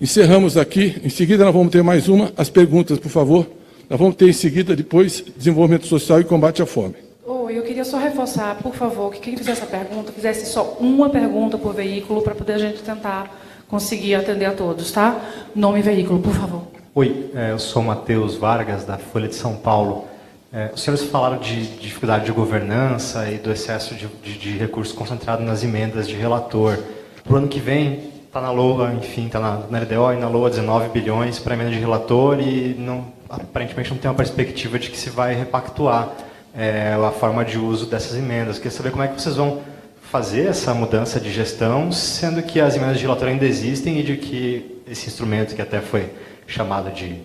Encerramos 0.00 0.56
aqui, 0.56 0.94
em 1.02 1.08
seguida 1.08 1.44
nós 1.44 1.52
vamos 1.52 1.72
ter 1.72 1.82
mais 1.82 2.06
uma, 2.06 2.32
as 2.36 2.48
perguntas, 2.48 3.00
por 3.00 3.10
favor. 3.10 3.50
Nós 3.90 3.98
vamos 3.98 4.14
ter 4.14 4.28
em 4.28 4.32
seguida, 4.32 4.76
depois, 4.76 5.24
desenvolvimento 5.36 5.86
social 5.86 6.20
e 6.20 6.24
combate 6.24 6.62
à 6.62 6.66
fome. 6.66 6.94
Oh, 7.24 7.48
eu 7.48 7.62
queria 7.62 7.84
só 7.84 7.98
reforçar, 7.98 8.56
por 8.56 8.74
favor, 8.74 9.12
que 9.12 9.20
quem 9.20 9.36
fizesse 9.36 9.62
a 9.62 9.66
pergunta, 9.66 10.10
fizesse 10.10 10.44
só 10.46 10.76
uma 10.80 11.08
pergunta 11.08 11.56
por 11.56 11.72
veículo, 11.72 12.20
para 12.20 12.34
poder 12.34 12.54
a 12.54 12.58
gente 12.58 12.82
tentar 12.82 13.30
conseguir 13.68 14.16
atender 14.16 14.46
a 14.46 14.52
todos, 14.52 14.90
tá? 14.90 15.20
Nome 15.54 15.78
e 15.78 15.82
veículo, 15.82 16.18
por 16.18 16.34
favor. 16.34 16.62
Oi, 16.92 17.30
é, 17.32 17.52
eu 17.52 17.60
sou 17.60 17.80
Matheus 17.80 18.34
Vargas, 18.34 18.84
da 18.84 18.98
Folha 18.98 19.28
de 19.28 19.36
São 19.36 19.54
Paulo. 19.54 20.04
É, 20.52 20.72
os 20.74 20.82
senhores 20.82 21.04
falaram 21.04 21.38
de 21.38 21.64
dificuldade 21.76 22.24
de 22.24 22.32
governança 22.32 23.30
e 23.30 23.38
do 23.38 23.52
excesso 23.52 23.94
de, 23.94 24.08
de, 24.08 24.36
de 24.36 24.58
recursos 24.58 24.92
concentrado 24.92 25.44
nas 25.44 25.62
emendas 25.62 26.08
de 26.08 26.16
relator. 26.16 26.76
Para 27.22 27.34
o 27.34 27.36
ano 27.36 27.46
que 27.46 27.60
vem, 27.60 28.10
está 28.26 28.40
na 28.40 28.50
LOA, 28.50 28.94
enfim, 28.94 29.26
está 29.26 29.38
na, 29.38 29.62
na 29.70 29.78
LDO 29.78 30.12
e 30.12 30.16
na 30.16 30.28
LOA 30.28 30.50
19 30.50 30.88
bilhões 30.88 31.38
para 31.38 31.54
emenda 31.54 31.70
de 31.70 31.78
relator 31.78 32.40
e 32.40 32.74
não, 32.76 33.06
aparentemente 33.30 33.90
não 33.90 33.98
tem 33.98 34.10
uma 34.10 34.16
perspectiva 34.16 34.76
de 34.76 34.90
que 34.90 34.98
se 34.98 35.08
vai 35.08 35.36
repactuar 35.36 36.12
é, 36.54 36.94
a 36.94 37.10
forma 37.10 37.44
de 37.44 37.58
uso 37.58 37.86
dessas 37.86 38.16
emendas. 38.16 38.58
Queria 38.58 38.70
saber 38.70 38.90
como 38.90 39.02
é 39.02 39.08
que 39.08 39.20
vocês 39.20 39.36
vão 39.36 39.62
fazer 40.10 40.48
essa 40.48 40.74
mudança 40.74 41.18
de 41.18 41.32
gestão, 41.32 41.90
sendo 41.90 42.42
que 42.42 42.60
as 42.60 42.76
emendas 42.76 42.98
de 42.98 43.02
relator 43.02 43.28
ainda 43.28 43.46
existem 43.46 43.98
e 43.98 44.02
de 44.02 44.16
que 44.16 44.82
esse 44.86 45.06
instrumento 45.06 45.54
que 45.54 45.62
até 45.62 45.80
foi 45.80 46.10
chamado 46.46 46.90
de 46.90 47.16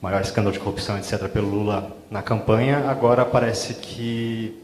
maior 0.00 0.22
escândalo 0.22 0.52
de 0.52 0.58
corrupção, 0.58 0.96
etc., 0.96 1.28
pelo 1.28 1.50
Lula 1.50 1.94
na 2.10 2.22
campanha, 2.22 2.88
agora 2.88 3.24
parece 3.24 3.74
que 3.74 4.56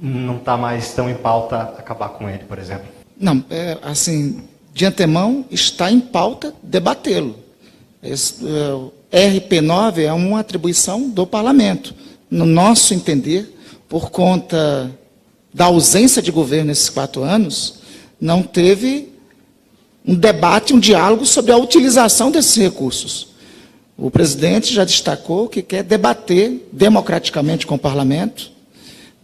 não 0.00 0.38
está 0.38 0.56
mais 0.56 0.92
tão 0.92 1.08
em 1.08 1.14
pauta 1.14 1.60
acabar 1.78 2.08
com 2.08 2.28
ele, 2.28 2.42
por 2.48 2.58
exemplo. 2.58 2.86
Não, 3.16 3.44
é, 3.48 3.78
assim, 3.82 4.42
de 4.74 4.84
antemão 4.84 5.44
está 5.48 5.92
em 5.92 6.00
pauta 6.00 6.52
debatê-lo. 6.60 7.36
É, 8.02 8.12
RP9 9.12 9.98
é 9.98 10.12
uma 10.12 10.40
atribuição 10.40 11.08
do 11.08 11.24
parlamento. 11.24 11.94
No 12.32 12.46
nosso 12.46 12.94
entender, 12.94 13.54
por 13.86 14.10
conta 14.10 14.90
da 15.52 15.66
ausência 15.66 16.22
de 16.22 16.32
governo 16.32 16.68
nesses 16.68 16.88
quatro 16.88 17.22
anos, 17.22 17.74
não 18.18 18.42
teve 18.42 19.10
um 20.02 20.14
debate, 20.14 20.72
um 20.72 20.80
diálogo 20.80 21.26
sobre 21.26 21.52
a 21.52 21.58
utilização 21.58 22.30
desses 22.30 22.56
recursos. 22.56 23.28
O 23.98 24.10
presidente 24.10 24.72
já 24.72 24.82
destacou 24.82 25.46
que 25.46 25.60
quer 25.60 25.82
debater 25.82 26.66
democraticamente 26.72 27.66
com 27.66 27.74
o 27.74 27.78
parlamento. 27.78 28.50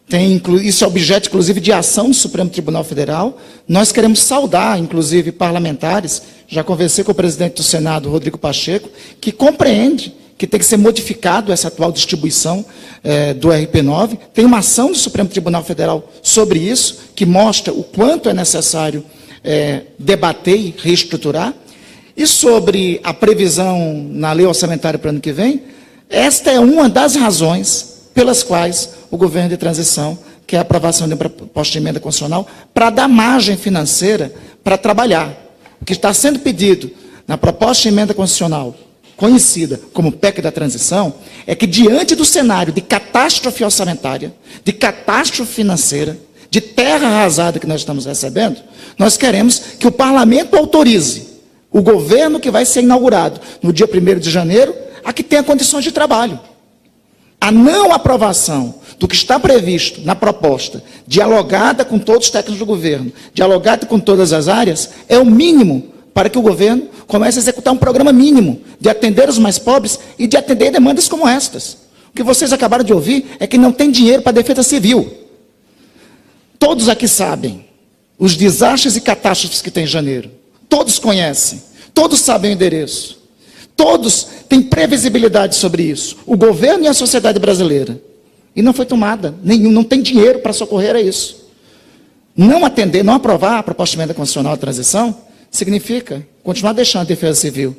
Tem, 0.07 0.39
isso 0.63 0.85
é 0.85 0.87
objeto, 0.87 1.29
inclusive, 1.29 1.61
de 1.61 1.73
ação 1.73 2.11
do 2.11 2.15
Supremo 2.15 2.51
Tribunal 2.51 2.85
Federal. 2.85 3.39
Nós 3.67 3.91
queremos 3.91 4.21
saudar, 4.21 4.79
inclusive, 4.79 5.33
parlamentares. 5.33 6.21
Já 6.47 6.63
conversei 6.63 7.03
com 7.03 7.13
o 7.13 7.15
presidente 7.15 7.55
do 7.55 7.63
Senado, 7.63 8.11
Rodrigo 8.11 8.37
Pacheco, 8.37 8.91
que 9.19 9.33
compreende 9.33 10.15
que 10.39 10.47
tem 10.47 10.61
que 10.61 10.65
ser 10.65 10.77
modificado 10.77 11.53
essa 11.53 11.67
atual 11.67 11.91
distribuição 11.91 12.65
é, 13.03 13.35
do 13.35 13.49
RP9. 13.49 14.17
Tem 14.33 14.45
uma 14.45 14.59
ação 14.59 14.93
do 14.93 14.97
Supremo 14.97 15.29
Tribunal 15.29 15.65
Federal 15.65 16.09
sobre 16.23 16.61
isso, 16.61 17.11
que 17.17 17.27
mostra 17.27 17.75
o 17.75 17.83
quanto 17.83 18.29
é 18.29 18.33
necessário 18.33 19.05
é, 19.43 19.83
debater 19.99 20.57
e 20.57 20.75
reestruturar. 20.79 21.53
E 22.17 22.25
sobre 22.27 23.01
a 23.03 23.13
previsão 23.13 24.07
na 24.11 24.33
lei 24.33 24.47
orçamentária 24.47 24.99
para 24.99 25.09
o 25.09 25.11
ano 25.11 25.21
que 25.21 25.33
vem, 25.33 25.65
esta 26.09 26.53
é 26.53 26.61
uma 26.61 26.89
das 26.89 27.17
razões 27.17 28.09
pelas 28.15 28.43
quais 28.43 28.91
o 29.11 29.17
governo 29.17 29.51
de 29.51 29.57
transição 29.57 30.19
quer 30.47 30.59
a 30.59 30.63
aprovação 30.63 31.07
de 31.07 31.15
uma 31.15 31.29
proposta 31.29 31.73
de 31.73 31.79
emenda 31.79 32.01
constitucional 32.01 32.47
para 32.73 32.91
dar 32.91 33.09
margem 33.09 33.57
financeira 33.57 34.33
para 34.65 34.79
trabalhar. 34.79 35.33
O 35.81 35.85
que 35.85 35.93
está 35.93 36.13
sendo 36.15 36.39
pedido 36.39 36.91
na 37.27 37.37
proposta 37.37 37.83
de 37.83 37.89
emenda 37.89 38.15
constitucional, 38.15 38.75
conhecida 39.19 39.81
como 39.93 40.13
PEC 40.13 40.41
da 40.41 40.53
transição, 40.53 41.13
é 41.45 41.55
que 41.55 41.67
diante 41.67 42.15
do 42.15 42.25
cenário 42.25 42.73
de 42.73 42.81
catástrofe 42.81 43.65
orçamentária, 43.65 44.33
de 44.65 44.73
catástrofe 44.73 45.53
financeira, 45.53 46.17
de 46.49 46.61
terra 46.61 47.09
arrasada 47.09 47.59
que 47.59 47.67
nós 47.67 47.81
estamos 47.81 48.07
recebendo, 48.07 48.63
nós 48.97 49.17
queremos 49.17 49.59
que 49.79 49.89
o 49.89 49.93
parlamento 49.93 50.57
autorize 50.57 51.27
o 51.71 51.83
governo 51.83 52.41
que 52.41 52.51
vai 52.51 52.65
ser 52.65 52.83
inaugurado 52.83 53.41
no 53.61 53.73
dia 53.73 53.87
1 53.87 54.21
de 54.21 54.31
janeiro, 54.31 54.75
a 55.05 55.13
que 55.13 55.23
tenha 55.23 55.43
condições 55.43 55.85
de 55.85 55.93
trabalho. 55.93 56.39
A 57.41 57.51
não 57.51 57.93
aprovação 57.93 58.77
do 58.99 59.07
que 59.07 59.15
está 59.15 59.39
previsto 59.39 60.01
na 60.03 60.15
proposta, 60.15 60.83
dialogada 61.07 61.85
com 61.85 61.99
todos 61.99 62.27
os 62.27 62.31
técnicos 62.31 62.59
do 62.59 62.67
governo, 62.67 63.13
dialogada 63.35 63.85
com 63.85 63.99
todas 63.99 64.33
as 64.33 64.49
áreas, 64.49 64.91
é 65.09 65.19
o 65.19 65.27
mínimo 65.27 65.98
para 66.19 66.29
que 66.29 66.37
o 66.37 66.43
governo 66.43 66.89
comece 67.07 67.39
a 67.39 67.43
executar 67.43 67.73
um 67.73 67.77
programa 67.77 68.13
mínimo 68.13 68.61
de 68.81 68.89
atender 68.89 69.29
os 69.29 69.39
mais 69.39 69.57
pobres 69.57 70.01
e 70.19 70.27
de 70.27 70.37
atender 70.37 70.73
demandas 70.73 71.07
como 71.07 71.29
estas. 71.29 71.75
O 72.11 72.13
que 72.13 72.25
vocês 72.25 72.53
acabaram 72.53 72.83
de 72.83 72.93
ouvir 72.93 73.37
é 73.39 73.47
que 73.47 73.57
não 73.57 73.71
tem 73.71 73.89
dinheiro 73.89 74.21
para 74.21 74.31
a 74.31 74.35
defesa 74.35 74.65
civil. 74.65 75.09
Todos 76.59 76.89
aqui 76.89 77.07
sabem 77.07 77.67
os 78.19 78.35
desastres 78.35 78.97
e 78.97 79.01
catástrofes 79.01 79.63
que 79.63 79.71
tem 79.71 79.85
em 79.85 79.87
janeiro. 79.87 80.29
Todos 80.69 80.99
conhecem, 80.99 81.63
todos 81.95 82.19
sabem 82.19 82.51
o 82.51 82.55
endereço. 82.55 83.21
Todos 83.77 84.27
têm 84.49 84.61
previsibilidade 84.61 85.55
sobre 85.55 85.85
isso. 85.85 86.17
O 86.27 86.37
governo 86.37 86.83
e 86.83 86.89
a 86.89 86.95
sociedade 86.95 87.39
brasileira. 87.39 88.03
E 88.57 88.61
não 88.61 88.73
foi 88.73 88.87
tomada 88.87 89.37
nenhum, 89.45 89.71
não 89.71 89.85
tem 89.85 90.03
dinheiro 90.03 90.41
para 90.41 90.53
socorrer 90.53 90.97
a 90.97 91.01
isso. 91.01 91.47
Não 92.37 92.65
atender, 92.65 93.05
não 93.05 93.15
aprovar 93.15 93.61
a 93.61 93.63
proposta 93.63 93.93
de 93.93 94.01
emenda 94.01 94.15
constitucional 94.15 94.55
de 94.55 94.61
transição, 94.61 95.28
significa 95.51 96.27
continuar 96.43 96.73
deixando 96.73 97.03
a 97.03 97.07
defesa 97.07 97.41
civil. 97.41 97.77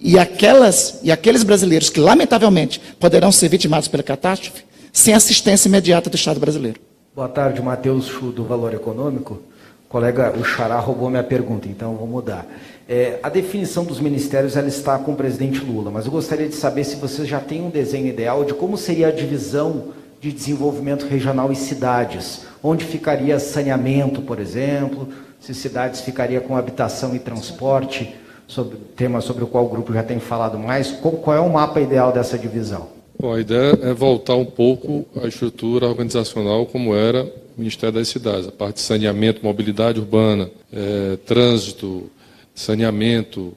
E, 0.00 0.18
aquelas, 0.18 1.00
e 1.02 1.10
aqueles 1.10 1.42
brasileiros 1.42 1.90
que, 1.90 1.98
lamentavelmente, 1.98 2.80
poderão 3.00 3.32
ser 3.32 3.48
vitimados 3.48 3.88
pela 3.88 4.02
catástrofe, 4.02 4.64
sem 4.92 5.12
assistência 5.12 5.68
imediata 5.68 6.08
do 6.08 6.16
Estado 6.16 6.38
brasileiro. 6.38 6.80
Boa 7.14 7.28
tarde, 7.28 7.60
Matheus 7.60 8.08
do 8.32 8.44
Valor 8.44 8.74
Econômico. 8.74 9.42
Colega, 9.88 10.34
o 10.38 10.44
Xará, 10.44 10.78
roubou 10.78 11.08
minha 11.08 11.22
pergunta, 11.22 11.66
então 11.66 11.96
vou 11.96 12.06
mudar. 12.06 12.46
É, 12.86 13.18
a 13.22 13.28
definição 13.28 13.84
dos 13.84 14.00
ministérios 14.00 14.56
ela 14.56 14.68
está 14.68 14.98
com 14.98 15.12
o 15.12 15.16
presidente 15.16 15.60
Lula, 15.60 15.90
mas 15.90 16.04
eu 16.04 16.12
gostaria 16.12 16.48
de 16.48 16.54
saber 16.54 16.84
se 16.84 16.96
vocês 16.96 17.26
já 17.26 17.40
têm 17.40 17.62
um 17.62 17.70
desenho 17.70 18.06
ideal 18.06 18.44
de 18.44 18.54
como 18.54 18.76
seria 18.76 19.08
a 19.08 19.10
divisão 19.10 19.94
de 20.20 20.30
desenvolvimento 20.30 21.06
regional 21.06 21.50
e 21.50 21.56
cidades. 21.56 22.42
Onde 22.62 22.84
ficaria 22.84 23.38
saneamento, 23.38 24.22
por 24.22 24.38
exemplo, 24.38 25.08
se 25.40 25.54
cidades 25.54 26.00
ficaria 26.00 26.40
com 26.40 26.56
habitação 26.56 27.14
e 27.14 27.18
transporte, 27.18 28.14
sobre, 28.46 28.78
tema 28.96 29.20
sobre 29.20 29.44
o 29.44 29.46
qual 29.46 29.66
o 29.66 29.68
grupo 29.68 29.92
já 29.92 30.02
tem 30.02 30.18
falado 30.18 30.58
mais. 30.58 30.90
Qual, 30.90 31.14
qual 31.14 31.36
é 31.36 31.40
o 31.40 31.52
mapa 31.52 31.80
ideal 31.80 32.10
dessa 32.10 32.38
divisão? 32.38 32.88
Bom, 33.20 33.34
a 33.34 33.40
ideia 33.40 33.78
é 33.82 33.92
voltar 33.92 34.36
um 34.36 34.44
pouco 34.44 35.04
à 35.22 35.26
estrutura 35.26 35.86
organizacional 35.86 36.64
como 36.66 36.94
era 36.94 37.24
o 37.24 37.60
Ministério 37.60 37.96
das 37.96 38.08
Cidades, 38.08 38.46
a 38.46 38.52
parte 38.52 38.76
de 38.76 38.82
saneamento, 38.82 39.44
mobilidade 39.44 39.98
urbana, 39.98 40.48
é, 40.72 41.18
trânsito, 41.26 42.08
saneamento, 42.54 43.52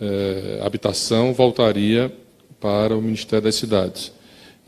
é, 0.00 0.60
habitação, 0.62 1.32
voltaria 1.32 2.12
para 2.60 2.96
o 2.96 3.00
Ministério 3.02 3.44
das 3.44 3.54
Cidades. 3.54 4.12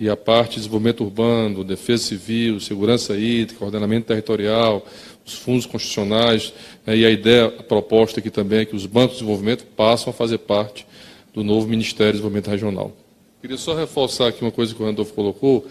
E 0.00 0.08
a 0.08 0.16
parte 0.16 0.52
de 0.52 0.56
desenvolvimento 0.60 1.04
urbano, 1.04 1.64
defesa 1.64 2.04
civil, 2.04 2.60
segurança 2.60 3.16
hídrica, 3.16 3.64
ordenamento 3.64 4.06
territorial, 4.06 4.86
os 5.28 5.34
fundos 5.34 5.66
constitucionais, 5.66 6.52
né, 6.86 6.96
e 6.96 7.04
a 7.04 7.10
ideia, 7.10 7.46
a 7.46 7.62
proposta 7.62 8.20
aqui 8.20 8.30
também 8.30 8.60
é 8.60 8.64
que 8.64 8.74
os 8.74 8.86
bancos 8.86 9.16
de 9.16 9.20
desenvolvimento 9.20 9.64
passam 9.76 10.10
a 10.10 10.12
fazer 10.12 10.38
parte 10.38 10.86
do 11.34 11.44
novo 11.44 11.68
Ministério 11.68 12.12
de 12.12 12.18
Desenvolvimento 12.18 12.50
Regional. 12.50 12.96
Queria 13.40 13.56
só 13.56 13.74
reforçar 13.74 14.28
aqui 14.28 14.42
uma 14.42 14.50
coisa 14.50 14.74
que 14.74 14.82
o 14.82 14.86
Randolfo 14.86 15.12
colocou, 15.12 15.66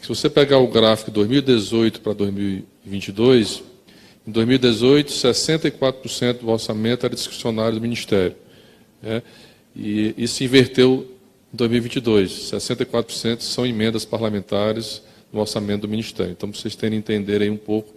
que 0.00 0.02
se 0.02 0.08
você 0.08 0.30
pegar 0.30 0.58
o 0.58 0.68
gráfico 0.68 1.10
de 1.10 1.14
2018 1.14 2.00
para 2.00 2.12
2022, 2.12 3.62
em 4.26 4.30
2018, 4.30 5.10
64% 5.12 6.38
do 6.38 6.50
orçamento 6.50 7.06
era 7.06 7.14
discricionário 7.14 7.74
do 7.74 7.80
Ministério. 7.80 8.36
Né? 9.02 9.22
E 9.74 10.14
isso 10.16 10.44
inverteu 10.44 11.10
em 11.52 11.56
2022. 11.56 12.30
64% 12.52 13.40
são 13.40 13.66
emendas 13.66 14.04
parlamentares 14.04 15.02
no 15.32 15.40
orçamento 15.40 15.82
do 15.82 15.88
Ministério. 15.88 16.32
Então, 16.32 16.50
para 16.50 16.60
vocês 16.60 16.76
terem 16.76 17.02
aí 17.40 17.50
um 17.50 17.56
pouco 17.56 17.94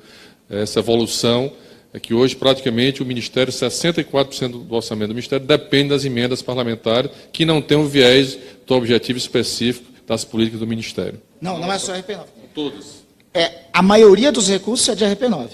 essa 0.50 0.80
evolução, 0.80 1.52
é 1.94 2.00
que 2.00 2.14
hoje 2.14 2.36
praticamente 2.36 3.04
o 3.04 3.06
Ministério, 3.06 3.54
64% 3.54 4.66
do 4.66 4.76
orçamento 4.76 5.10
do 5.10 5.14
Ministério 5.14 5.46
depende 5.46 5.90
das 5.90 6.04
emendas 6.06 6.42
parlamentares 6.42 7.12
que 7.32 7.46
não 7.46 7.62
têm 7.62 7.78
um 7.78 7.88
viés 7.88 8.38
do 8.66 8.74
objetivo 8.76 9.18
específico 9.18 9.92
das 10.08 10.26
políticas 10.26 10.60
do 10.60 10.68
Ministério. 10.68 11.22
Não, 11.40 11.60
não 11.60 11.72
é 11.72 11.78
só 11.78 11.94
RP9. 11.94 12.26
Todas. 12.54 13.04
É, 13.34 13.64
a 13.72 13.82
maioria 13.82 14.32
dos 14.32 14.50
recursos 14.50 14.88
é 14.90 14.96
de 14.96 15.06
RP9. 15.06 15.50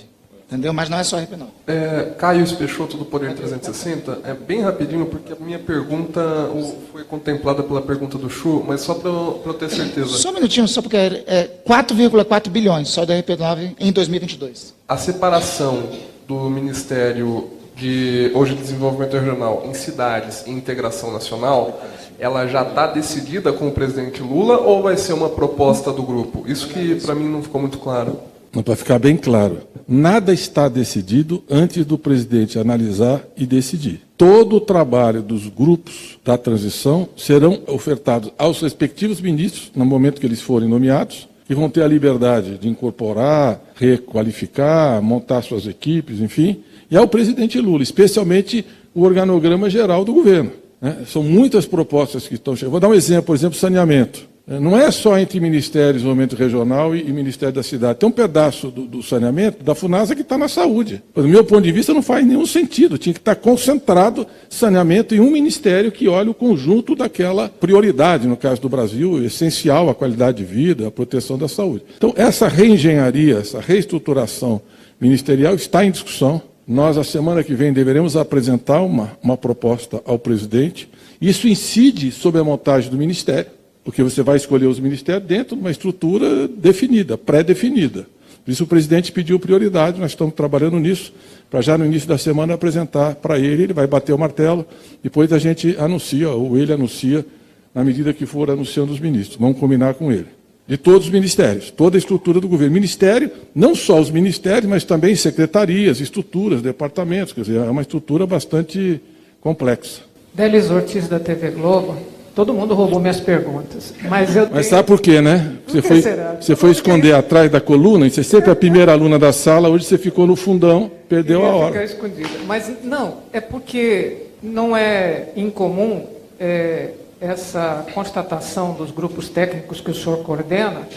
Entendeu? 0.50 0.74
Mas 0.74 0.90
não 0.90 0.98
é 0.98 1.04
só 1.04 1.18
RP9. 1.18 1.46
É, 1.68 2.14
Caio 2.18 2.44
Peixoto, 2.56 2.98
do 2.98 3.06
Poder 3.06 3.34
360. 3.36 4.22
É 4.24 4.34
bem 4.34 4.62
rapidinho, 4.62 5.06
porque 5.06 5.32
a 5.32 5.36
minha 5.36 5.60
pergunta 5.60 6.50
foi 6.92 7.04
contemplada 7.04 7.62
pela 7.62 7.84
pergunta 7.84 8.18
do 8.18 8.32
Chu, 8.32 8.64
mas 8.68 8.82
só 8.82 8.96
para 8.96 9.12
eu 9.12 9.56
ter 9.60 9.70
certeza. 9.70 10.08
Só 10.08 10.32
um 10.32 10.34
minutinho, 10.34 10.68
só 10.68 10.82
porque 10.82 10.98
é 10.98 11.48
4,4 11.68 12.50
bilhões 12.50 12.90
só 12.90 13.06
da 13.06 13.14
RP9 13.14 13.76
em 13.80 13.92
2022. 13.92 14.74
A 14.88 14.98
separação 14.98 15.84
do 16.28 16.50
Ministério 16.50 17.52
de 17.76 18.32
hoje 18.34 18.56
de 18.56 18.62
Desenvolvimento 18.62 19.14
Regional 19.14 19.64
em 19.66 19.74
cidades 19.74 20.44
e 20.46 20.52
integração 20.52 21.14
nacional, 21.14 21.80
ela 22.20 22.46
já 22.48 22.64
está 22.64 22.88
decidida 22.88 23.54
com 23.54 23.68
o 23.68 23.72
presidente 23.72 24.22
Lula 24.22 24.58
ou 24.58 24.84
vai 24.84 24.98
ser 24.98 25.14
uma 25.14 25.30
proposta 25.30 25.92
do 25.94 26.04
grupo? 26.04 26.44
Isso 26.46 26.68
que 26.68 26.96
para 26.96 27.16
mim 27.16 27.30
não 27.30 27.42
ficou 27.42 27.62
muito 27.62 27.78
claro. 27.78 28.20
Para 28.52 28.76
ficar 28.76 28.98
bem 28.98 29.16
claro, 29.16 29.60
nada 29.88 30.34
está 30.34 30.68
decidido 30.68 31.44
antes 31.50 31.86
do 31.86 31.98
presidente 31.98 32.58
analisar 32.58 33.24
e 33.38 33.46
decidir. 33.46 34.02
Todo 34.18 34.56
o 34.56 34.62
trabalho 34.62 35.22
dos 35.22 35.48
grupos 35.48 36.18
da 36.26 36.38
transição 36.38 37.08
serão 37.16 37.62
ofertados 37.68 38.32
aos 38.38 38.60
respectivos 38.62 39.22
ministros, 39.22 39.72
no 39.76 39.86
momento 39.86 40.20
que 40.20 40.26
eles 40.26 40.42
forem 40.42 40.68
nomeados, 40.68 41.30
que 41.46 41.56
vão 41.56 41.70
ter 41.70 41.84
a 41.84 41.88
liberdade 41.88 42.58
de 42.58 42.68
incorporar, 42.68 43.62
requalificar, 43.76 45.02
montar 45.02 45.42
suas 45.42 45.68
equipes, 45.68 46.20
enfim, 46.20 46.62
e 46.92 46.98
ao 46.98 47.08
presidente 47.08 47.60
Lula, 47.60 47.84
especialmente 47.84 48.66
o 48.94 49.04
organograma 49.04 49.70
geral 49.70 50.04
do 50.04 50.14
governo. 50.14 50.52
Né? 50.82 51.04
São 51.08 51.24
muitas 51.24 51.66
propostas 51.66 52.28
que 52.28 52.36
estão 52.36 52.56
chegando. 52.56 52.72
Vou 52.72 52.80
dar 52.80 52.90
um 52.90 52.94
exemplo, 52.94 53.24
por 53.24 53.36
exemplo, 53.36 53.58
saneamento. 53.58 54.28
Não 54.50 54.76
é 54.76 54.90
só 54.90 55.16
entre 55.20 55.40
Ministério 55.40 55.90
de 55.90 55.94
Desenvolvimento 56.00 56.36
Regional 56.36 56.96
e, 56.96 57.04
Ministério 57.14 57.54
da 57.54 57.62
Cidade. 57.62 58.00
Tem 58.00 58.10
um 58.10 58.12
pedaço 58.12 58.72
do, 58.72 58.88
do 58.88 59.04
saneamento 59.04 59.64
da 59.64 59.76
FUNASA 59.76 60.16
que 60.16 60.24
está 60.24 60.40
na 60.40 60.48
saúde. 60.48 61.04
Do 61.14 61.28
meu 61.28 61.44
ponto 61.44 61.62
de 61.62 61.72
vista, 61.72 61.94
não 61.94 62.02
faz 62.02 62.26
nenhum 62.26 62.48
sentido. 62.48 62.98
Tinha 62.98 63.14
que 63.14 63.20
estar 63.20 63.36
tá 63.36 63.42
concentrado 63.42 64.26
saneamento 64.50 65.14
em 65.14 65.20
um 65.20 65.30
ministério 65.30 65.92
que 65.92 66.08
olha 66.08 66.32
o 66.32 66.34
conjunto 66.34 66.96
daquela 66.96 67.48
prioridade, 67.48 68.28
no 68.28 68.36
caso 68.36 68.60
do 68.60 68.68
Brasil, 68.68 69.24
essencial 69.24 69.88
a 69.88 69.94
qualidade 69.94 70.40
de 70.40 70.46
vida, 70.46 70.88
a 70.88 70.92
proteção 70.92 71.38
da 71.38 71.48
saúde. 71.48 71.84
Então, 71.96 72.12
essa 72.18 72.48
reengenharia, 72.48 73.38
essa 73.38 73.60
reestruturação 73.60 74.60
ministerial 75.00 75.54
está 75.54 75.86
em 75.86 75.92
discussão. 75.92 76.42
Nós, 76.68 76.98
a 76.98 77.04
semana 77.04 77.44
que 77.44 77.54
vem, 77.54 77.72
deveremos 77.72 78.18
apresentar 78.18 78.82
uma, 78.82 79.12
uma 79.22 79.38
proposta 79.38 80.02
ao 80.06 80.18
presidente. 80.18 80.90
Isso 81.22 81.48
incide 81.48 82.12
sobre 82.12 82.42
a 82.42 82.44
montagem 82.44 82.90
do 82.90 82.98
ministério 82.98 83.59
porque 83.90 84.04
você 84.04 84.22
vai 84.22 84.38
escolher 84.38 84.68
os 84.68 84.80
ministérios 84.80 85.28
dentro 85.28 85.56
de 85.56 85.62
uma 85.62 85.72
estrutura 85.72 86.48
definida, 86.48 87.18
pré-definida. 87.18 88.06
Por 88.46 88.52
isso 88.52 88.64
o 88.64 88.68
presidente 88.68 89.12
pediu 89.12 89.40
prioridade, 89.40 90.00
nós 90.00 90.12
estamos 90.12 90.36
trabalhando 90.36 90.80
nisso, 90.80 91.12
para 91.50 91.60
já 91.60 91.76
no 91.76 91.84
início 91.84 92.08
da 92.08 92.16
semana 92.16 92.54
apresentar 92.54 93.16
para 93.16 93.40
ele, 93.40 93.64
ele 93.64 93.74
vai 93.74 93.88
bater 93.88 94.14
o 94.14 94.18
martelo, 94.18 94.64
depois 95.02 95.34
a 95.34 95.40
gente 95.40 95.76
anuncia, 95.80 96.30
ou 96.30 96.56
ele 96.56 96.72
anuncia, 96.72 97.26
na 97.74 97.84
medida 97.84 98.14
que 98.14 98.28
for 98.28 98.52
anunciando 98.52 98.94
os 98.94 99.00
ministros. 99.00 99.38
Vamos 99.40 99.58
combinar 99.58 99.96
com 99.96 100.12
ele. 100.12 100.28
De 100.68 100.78
todos 100.78 101.08
os 101.08 101.12
ministérios, 101.12 101.72
toda 101.72 101.98
a 101.98 102.00
estrutura 102.00 102.40
do 102.40 102.48
governo. 102.48 102.76
Ministério, 102.76 103.32
não 103.56 103.74
só 103.74 104.00
os 104.00 104.12
ministérios, 104.12 104.70
mas 104.70 104.84
também 104.84 105.16
secretarias, 105.16 106.00
estruturas, 106.00 106.62
departamentos, 106.62 107.34
quer 107.34 107.42
dizer, 107.42 107.58
é 107.58 107.70
uma 107.72 107.82
estrutura 107.82 108.28
bastante 108.28 109.02
complexa. 109.42 110.02
Delis 110.32 110.70
Ortiz, 110.70 111.08
da 111.08 111.20
TV 111.20 111.50
Globo. 111.50 112.19
Todo 112.36 112.54
mundo 112.54 112.74
roubou 112.74 113.00
minhas 113.00 113.20
perguntas. 113.20 113.94
Mas, 114.08 114.36
eu 114.36 114.48
mas 114.52 114.68
sabe 114.68 114.88
por 114.88 115.02
quê, 115.02 115.22
né? 115.22 115.58
Você 115.68 115.82
foi, 115.82 116.04
você 116.40 116.56
foi 116.56 116.72
esconder 116.72 117.14
atrás 117.14 117.52
da 117.52 117.60
coluna, 117.60 118.08
e 118.08 118.12
você 118.12 118.24
sempre 118.24 118.50
é 118.50 118.54
a 118.54 118.56
primeira 118.56 118.92
aluna 118.92 119.20
da 119.20 119.34
sala, 119.34 119.70
hoje 119.70 119.86
você 119.86 119.98
ficou 119.98 120.26
no 120.26 120.36
fundão, 120.36 120.90
perdeu 121.08 121.46
a 121.46 121.50
hora. 121.56 121.72
Ficar 121.74 121.84
escondida. 121.86 122.30
Mas 122.48 122.72
não, 122.84 123.18
é 123.34 123.42
porque 123.42 124.28
não 124.42 124.76
é 124.76 125.30
incomum 125.36 126.06
é, 126.40 126.92
essa 127.20 127.86
constatação 127.94 128.74
dos 128.74 128.92
grupos 128.92 129.30
técnicos 129.30 129.82
que 129.82 129.92
o 129.92 129.96
senhor 129.96 130.20
coordena, 130.20 130.88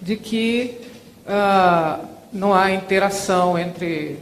de 0.00 0.16
que 0.16 0.78
ah, 1.26 2.00
não 2.32 2.54
há 2.54 2.72
interação 2.72 3.58
entre 3.58 4.18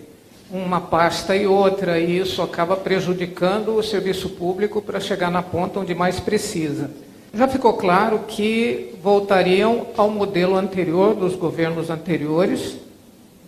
uma 0.50 0.80
pasta 0.80 1.34
e 1.34 1.46
outra, 1.46 1.98
e 1.98 2.18
isso 2.18 2.42
acaba 2.42 2.76
prejudicando 2.76 3.76
o 3.76 3.82
serviço 3.82 4.30
público 4.30 4.80
para 4.80 5.00
chegar 5.00 5.30
na 5.30 5.42
ponta 5.42 5.80
onde 5.80 5.94
mais 5.94 6.20
precisa. 6.20 6.90
Já 7.32 7.48
ficou 7.48 7.74
claro 7.74 8.20
que 8.28 8.94
voltariam 9.02 9.88
ao 9.96 10.08
modelo 10.08 10.56
anterior 10.56 11.14
dos 11.14 11.34
governos 11.34 11.90
anteriores 11.90 12.76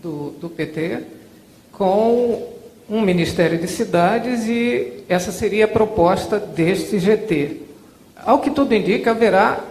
do, 0.03 0.31
do 0.41 0.49
PT, 0.49 1.03
com 1.71 2.57
um 2.89 3.01
Ministério 3.01 3.59
de 3.59 3.69
Cidades 3.69 4.47
e 4.47 5.05
essa 5.09 5.31
seria 5.31 5.67
a 5.67 5.69
proposta 5.69 6.39
deste 6.39 6.99
GT. 6.99 7.63
Ao 8.25 8.41
que 8.41 8.51
tudo 8.51 8.75
indica, 8.75 9.11
haverá 9.13 9.63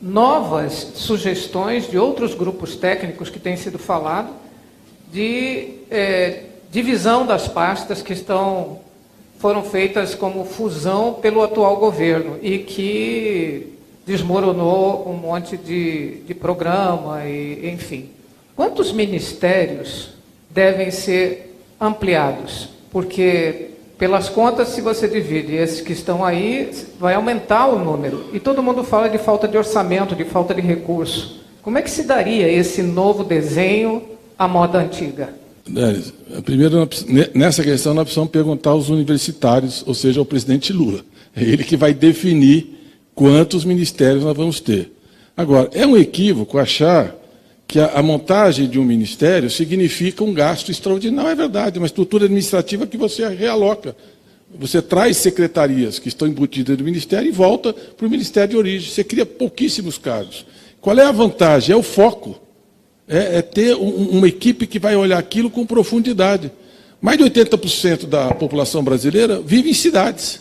novas 0.00 0.92
sugestões 0.94 1.88
de 1.88 1.98
outros 1.98 2.34
grupos 2.34 2.76
técnicos 2.76 3.30
que 3.30 3.38
têm 3.38 3.56
sido 3.56 3.78
falado, 3.78 4.30
de 5.12 5.68
é, 5.90 6.42
divisão 6.70 7.26
das 7.26 7.48
pastas 7.48 8.02
que 8.02 8.12
estão 8.12 8.80
foram 9.38 9.62
feitas 9.62 10.14
como 10.14 10.44
fusão 10.44 11.14
pelo 11.14 11.42
atual 11.42 11.76
governo 11.76 12.38
e 12.42 12.58
que 12.58 13.74
desmoronou 14.06 15.08
um 15.08 15.14
monte 15.14 15.56
de, 15.56 16.20
de 16.26 16.34
programa 16.34 17.24
e 17.24 17.70
enfim. 17.70 18.10
Quantos 18.54 18.92
ministérios 18.92 20.10
devem 20.48 20.90
ser 20.90 21.54
ampliados? 21.78 22.70
Porque 22.90 23.70
pelas 23.98 24.28
contas, 24.28 24.68
se 24.68 24.80
você 24.80 25.08
divide 25.08 25.54
esses 25.54 25.80
que 25.80 25.92
estão 25.92 26.24
aí, 26.24 26.70
vai 26.98 27.14
aumentar 27.14 27.66
o 27.66 27.78
número. 27.78 28.26
E 28.32 28.38
todo 28.38 28.62
mundo 28.62 28.84
fala 28.84 29.08
de 29.08 29.18
falta 29.18 29.48
de 29.48 29.56
orçamento, 29.56 30.14
de 30.14 30.24
falta 30.24 30.54
de 30.54 30.60
recurso. 30.60 31.42
Como 31.62 31.78
é 31.78 31.82
que 31.82 31.90
se 31.90 32.04
daria 32.04 32.46
esse 32.48 32.82
novo 32.82 33.24
desenho 33.24 34.02
à 34.38 34.46
moda 34.46 34.78
antiga? 34.78 35.34
Délis, 35.68 36.12
primeiro, 36.44 36.88
nessa 37.34 37.62
questão, 37.62 37.92
nós 37.92 38.04
precisamos 38.04 38.30
perguntar 38.30 38.70
aos 38.70 38.88
universitários, 38.88 39.82
ou 39.86 39.94
seja, 39.94 40.20
ao 40.20 40.26
presidente 40.26 40.72
Lula. 40.72 41.04
É 41.34 41.42
ele 41.42 41.64
que 41.64 41.76
vai 41.76 41.92
definir 41.92 42.76
quantos 43.14 43.64
ministérios 43.64 44.22
nós 44.22 44.36
vamos 44.36 44.60
ter. 44.60 44.92
Agora, 45.36 45.68
é 45.72 45.86
um 45.86 45.96
equívoco 45.96 46.58
achar 46.58 47.14
que 47.66 47.80
a, 47.80 47.98
a, 47.98 48.02
montagem 48.02 48.68
de 48.68 48.78
um 48.78 48.84
ministério 48.84 49.50
significa 49.50 50.22
um 50.22 50.32
gasto 50.32 50.70
extraordinário. 50.70 51.30
É 51.30 51.34
verdade, 51.34 51.78
uma 51.78 51.86
estrutura 51.86 52.26
administrativa 52.26 52.86
que 52.86 52.96
você 52.96 53.26
realoca. 53.28 53.96
Você 54.58 54.80
traz 54.80 55.16
secretarias 55.16 55.98
que 55.98 56.08
estão 56.08 56.28
embutidas 56.28 56.78
no 56.78 56.84
ministério 56.84 57.28
e 57.28 57.32
volta 57.32 57.72
para 57.72 58.06
o 58.06 58.10
ministério 58.10 58.50
de 58.50 58.56
origem. 58.56 58.88
Você 58.88 59.02
cria 59.02 59.26
pouquíssimos 59.26 59.98
cargos. 59.98 60.46
Qual 60.80 60.96
é 60.96 61.04
a 61.04 61.12
vantagem? 61.12 61.74
É 61.74 61.76
o 61.76 61.82
foco. 61.82 62.40
É, 63.08 63.38
é 63.38 63.42
ter 63.42 63.74
um, 63.76 64.10
uma 64.10 64.28
equipe 64.28 64.66
que 64.66 64.78
vai 64.78 64.96
olhar 64.96 65.18
aquilo 65.18 65.50
com 65.50 65.64
profundidade. 65.64 66.50
Mais 67.00 67.18
de 67.18 67.24
80% 67.24 68.06
da 68.06 68.34
população 68.34 68.82
brasileira 68.82 69.40
vive 69.40 69.70
em 69.70 69.74
cidades. 69.74 70.40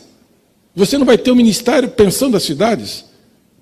Você 0.76 0.97
não 0.97 1.05
vai 1.05 1.18
ter 1.18 1.32
um 1.32 1.36
ministério 1.36 1.89
pensando 1.89 2.34
nas 2.34 2.43
cidades? 2.43 3.05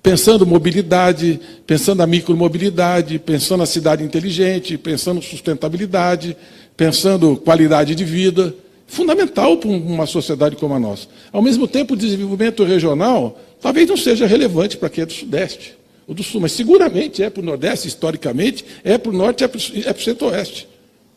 pensando 0.04 0.44
mobilidade, 0.44 1.40
pensando 1.66 2.02
a 2.02 2.06
micromobilidade, 2.06 3.18
pensando 3.18 3.62
a 3.62 3.66
cidade 3.66 4.04
inteligente, 4.04 4.76
pensando 4.76 5.22
sustentabilidade, 5.22 6.36
pensando 6.76 7.38
qualidade 7.38 7.94
de 7.94 8.04
vida. 8.04 8.54
Fundamental 8.86 9.56
para 9.56 9.70
uma 9.70 10.04
sociedade 10.04 10.56
como 10.56 10.74
a 10.74 10.78
nossa. 10.78 11.08
Ao 11.32 11.40
mesmo 11.40 11.66
tempo, 11.66 11.94
o 11.94 11.96
desenvolvimento 11.96 12.64
regional 12.64 13.40
talvez 13.62 13.88
não 13.88 13.96
seja 13.96 14.26
relevante 14.26 14.76
para 14.76 14.90
quem 14.90 15.00
é 15.02 15.06
do 15.06 15.12
Sudeste 15.14 15.74
ou 16.06 16.14
do 16.14 16.22
Sul, 16.22 16.40
mas 16.40 16.52
seguramente 16.52 17.22
é 17.22 17.30
para 17.30 17.42
o 17.42 17.44
Nordeste, 17.44 17.88
historicamente, 17.88 18.64
é 18.82 18.98
para 18.98 19.10
o 19.10 19.14
Norte, 19.14 19.44
é 19.44 19.48
para 19.48 19.58
o 19.58 19.60
é 19.60 19.94
Centro-Oeste. 19.94 20.68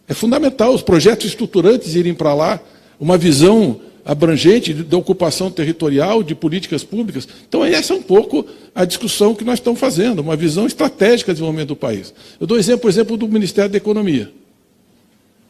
É 0.08 0.14
fundamental 0.14 0.74
os 0.74 0.82
projetos 0.82 1.26
estruturantes 1.26 1.96
irem 1.96 2.14
para 2.14 2.34
lá, 2.34 2.60
uma 3.00 3.18
visão 3.18 3.82
abrangente 4.06 4.74
de, 4.74 4.96
ocupação 4.96 5.52
territorial, 5.52 6.24
de 6.24 6.34
políticas 6.34 6.82
públicas. 6.82 7.28
Então, 7.48 7.66
essa 7.66 7.94
é 7.94 7.98
um 7.98 8.02
pouco 8.02 8.46
a 8.74 8.86
discussão 8.86 9.36
que 9.36 9.44
nós 9.44 9.60
estamos 9.60 9.80
fazendo, 9.82 10.20
uma 10.20 10.38
visão 10.38 10.66
estratégica 10.66 11.34
de 11.34 11.36
desenvolvimento 11.36 11.70
do 11.70 11.76
país. 11.76 12.14
Eu 12.40 12.48
dou 12.48 12.58
exemplo, 12.58 12.82
por 12.82 12.90
exemplo, 12.90 13.18
do 13.18 13.28
Ministério 13.28 13.70
da 13.70 13.78
Economia. 13.78 14.32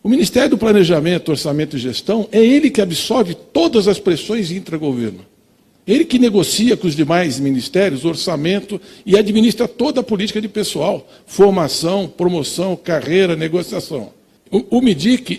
O 0.01 0.09
Ministério 0.09 0.49
do 0.49 0.57
Planejamento, 0.57 1.29
Orçamento 1.29 1.75
e 1.75 1.79
Gestão 1.79 2.27
é 2.31 2.43
ele 2.43 2.71
que 2.71 2.81
absorve 2.81 3.35
todas 3.35 3.87
as 3.87 3.99
pressões 3.99 4.49
intra-governo. 4.49 5.19
Ele 5.87 6.03
que 6.03 6.19
negocia 6.19 6.75
com 6.75 6.85
os 6.85 6.95
demais 6.95 7.39
ministérios 7.39 8.03
orçamento 8.03 8.79
e 9.05 9.17
administra 9.17 9.67
toda 9.67 10.01
a 10.01 10.03
política 10.03 10.41
de 10.41 10.49
pessoal, 10.49 11.07
formação, 11.25 12.07
promoção, 12.09 12.75
carreira, 12.75 13.37
negociação. 13.37 14.11
O, 14.51 14.77
o 14.77 14.81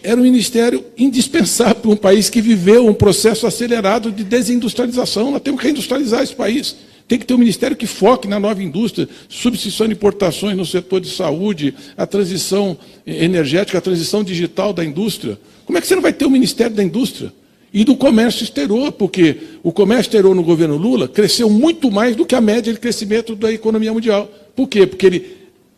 era 0.03 0.21
um 0.21 0.23
ministério 0.23 0.85
indispensável 0.97 1.77
para 1.77 1.91
um 1.91 1.97
país 1.97 2.31
que 2.31 2.41
viveu 2.41 2.87
um 2.87 2.95
processo 2.95 3.47
acelerado 3.47 4.11
de 4.11 4.25
desindustrialização. 4.25 5.31
Nós 5.31 5.43
temos 5.43 5.61
que 5.61 5.67
reindustrializar 5.67 6.23
esse 6.23 6.35
país. 6.35 6.77
Tem 7.07 7.19
que 7.19 7.25
ter 7.25 7.33
um 7.33 7.39
ministério 7.39 7.77
que 7.77 7.87
foque 7.87 8.29
na 8.29 8.39
nova 8.39 8.63
indústria, 8.63 9.09
substituição 9.29 9.87
de 9.87 9.95
importações 9.95 10.57
no 10.57 10.67
setor 10.67 11.01
de 11.01 11.09
saúde, 11.09 11.75
a 11.97 12.07
transição 12.07 12.77
energética, 13.07 13.79
a 13.79 13.81
transição 13.81 14.23
digital 14.23 14.75
da 14.75 14.85
indústria. 14.85 15.39
Como 15.65 15.79
é 15.79 15.81
que 15.81 15.87
você 15.87 15.95
não 15.95 16.03
vai 16.03 16.13
ter 16.13 16.27
um 16.27 16.31
Ministério 16.31 16.77
da 16.77 16.85
Indústria? 16.85 17.33
E 17.79 17.85
do 17.85 17.95
comércio 17.95 18.43
exterior, 18.43 18.91
porque 18.91 19.37
o 19.63 19.71
comércio 19.71 20.09
exterior 20.09 20.35
no 20.35 20.43
governo 20.43 20.77
Lula 20.77 21.07
cresceu 21.07 21.49
muito 21.49 21.93
mais 21.93 22.17
do 22.17 22.27
que 22.27 22.35
a 22.35 22.41
média 22.41 22.73
de 22.73 22.81
crescimento 22.81 23.37
da 23.37 23.53
economia 23.53 23.93
mundial. 23.93 24.29
Por 24.57 24.67
quê? 24.67 24.85
Porque 24.85 25.07
ele 25.07 25.37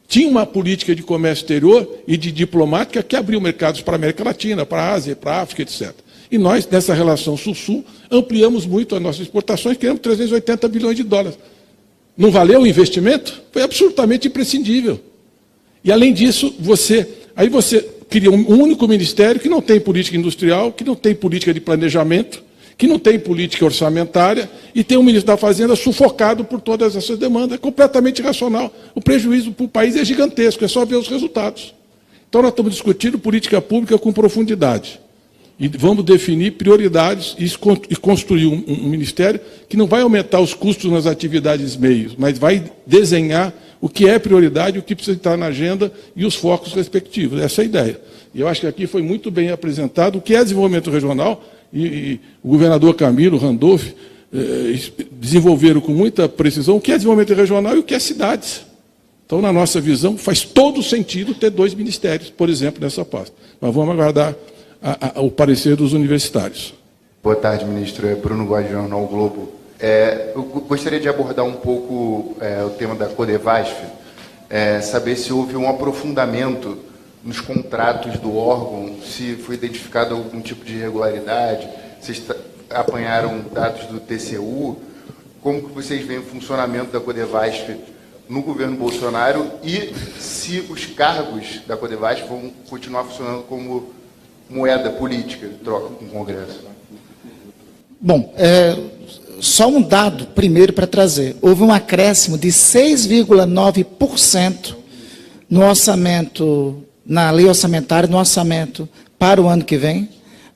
tinha 0.08 0.26
uma 0.26 0.46
política 0.46 0.94
de 0.94 1.02
comércio 1.02 1.42
exterior 1.42 1.86
e 2.08 2.16
de 2.16 2.32
diplomática 2.32 3.02
que 3.02 3.14
abriu 3.14 3.38
mercados 3.38 3.82
para 3.82 3.96
a 3.96 3.98
América 3.98 4.24
Latina, 4.24 4.64
para 4.64 4.82
a 4.82 4.92
Ásia, 4.94 5.14
para 5.14 5.32
a 5.32 5.42
África, 5.42 5.60
etc. 5.60 5.92
E 6.30 6.38
nós, 6.38 6.66
nessa 6.66 6.94
relação 6.94 7.36
Sul-Sul, 7.36 7.84
ampliamos 8.10 8.64
muito 8.64 8.96
as 8.96 9.02
nossas 9.02 9.20
exportações, 9.20 9.76
criamos 9.76 10.00
380 10.00 10.68
bilhões 10.68 10.96
de 10.96 11.02
dólares. 11.02 11.38
Não 12.16 12.30
valeu 12.30 12.62
o 12.62 12.66
investimento? 12.66 13.42
Foi 13.52 13.60
absolutamente 13.60 14.26
imprescindível. 14.26 14.98
E 15.84 15.92
além 15.92 16.14
disso, 16.14 16.54
você, 16.58 17.06
aí 17.36 17.50
você 17.50 17.86
cria 18.10 18.30
um 18.30 18.60
único 18.60 18.88
ministério 18.88 19.40
que 19.40 19.48
não 19.48 19.62
tem 19.62 19.78
política 19.78 20.16
industrial, 20.16 20.72
que 20.72 20.82
não 20.82 20.96
tem 20.96 21.14
política 21.14 21.54
de 21.54 21.60
planejamento, 21.60 22.42
que 22.76 22.88
não 22.88 22.98
tem 22.98 23.18
política 23.18 23.64
orçamentária 23.64 24.50
e 24.74 24.82
tem 24.82 24.98
um 24.98 25.02
ministro 25.02 25.28
da 25.28 25.36
Fazenda 25.36 25.76
sufocado 25.76 26.44
por 26.44 26.60
todas 26.60 26.96
essas 26.96 27.18
demandas. 27.18 27.52
É 27.52 27.58
completamente 27.58 28.18
irracional. 28.18 28.74
O 28.94 29.00
prejuízo 29.00 29.52
para 29.52 29.64
o 29.64 29.68
país 29.68 29.96
é 29.96 30.04
gigantesco, 30.04 30.64
é 30.64 30.68
só 30.68 30.84
ver 30.84 30.96
os 30.96 31.06
resultados. 31.06 31.72
Então, 32.28 32.42
nós 32.42 32.50
estamos 32.50 32.72
discutindo 32.72 33.18
política 33.18 33.60
pública 33.60 33.98
com 33.98 34.12
profundidade. 34.12 34.98
E 35.58 35.68
vamos 35.68 36.04
definir 36.04 36.52
prioridades 36.52 37.36
e 37.38 37.96
construir 37.96 38.46
um, 38.46 38.64
um 38.66 38.88
ministério 38.88 39.38
que 39.68 39.76
não 39.76 39.86
vai 39.86 40.00
aumentar 40.00 40.40
os 40.40 40.54
custos 40.54 40.90
nas 40.90 41.06
atividades 41.06 41.76
meios, 41.76 42.14
mas 42.16 42.38
vai 42.38 42.64
desenhar 42.86 43.52
o 43.80 43.88
que 43.88 44.08
é 44.08 44.18
prioridade, 44.18 44.78
o 44.78 44.82
que 44.82 44.94
precisa 44.94 45.16
estar 45.16 45.36
na 45.36 45.46
agenda 45.46 45.90
e 46.14 46.24
os 46.24 46.34
focos 46.34 46.72
respectivos. 46.74 47.40
Essa 47.40 47.62
é 47.62 47.64
a 47.64 47.66
ideia. 47.66 48.00
E 48.34 48.40
eu 48.40 48.48
acho 48.48 48.60
que 48.60 48.66
aqui 48.66 48.86
foi 48.86 49.02
muito 49.02 49.30
bem 49.30 49.50
apresentado 49.50 50.18
o 50.18 50.20
que 50.20 50.34
é 50.34 50.42
desenvolvimento 50.42 50.90
regional, 50.90 51.42
e, 51.72 51.86
e 51.86 52.20
o 52.42 52.48
governador 52.48 52.94
Camilo 52.94 53.38
Randolph 53.38 53.86
eh, 54.32 54.78
desenvolveram 55.12 55.80
com 55.80 55.92
muita 55.92 56.28
precisão 56.28 56.76
o 56.76 56.80
que 56.80 56.92
é 56.92 56.96
desenvolvimento 56.96 57.34
regional 57.34 57.76
e 57.76 57.78
o 57.78 57.82
que 57.82 57.94
é 57.94 57.98
cidades. 57.98 58.62
Então, 59.24 59.40
na 59.40 59.52
nossa 59.52 59.80
visão, 59.80 60.18
faz 60.18 60.42
todo 60.42 60.82
sentido 60.82 61.34
ter 61.34 61.50
dois 61.50 61.72
ministérios, 61.72 62.30
por 62.30 62.48
exemplo, 62.48 62.80
nessa 62.80 63.04
pasta. 63.04 63.34
Mas 63.60 63.72
vamos 63.72 63.94
aguardar 63.94 64.34
a, 64.82 65.18
a, 65.18 65.20
o 65.20 65.30
parecer 65.30 65.76
dos 65.76 65.92
universitários. 65.92 66.74
Boa 67.22 67.36
tarde, 67.36 67.64
ministro. 67.64 68.08
É 68.08 68.14
Bruno 68.14 68.44
Guardi, 68.44 68.70
Jornal 68.70 69.06
Globo. 69.06 69.59
É, 69.80 70.32
eu 70.34 70.42
gostaria 70.42 71.00
de 71.00 71.08
abordar 71.08 71.44
um 71.44 71.54
pouco 71.54 72.36
é, 72.38 72.62
o 72.62 72.70
tema 72.70 72.94
da 72.94 73.06
Codevasf, 73.06 73.82
é, 74.50 74.78
saber 74.82 75.16
se 75.16 75.32
houve 75.32 75.56
um 75.56 75.68
aprofundamento 75.70 76.76
nos 77.24 77.40
contratos 77.40 78.18
do 78.18 78.36
órgão, 78.36 78.96
se 79.02 79.36
foi 79.36 79.54
identificado 79.54 80.14
algum 80.14 80.40
tipo 80.42 80.66
de 80.66 80.74
irregularidade, 80.74 81.66
se 82.00 82.22
apanharam 82.68 83.42
dados 83.52 83.86
do 83.86 83.98
TCU, 84.00 84.76
como 85.40 85.62
que 85.62 85.74
vocês 85.74 86.04
veem 86.04 86.20
o 86.20 86.24
funcionamento 86.24 86.92
da 86.92 87.00
Codevasf 87.00 87.74
no 88.28 88.42
governo 88.42 88.76
Bolsonaro 88.76 89.50
e 89.62 89.94
se 90.20 90.60
os 90.68 90.84
cargos 90.84 91.62
da 91.66 91.76
Codevasf 91.76 92.28
vão 92.28 92.50
continuar 92.68 93.04
funcionando 93.04 93.44
como 93.44 93.94
moeda 94.48 94.90
política 94.90 95.48
de 95.48 95.54
troca 95.54 95.94
com 95.94 96.04
o 96.04 96.08
Congresso. 96.08 96.68
Bom, 98.00 98.32
é, 98.36 98.76
só 99.40 99.68
um 99.68 99.82
dado 99.82 100.26
primeiro 100.26 100.72
para 100.72 100.86
trazer. 100.86 101.34
Houve 101.40 101.62
um 101.62 101.72
acréscimo 101.72 102.36
de 102.38 102.48
6,9% 102.48 104.76
no 105.48 105.64
orçamento 105.64 106.82
na 107.04 107.30
lei 107.30 107.46
orçamentária, 107.46 108.08
no 108.08 108.18
orçamento 108.18 108.88
para 109.18 109.42
o 109.42 109.48
ano 109.48 109.64
que 109.64 109.76
vem, 109.76 110.08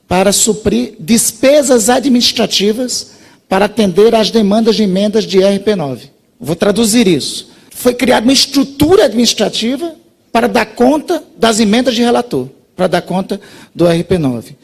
para 0.07 0.32
suprir 0.32 0.95
despesas 1.01 1.89
administrativas 1.89 3.14
para 3.49 3.64
atender 3.64 4.14
às 4.14 4.30
demandas 4.30 4.76
de 4.76 4.85
emendas 4.85 5.24
de 5.24 5.39
RP9. 5.39 6.11
Vou 6.39 6.55
traduzir 6.55 7.09
isso. 7.09 7.49
Foi 7.70 7.95
criada 7.95 8.26
uma 8.26 8.32
estrutura 8.32 9.07
administrativa 9.07 9.97
para 10.30 10.47
dar 10.47 10.66
conta 10.66 11.24
das 11.37 11.59
emendas 11.59 11.95
de 11.95 12.03
relator, 12.03 12.49
para 12.76 12.87
dar 12.87 13.03
conta 13.03 13.41
do 13.74 13.87
RP9. 13.87 14.55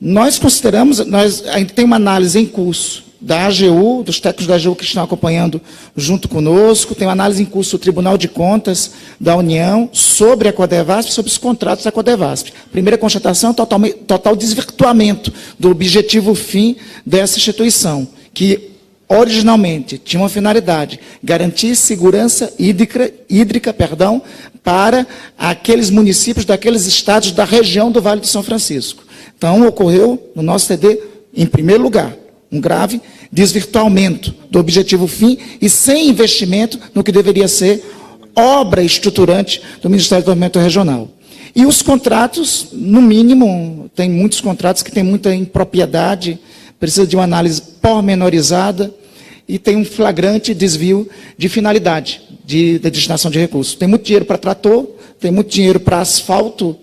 Nós 0.00 0.38
consideramos, 0.38 1.04
nós, 1.06 1.44
a 1.48 1.58
gente 1.58 1.72
tem 1.72 1.84
uma 1.84 1.96
análise 1.96 2.38
em 2.38 2.46
curso 2.46 3.05
da 3.20 3.46
AGU, 3.46 4.02
dos 4.02 4.20
técnicos 4.20 4.46
da 4.46 4.54
AGU 4.56 4.76
que 4.76 4.84
estão 4.84 5.02
acompanhando 5.02 5.60
junto 5.96 6.28
conosco, 6.28 6.94
tem 6.94 7.06
uma 7.06 7.12
análise 7.12 7.42
em 7.42 7.46
curso 7.46 7.76
do 7.76 7.80
Tribunal 7.80 8.18
de 8.18 8.28
Contas 8.28 8.92
da 9.20 9.36
União 9.36 9.88
sobre 9.92 10.48
a 10.48 10.52
Codevasp, 10.52 11.12
sobre 11.12 11.30
os 11.30 11.38
contratos 11.38 11.84
da 11.84 11.92
Codevasp. 11.92 12.52
Primeira 12.70 12.98
constatação, 12.98 13.54
total, 13.54 13.80
total 14.06 14.36
desvirtuamento 14.36 15.32
do 15.58 15.70
objetivo 15.70 16.34
fim 16.34 16.76
dessa 17.04 17.38
instituição, 17.38 18.06
que 18.34 18.70
originalmente 19.08 19.98
tinha 19.98 20.20
uma 20.20 20.28
finalidade, 20.28 20.98
garantir 21.22 21.76
segurança 21.76 22.52
hídrica, 22.58 23.12
hídrica 23.30 23.72
perdão, 23.72 24.20
para 24.62 25.06
aqueles 25.38 25.90
municípios 25.90 26.44
daqueles 26.44 26.86
estados 26.86 27.30
da 27.30 27.44
região 27.44 27.90
do 27.90 28.02
Vale 28.02 28.20
do 28.20 28.26
São 28.26 28.42
Francisco. 28.42 29.04
Então, 29.36 29.66
ocorreu 29.66 30.32
no 30.34 30.42
nosso 30.42 30.66
TD, 30.66 31.00
em 31.34 31.46
primeiro 31.46 31.82
lugar, 31.82 32.16
um 32.56 32.60
grave 32.60 33.00
desvirtuamento 33.30 34.34
do 34.50 34.58
objetivo 34.58 35.06
fim 35.06 35.38
e 35.60 35.68
sem 35.68 36.08
investimento 36.08 36.78
no 36.94 37.04
que 37.04 37.12
deveria 37.12 37.48
ser 37.48 37.82
obra 38.34 38.82
estruturante 38.82 39.62
do 39.82 39.88
Ministério 39.88 40.22
do 40.22 40.26
Desenvolvimento 40.26 40.58
Regional. 40.58 41.08
E 41.54 41.64
os 41.64 41.80
contratos, 41.80 42.68
no 42.72 43.00
mínimo, 43.00 43.90
tem 43.94 44.10
muitos 44.10 44.40
contratos 44.40 44.82
que 44.82 44.92
têm 44.92 45.02
muita 45.02 45.34
impropriedade, 45.34 46.38
precisa 46.78 47.06
de 47.06 47.16
uma 47.16 47.24
análise 47.24 47.62
pormenorizada 47.80 48.92
e 49.48 49.58
tem 49.58 49.76
um 49.76 49.84
flagrante 49.84 50.52
desvio 50.52 51.08
de 51.38 51.48
finalidade 51.48 52.20
de, 52.44 52.78
de 52.78 52.90
destinação 52.90 53.30
de 53.30 53.38
recursos. 53.38 53.74
Tem 53.74 53.88
muito 53.88 54.04
dinheiro 54.04 54.26
para 54.26 54.36
trator, 54.36 54.86
tem 55.18 55.30
muito 55.30 55.50
dinheiro 55.50 55.80
para 55.80 56.00
asfalto 56.00 56.76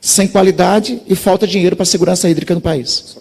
sem 0.00 0.28
qualidade 0.28 1.00
e 1.08 1.14
falta 1.14 1.46
dinheiro 1.46 1.74
para 1.74 1.82
a 1.82 1.86
segurança 1.86 2.28
hídrica 2.28 2.54
no 2.54 2.60
país. 2.60 3.16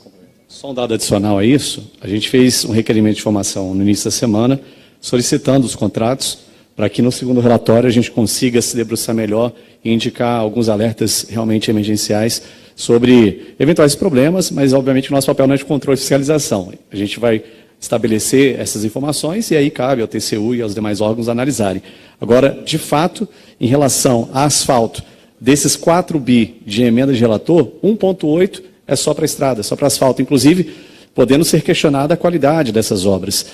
Só 0.50 0.72
um 0.72 0.74
dado 0.74 0.96
adicional 0.96 1.38
a 1.38 1.46
isso, 1.46 1.92
a 2.02 2.08
gente 2.08 2.28
fez 2.28 2.66
um 2.66 2.72
requerimento 2.72 3.14
de 3.14 3.22
informação 3.22 3.76
no 3.76 3.84
início 3.84 4.06
da 4.06 4.12
semana, 4.12 4.60
solicitando 5.00 5.64
os 5.68 5.76
contratos, 5.76 6.40
para 6.76 6.90
que 6.90 7.04
no 7.04 7.12
segundo 7.12 7.40
relatório 7.40 7.88
a 7.88 7.92
gente 7.92 8.10
consiga 8.10 8.60
se 8.60 8.76
debruçar 8.76 9.14
melhor 9.14 9.54
e 9.86 9.94
indicar 9.94 10.40
alguns 10.40 10.68
alertas 10.68 11.28
realmente 11.30 11.70
emergenciais 11.70 12.42
sobre 12.76 13.54
eventuais 13.60 13.94
problemas, 13.94 14.50
mas 14.50 14.74
obviamente 14.74 15.12
o 15.12 15.14
nosso 15.14 15.28
papel 15.28 15.46
não 15.46 15.54
é 15.54 15.58
de 15.58 15.66
controle 15.66 15.96
e 15.96 16.00
fiscalização. 16.00 16.74
A 16.92 16.96
gente 16.96 17.20
vai 17.20 17.44
estabelecer 17.80 18.60
essas 18.60 18.84
informações 18.84 19.52
e 19.52 19.56
aí 19.56 19.70
cabe 19.70 20.02
ao 20.02 20.08
TCU 20.08 20.56
e 20.56 20.64
aos 20.64 20.74
demais 20.74 21.00
órgãos 21.00 21.30
analisarem. 21.30 21.84
Agora, 22.20 22.60
de 22.66 22.80
fato, 22.80 23.30
em 23.62 23.68
relação 23.68 24.28
a 24.34 24.46
asfalto, 24.46 25.04
desses 25.40 25.76
4 25.76 26.20
bi 26.20 26.60
de 26.66 26.82
emenda 26.82 27.14
de 27.14 27.20
relator, 27.20 27.72
1,8 27.84 28.64
é 28.90 28.96
só 28.96 29.14
para 29.14 29.26
estrada, 29.26 29.64
só 29.64 29.76
para 29.76 29.88
asfalto, 29.88 30.22
inclusive 30.22 30.74
podendo 31.14 31.44
ser 31.44 31.62
questionada 31.62 32.14
a 32.14 32.18
qualidade 32.18 32.72
dessas 32.72 33.06
obras. 33.06 33.46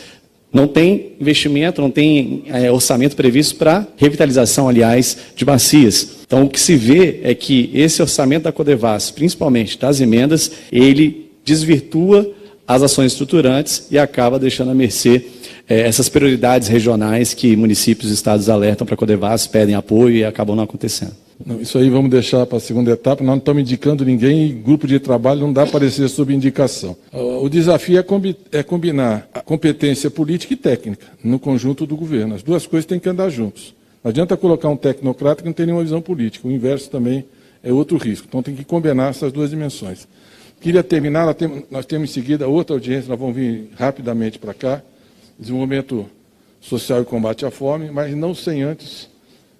Não 0.53 0.67
tem 0.67 1.13
investimento, 1.19 1.81
não 1.81 1.91
tem 1.91 2.43
é, 2.47 2.71
orçamento 2.71 3.15
previsto 3.15 3.55
para 3.55 3.85
revitalização, 3.97 4.69
aliás, 4.69 5.17
de 5.35 5.43
bacias. 5.43 6.17
Então, 6.25 6.43
o 6.43 6.49
que 6.49 6.59
se 6.59 6.75
vê 6.75 7.19
é 7.23 7.35
que 7.35 7.69
esse 7.73 8.01
orçamento 8.01 8.43
da 8.43 8.51
Codevas, 8.51 9.11
principalmente 9.11 9.77
das 9.77 9.99
emendas, 9.99 10.51
ele 10.71 11.29
desvirtua 11.43 12.31
as 12.67 12.81
ações 12.81 13.11
estruturantes 13.11 13.87
e 13.91 13.99
acaba 13.99 14.39
deixando 14.39 14.71
a 14.71 14.75
mercê 14.75 15.25
é, 15.67 15.81
essas 15.81 16.07
prioridades 16.07 16.67
regionais 16.67 17.33
que 17.33 17.55
municípios 17.55 18.11
e 18.11 18.13
estados 18.13 18.49
alertam 18.49 18.85
para 18.85 18.93
a 18.93 18.97
Codevas, 18.97 19.47
pedem 19.47 19.75
apoio 19.75 20.15
e 20.15 20.23
acabam 20.23 20.55
não 20.55 20.63
acontecendo. 20.63 21.24
Isso 21.59 21.77
aí 21.77 21.89
vamos 21.89 22.09
deixar 22.09 22.45
para 22.45 22.57
a 22.57 22.61
segunda 22.61 22.91
etapa. 22.91 23.21
Nós 23.21 23.33
não 23.33 23.37
estamos 23.37 23.61
indicando 23.61 24.05
ninguém 24.05 24.45
e 24.45 24.53
grupo 24.53 24.87
de 24.87 24.99
trabalho 24.99 25.41
não 25.41 25.51
dá 25.51 25.61
para 25.61 25.71
aparecer 25.71 26.07
sob 26.07 26.33
indicação. 26.33 26.95
O 27.11 27.49
desafio 27.49 27.99
é, 27.99 28.03
combi 28.03 28.37
é 28.51 28.63
combinar 28.63 29.27
a 29.33 29.41
competência 29.41 30.09
política 30.09 30.53
e 30.53 30.57
técnica 30.57 31.05
no 31.23 31.37
conjunto 31.37 31.85
do 31.85 31.95
governo. 31.95 32.35
As 32.35 32.43
duas 32.43 32.65
coisas 32.65 32.85
têm 32.85 32.99
que 32.99 33.09
andar 33.09 33.29
juntos. 33.29 33.75
Não 34.01 34.09
adianta 34.09 34.37
colocar 34.37 34.69
um 34.69 34.77
tecnocrata 34.77 35.41
que 35.41 35.47
não 35.47 35.53
tem 35.53 35.65
nenhuma 35.65 35.83
visão 35.83 36.01
política. 36.01 36.47
O 36.47 36.51
inverso 36.51 36.89
também 36.89 37.25
é 37.61 37.73
outro 37.73 37.97
risco. 37.97 38.27
Então 38.29 38.41
tem 38.41 38.55
que 38.55 38.63
combinar 38.63 39.09
essas 39.09 39.31
duas 39.31 39.49
dimensões. 39.49 40.07
Queria 40.61 40.83
terminar, 40.83 41.35
nós 41.69 41.85
temos 41.85 42.09
em 42.09 42.13
seguida 42.13 42.47
outra 42.47 42.75
audiência, 42.75 43.09
nós 43.09 43.19
vamos 43.19 43.35
vir 43.35 43.69
rapidamente 43.75 44.39
para 44.39 44.53
cá, 44.53 44.81
desenvolvimento 45.37 46.05
social 46.61 47.01
e 47.01 47.05
combate 47.05 47.45
à 47.45 47.51
fome, 47.51 47.91
mas 47.91 48.15
não 48.15 48.33
sem 48.33 48.63
antes 48.63 49.13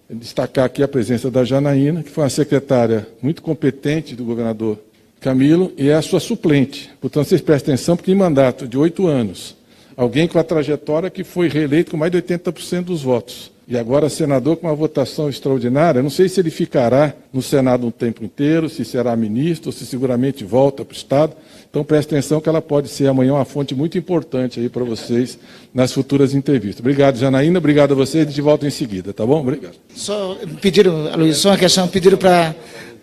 destacar 0.09 0.65
aqui 0.65 0.83
a 0.83 0.87
presença 0.87 1.31
da 1.31 1.43
Janaína, 1.43 2.03
que 2.03 2.09
foi 2.09 2.23
uma 2.23 2.29
secretária 2.29 3.07
muito 3.21 3.41
competente 3.41 4.15
do 4.15 4.23
governador 4.23 4.79
Camilo 5.19 5.73
e 5.77 5.89
é 5.89 5.95
a 5.95 6.01
sua 6.01 6.19
suplente. 6.19 6.91
Portanto, 7.01 7.27
vocês 7.27 7.41
prestem 7.41 7.73
atenção, 7.73 7.95
porque 7.95 8.11
em 8.11 8.15
mandato 8.15 8.67
de 8.67 8.77
oito 8.77 9.07
anos, 9.07 9.55
alguém 9.97 10.27
com 10.27 10.37
a 10.37 10.43
trajetória 10.43 11.09
que 11.09 11.23
foi 11.23 11.47
reeleito 11.47 11.91
com 11.91 11.97
mais 11.97 12.11
de 12.11 12.21
80% 12.21 12.83
dos 12.83 13.01
votos. 13.01 13.51
E 13.67 13.75
agora 13.75 14.09
senador 14.09 14.57
com 14.57 14.67
uma 14.67 14.75
votação 14.75 15.27
extraordinária. 15.27 16.03
Não 16.03 16.11
sei 16.11 16.29
se 16.29 16.39
ele 16.39 16.51
ficará 16.51 17.15
no 17.33 17.41
Senado 17.41 17.87
um 17.87 17.91
tempo 17.91 18.23
inteiro, 18.23 18.69
se 18.69 18.85
será 18.85 19.15
ministro, 19.15 19.71
se 19.71 19.87
seguramente 19.87 20.43
volta 20.43 20.85
para 20.85 20.93
o 20.93 20.95
Estado. 20.95 21.33
Então 21.75 21.83
preste 21.83 22.07
atenção 22.15 22.39
que 22.39 22.47
ela 22.47 22.61
pode 22.61 22.87
ser 22.87 23.05
amanhã 23.05 23.33
uma 23.33 23.43
fonte 23.43 23.75
muito 23.75 23.97
importante 23.97 24.61
aí 24.61 24.69
para 24.69 24.85
vocês 24.85 25.37
nas 25.73 25.91
futuras 25.91 26.33
entrevistas. 26.33 26.79
Obrigado, 26.79 27.17
Janaína. 27.17 27.59
Obrigado 27.59 27.91
a 27.91 27.95
vocês. 27.95 28.25
Gente 28.25 28.39
volta 28.39 28.65
em 28.65 28.69
seguida, 28.69 29.11
tá 29.11 29.25
bom? 29.25 29.41
Obrigado. 29.41 29.73
Só 29.93 30.37
pediram, 30.61 31.13
Luiz, 31.17 31.35
só 31.35 31.49
uma 31.49 31.57
questão, 31.57 31.85
pediram 31.85 32.17
para 32.17 32.55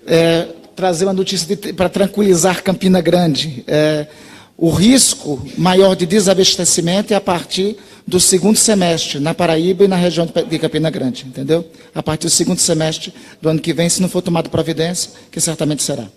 é, 0.07 0.49
trazer 0.75 1.05
uma 1.05 1.13
notícia 1.13 1.55
para 1.77 1.91
tranquilizar 1.91 2.63
Campina 2.63 3.03
Grande. 3.03 3.63
É, 3.67 4.07
o 4.57 4.71
risco 4.71 5.47
maior 5.59 5.95
de 5.95 6.07
desabastecimento 6.07 7.13
é 7.13 7.17
a 7.17 7.21
partir 7.21 7.77
do 8.07 8.19
segundo 8.19 8.57
semestre, 8.57 9.21
na 9.21 9.35
Paraíba 9.35 9.85
e 9.85 9.89
na 9.89 9.97
região 9.97 10.27
de 10.49 10.59
Campina 10.59 10.89
Grande, 10.89 11.27
entendeu? 11.27 11.63
A 11.95 12.03
partir 12.03 12.27
do 12.27 12.31
segundo 12.31 12.59
semestre 12.59 13.13
do 13.39 13.51
ano 13.51 13.61
que 13.61 13.75
vem, 13.75 13.91
se 13.91 14.01
não 14.01 14.09
for 14.09 14.23
tomada 14.23 14.49
providência, 14.49 15.11
que 15.31 15.43
certamente 15.43 15.83
será. 15.83 16.09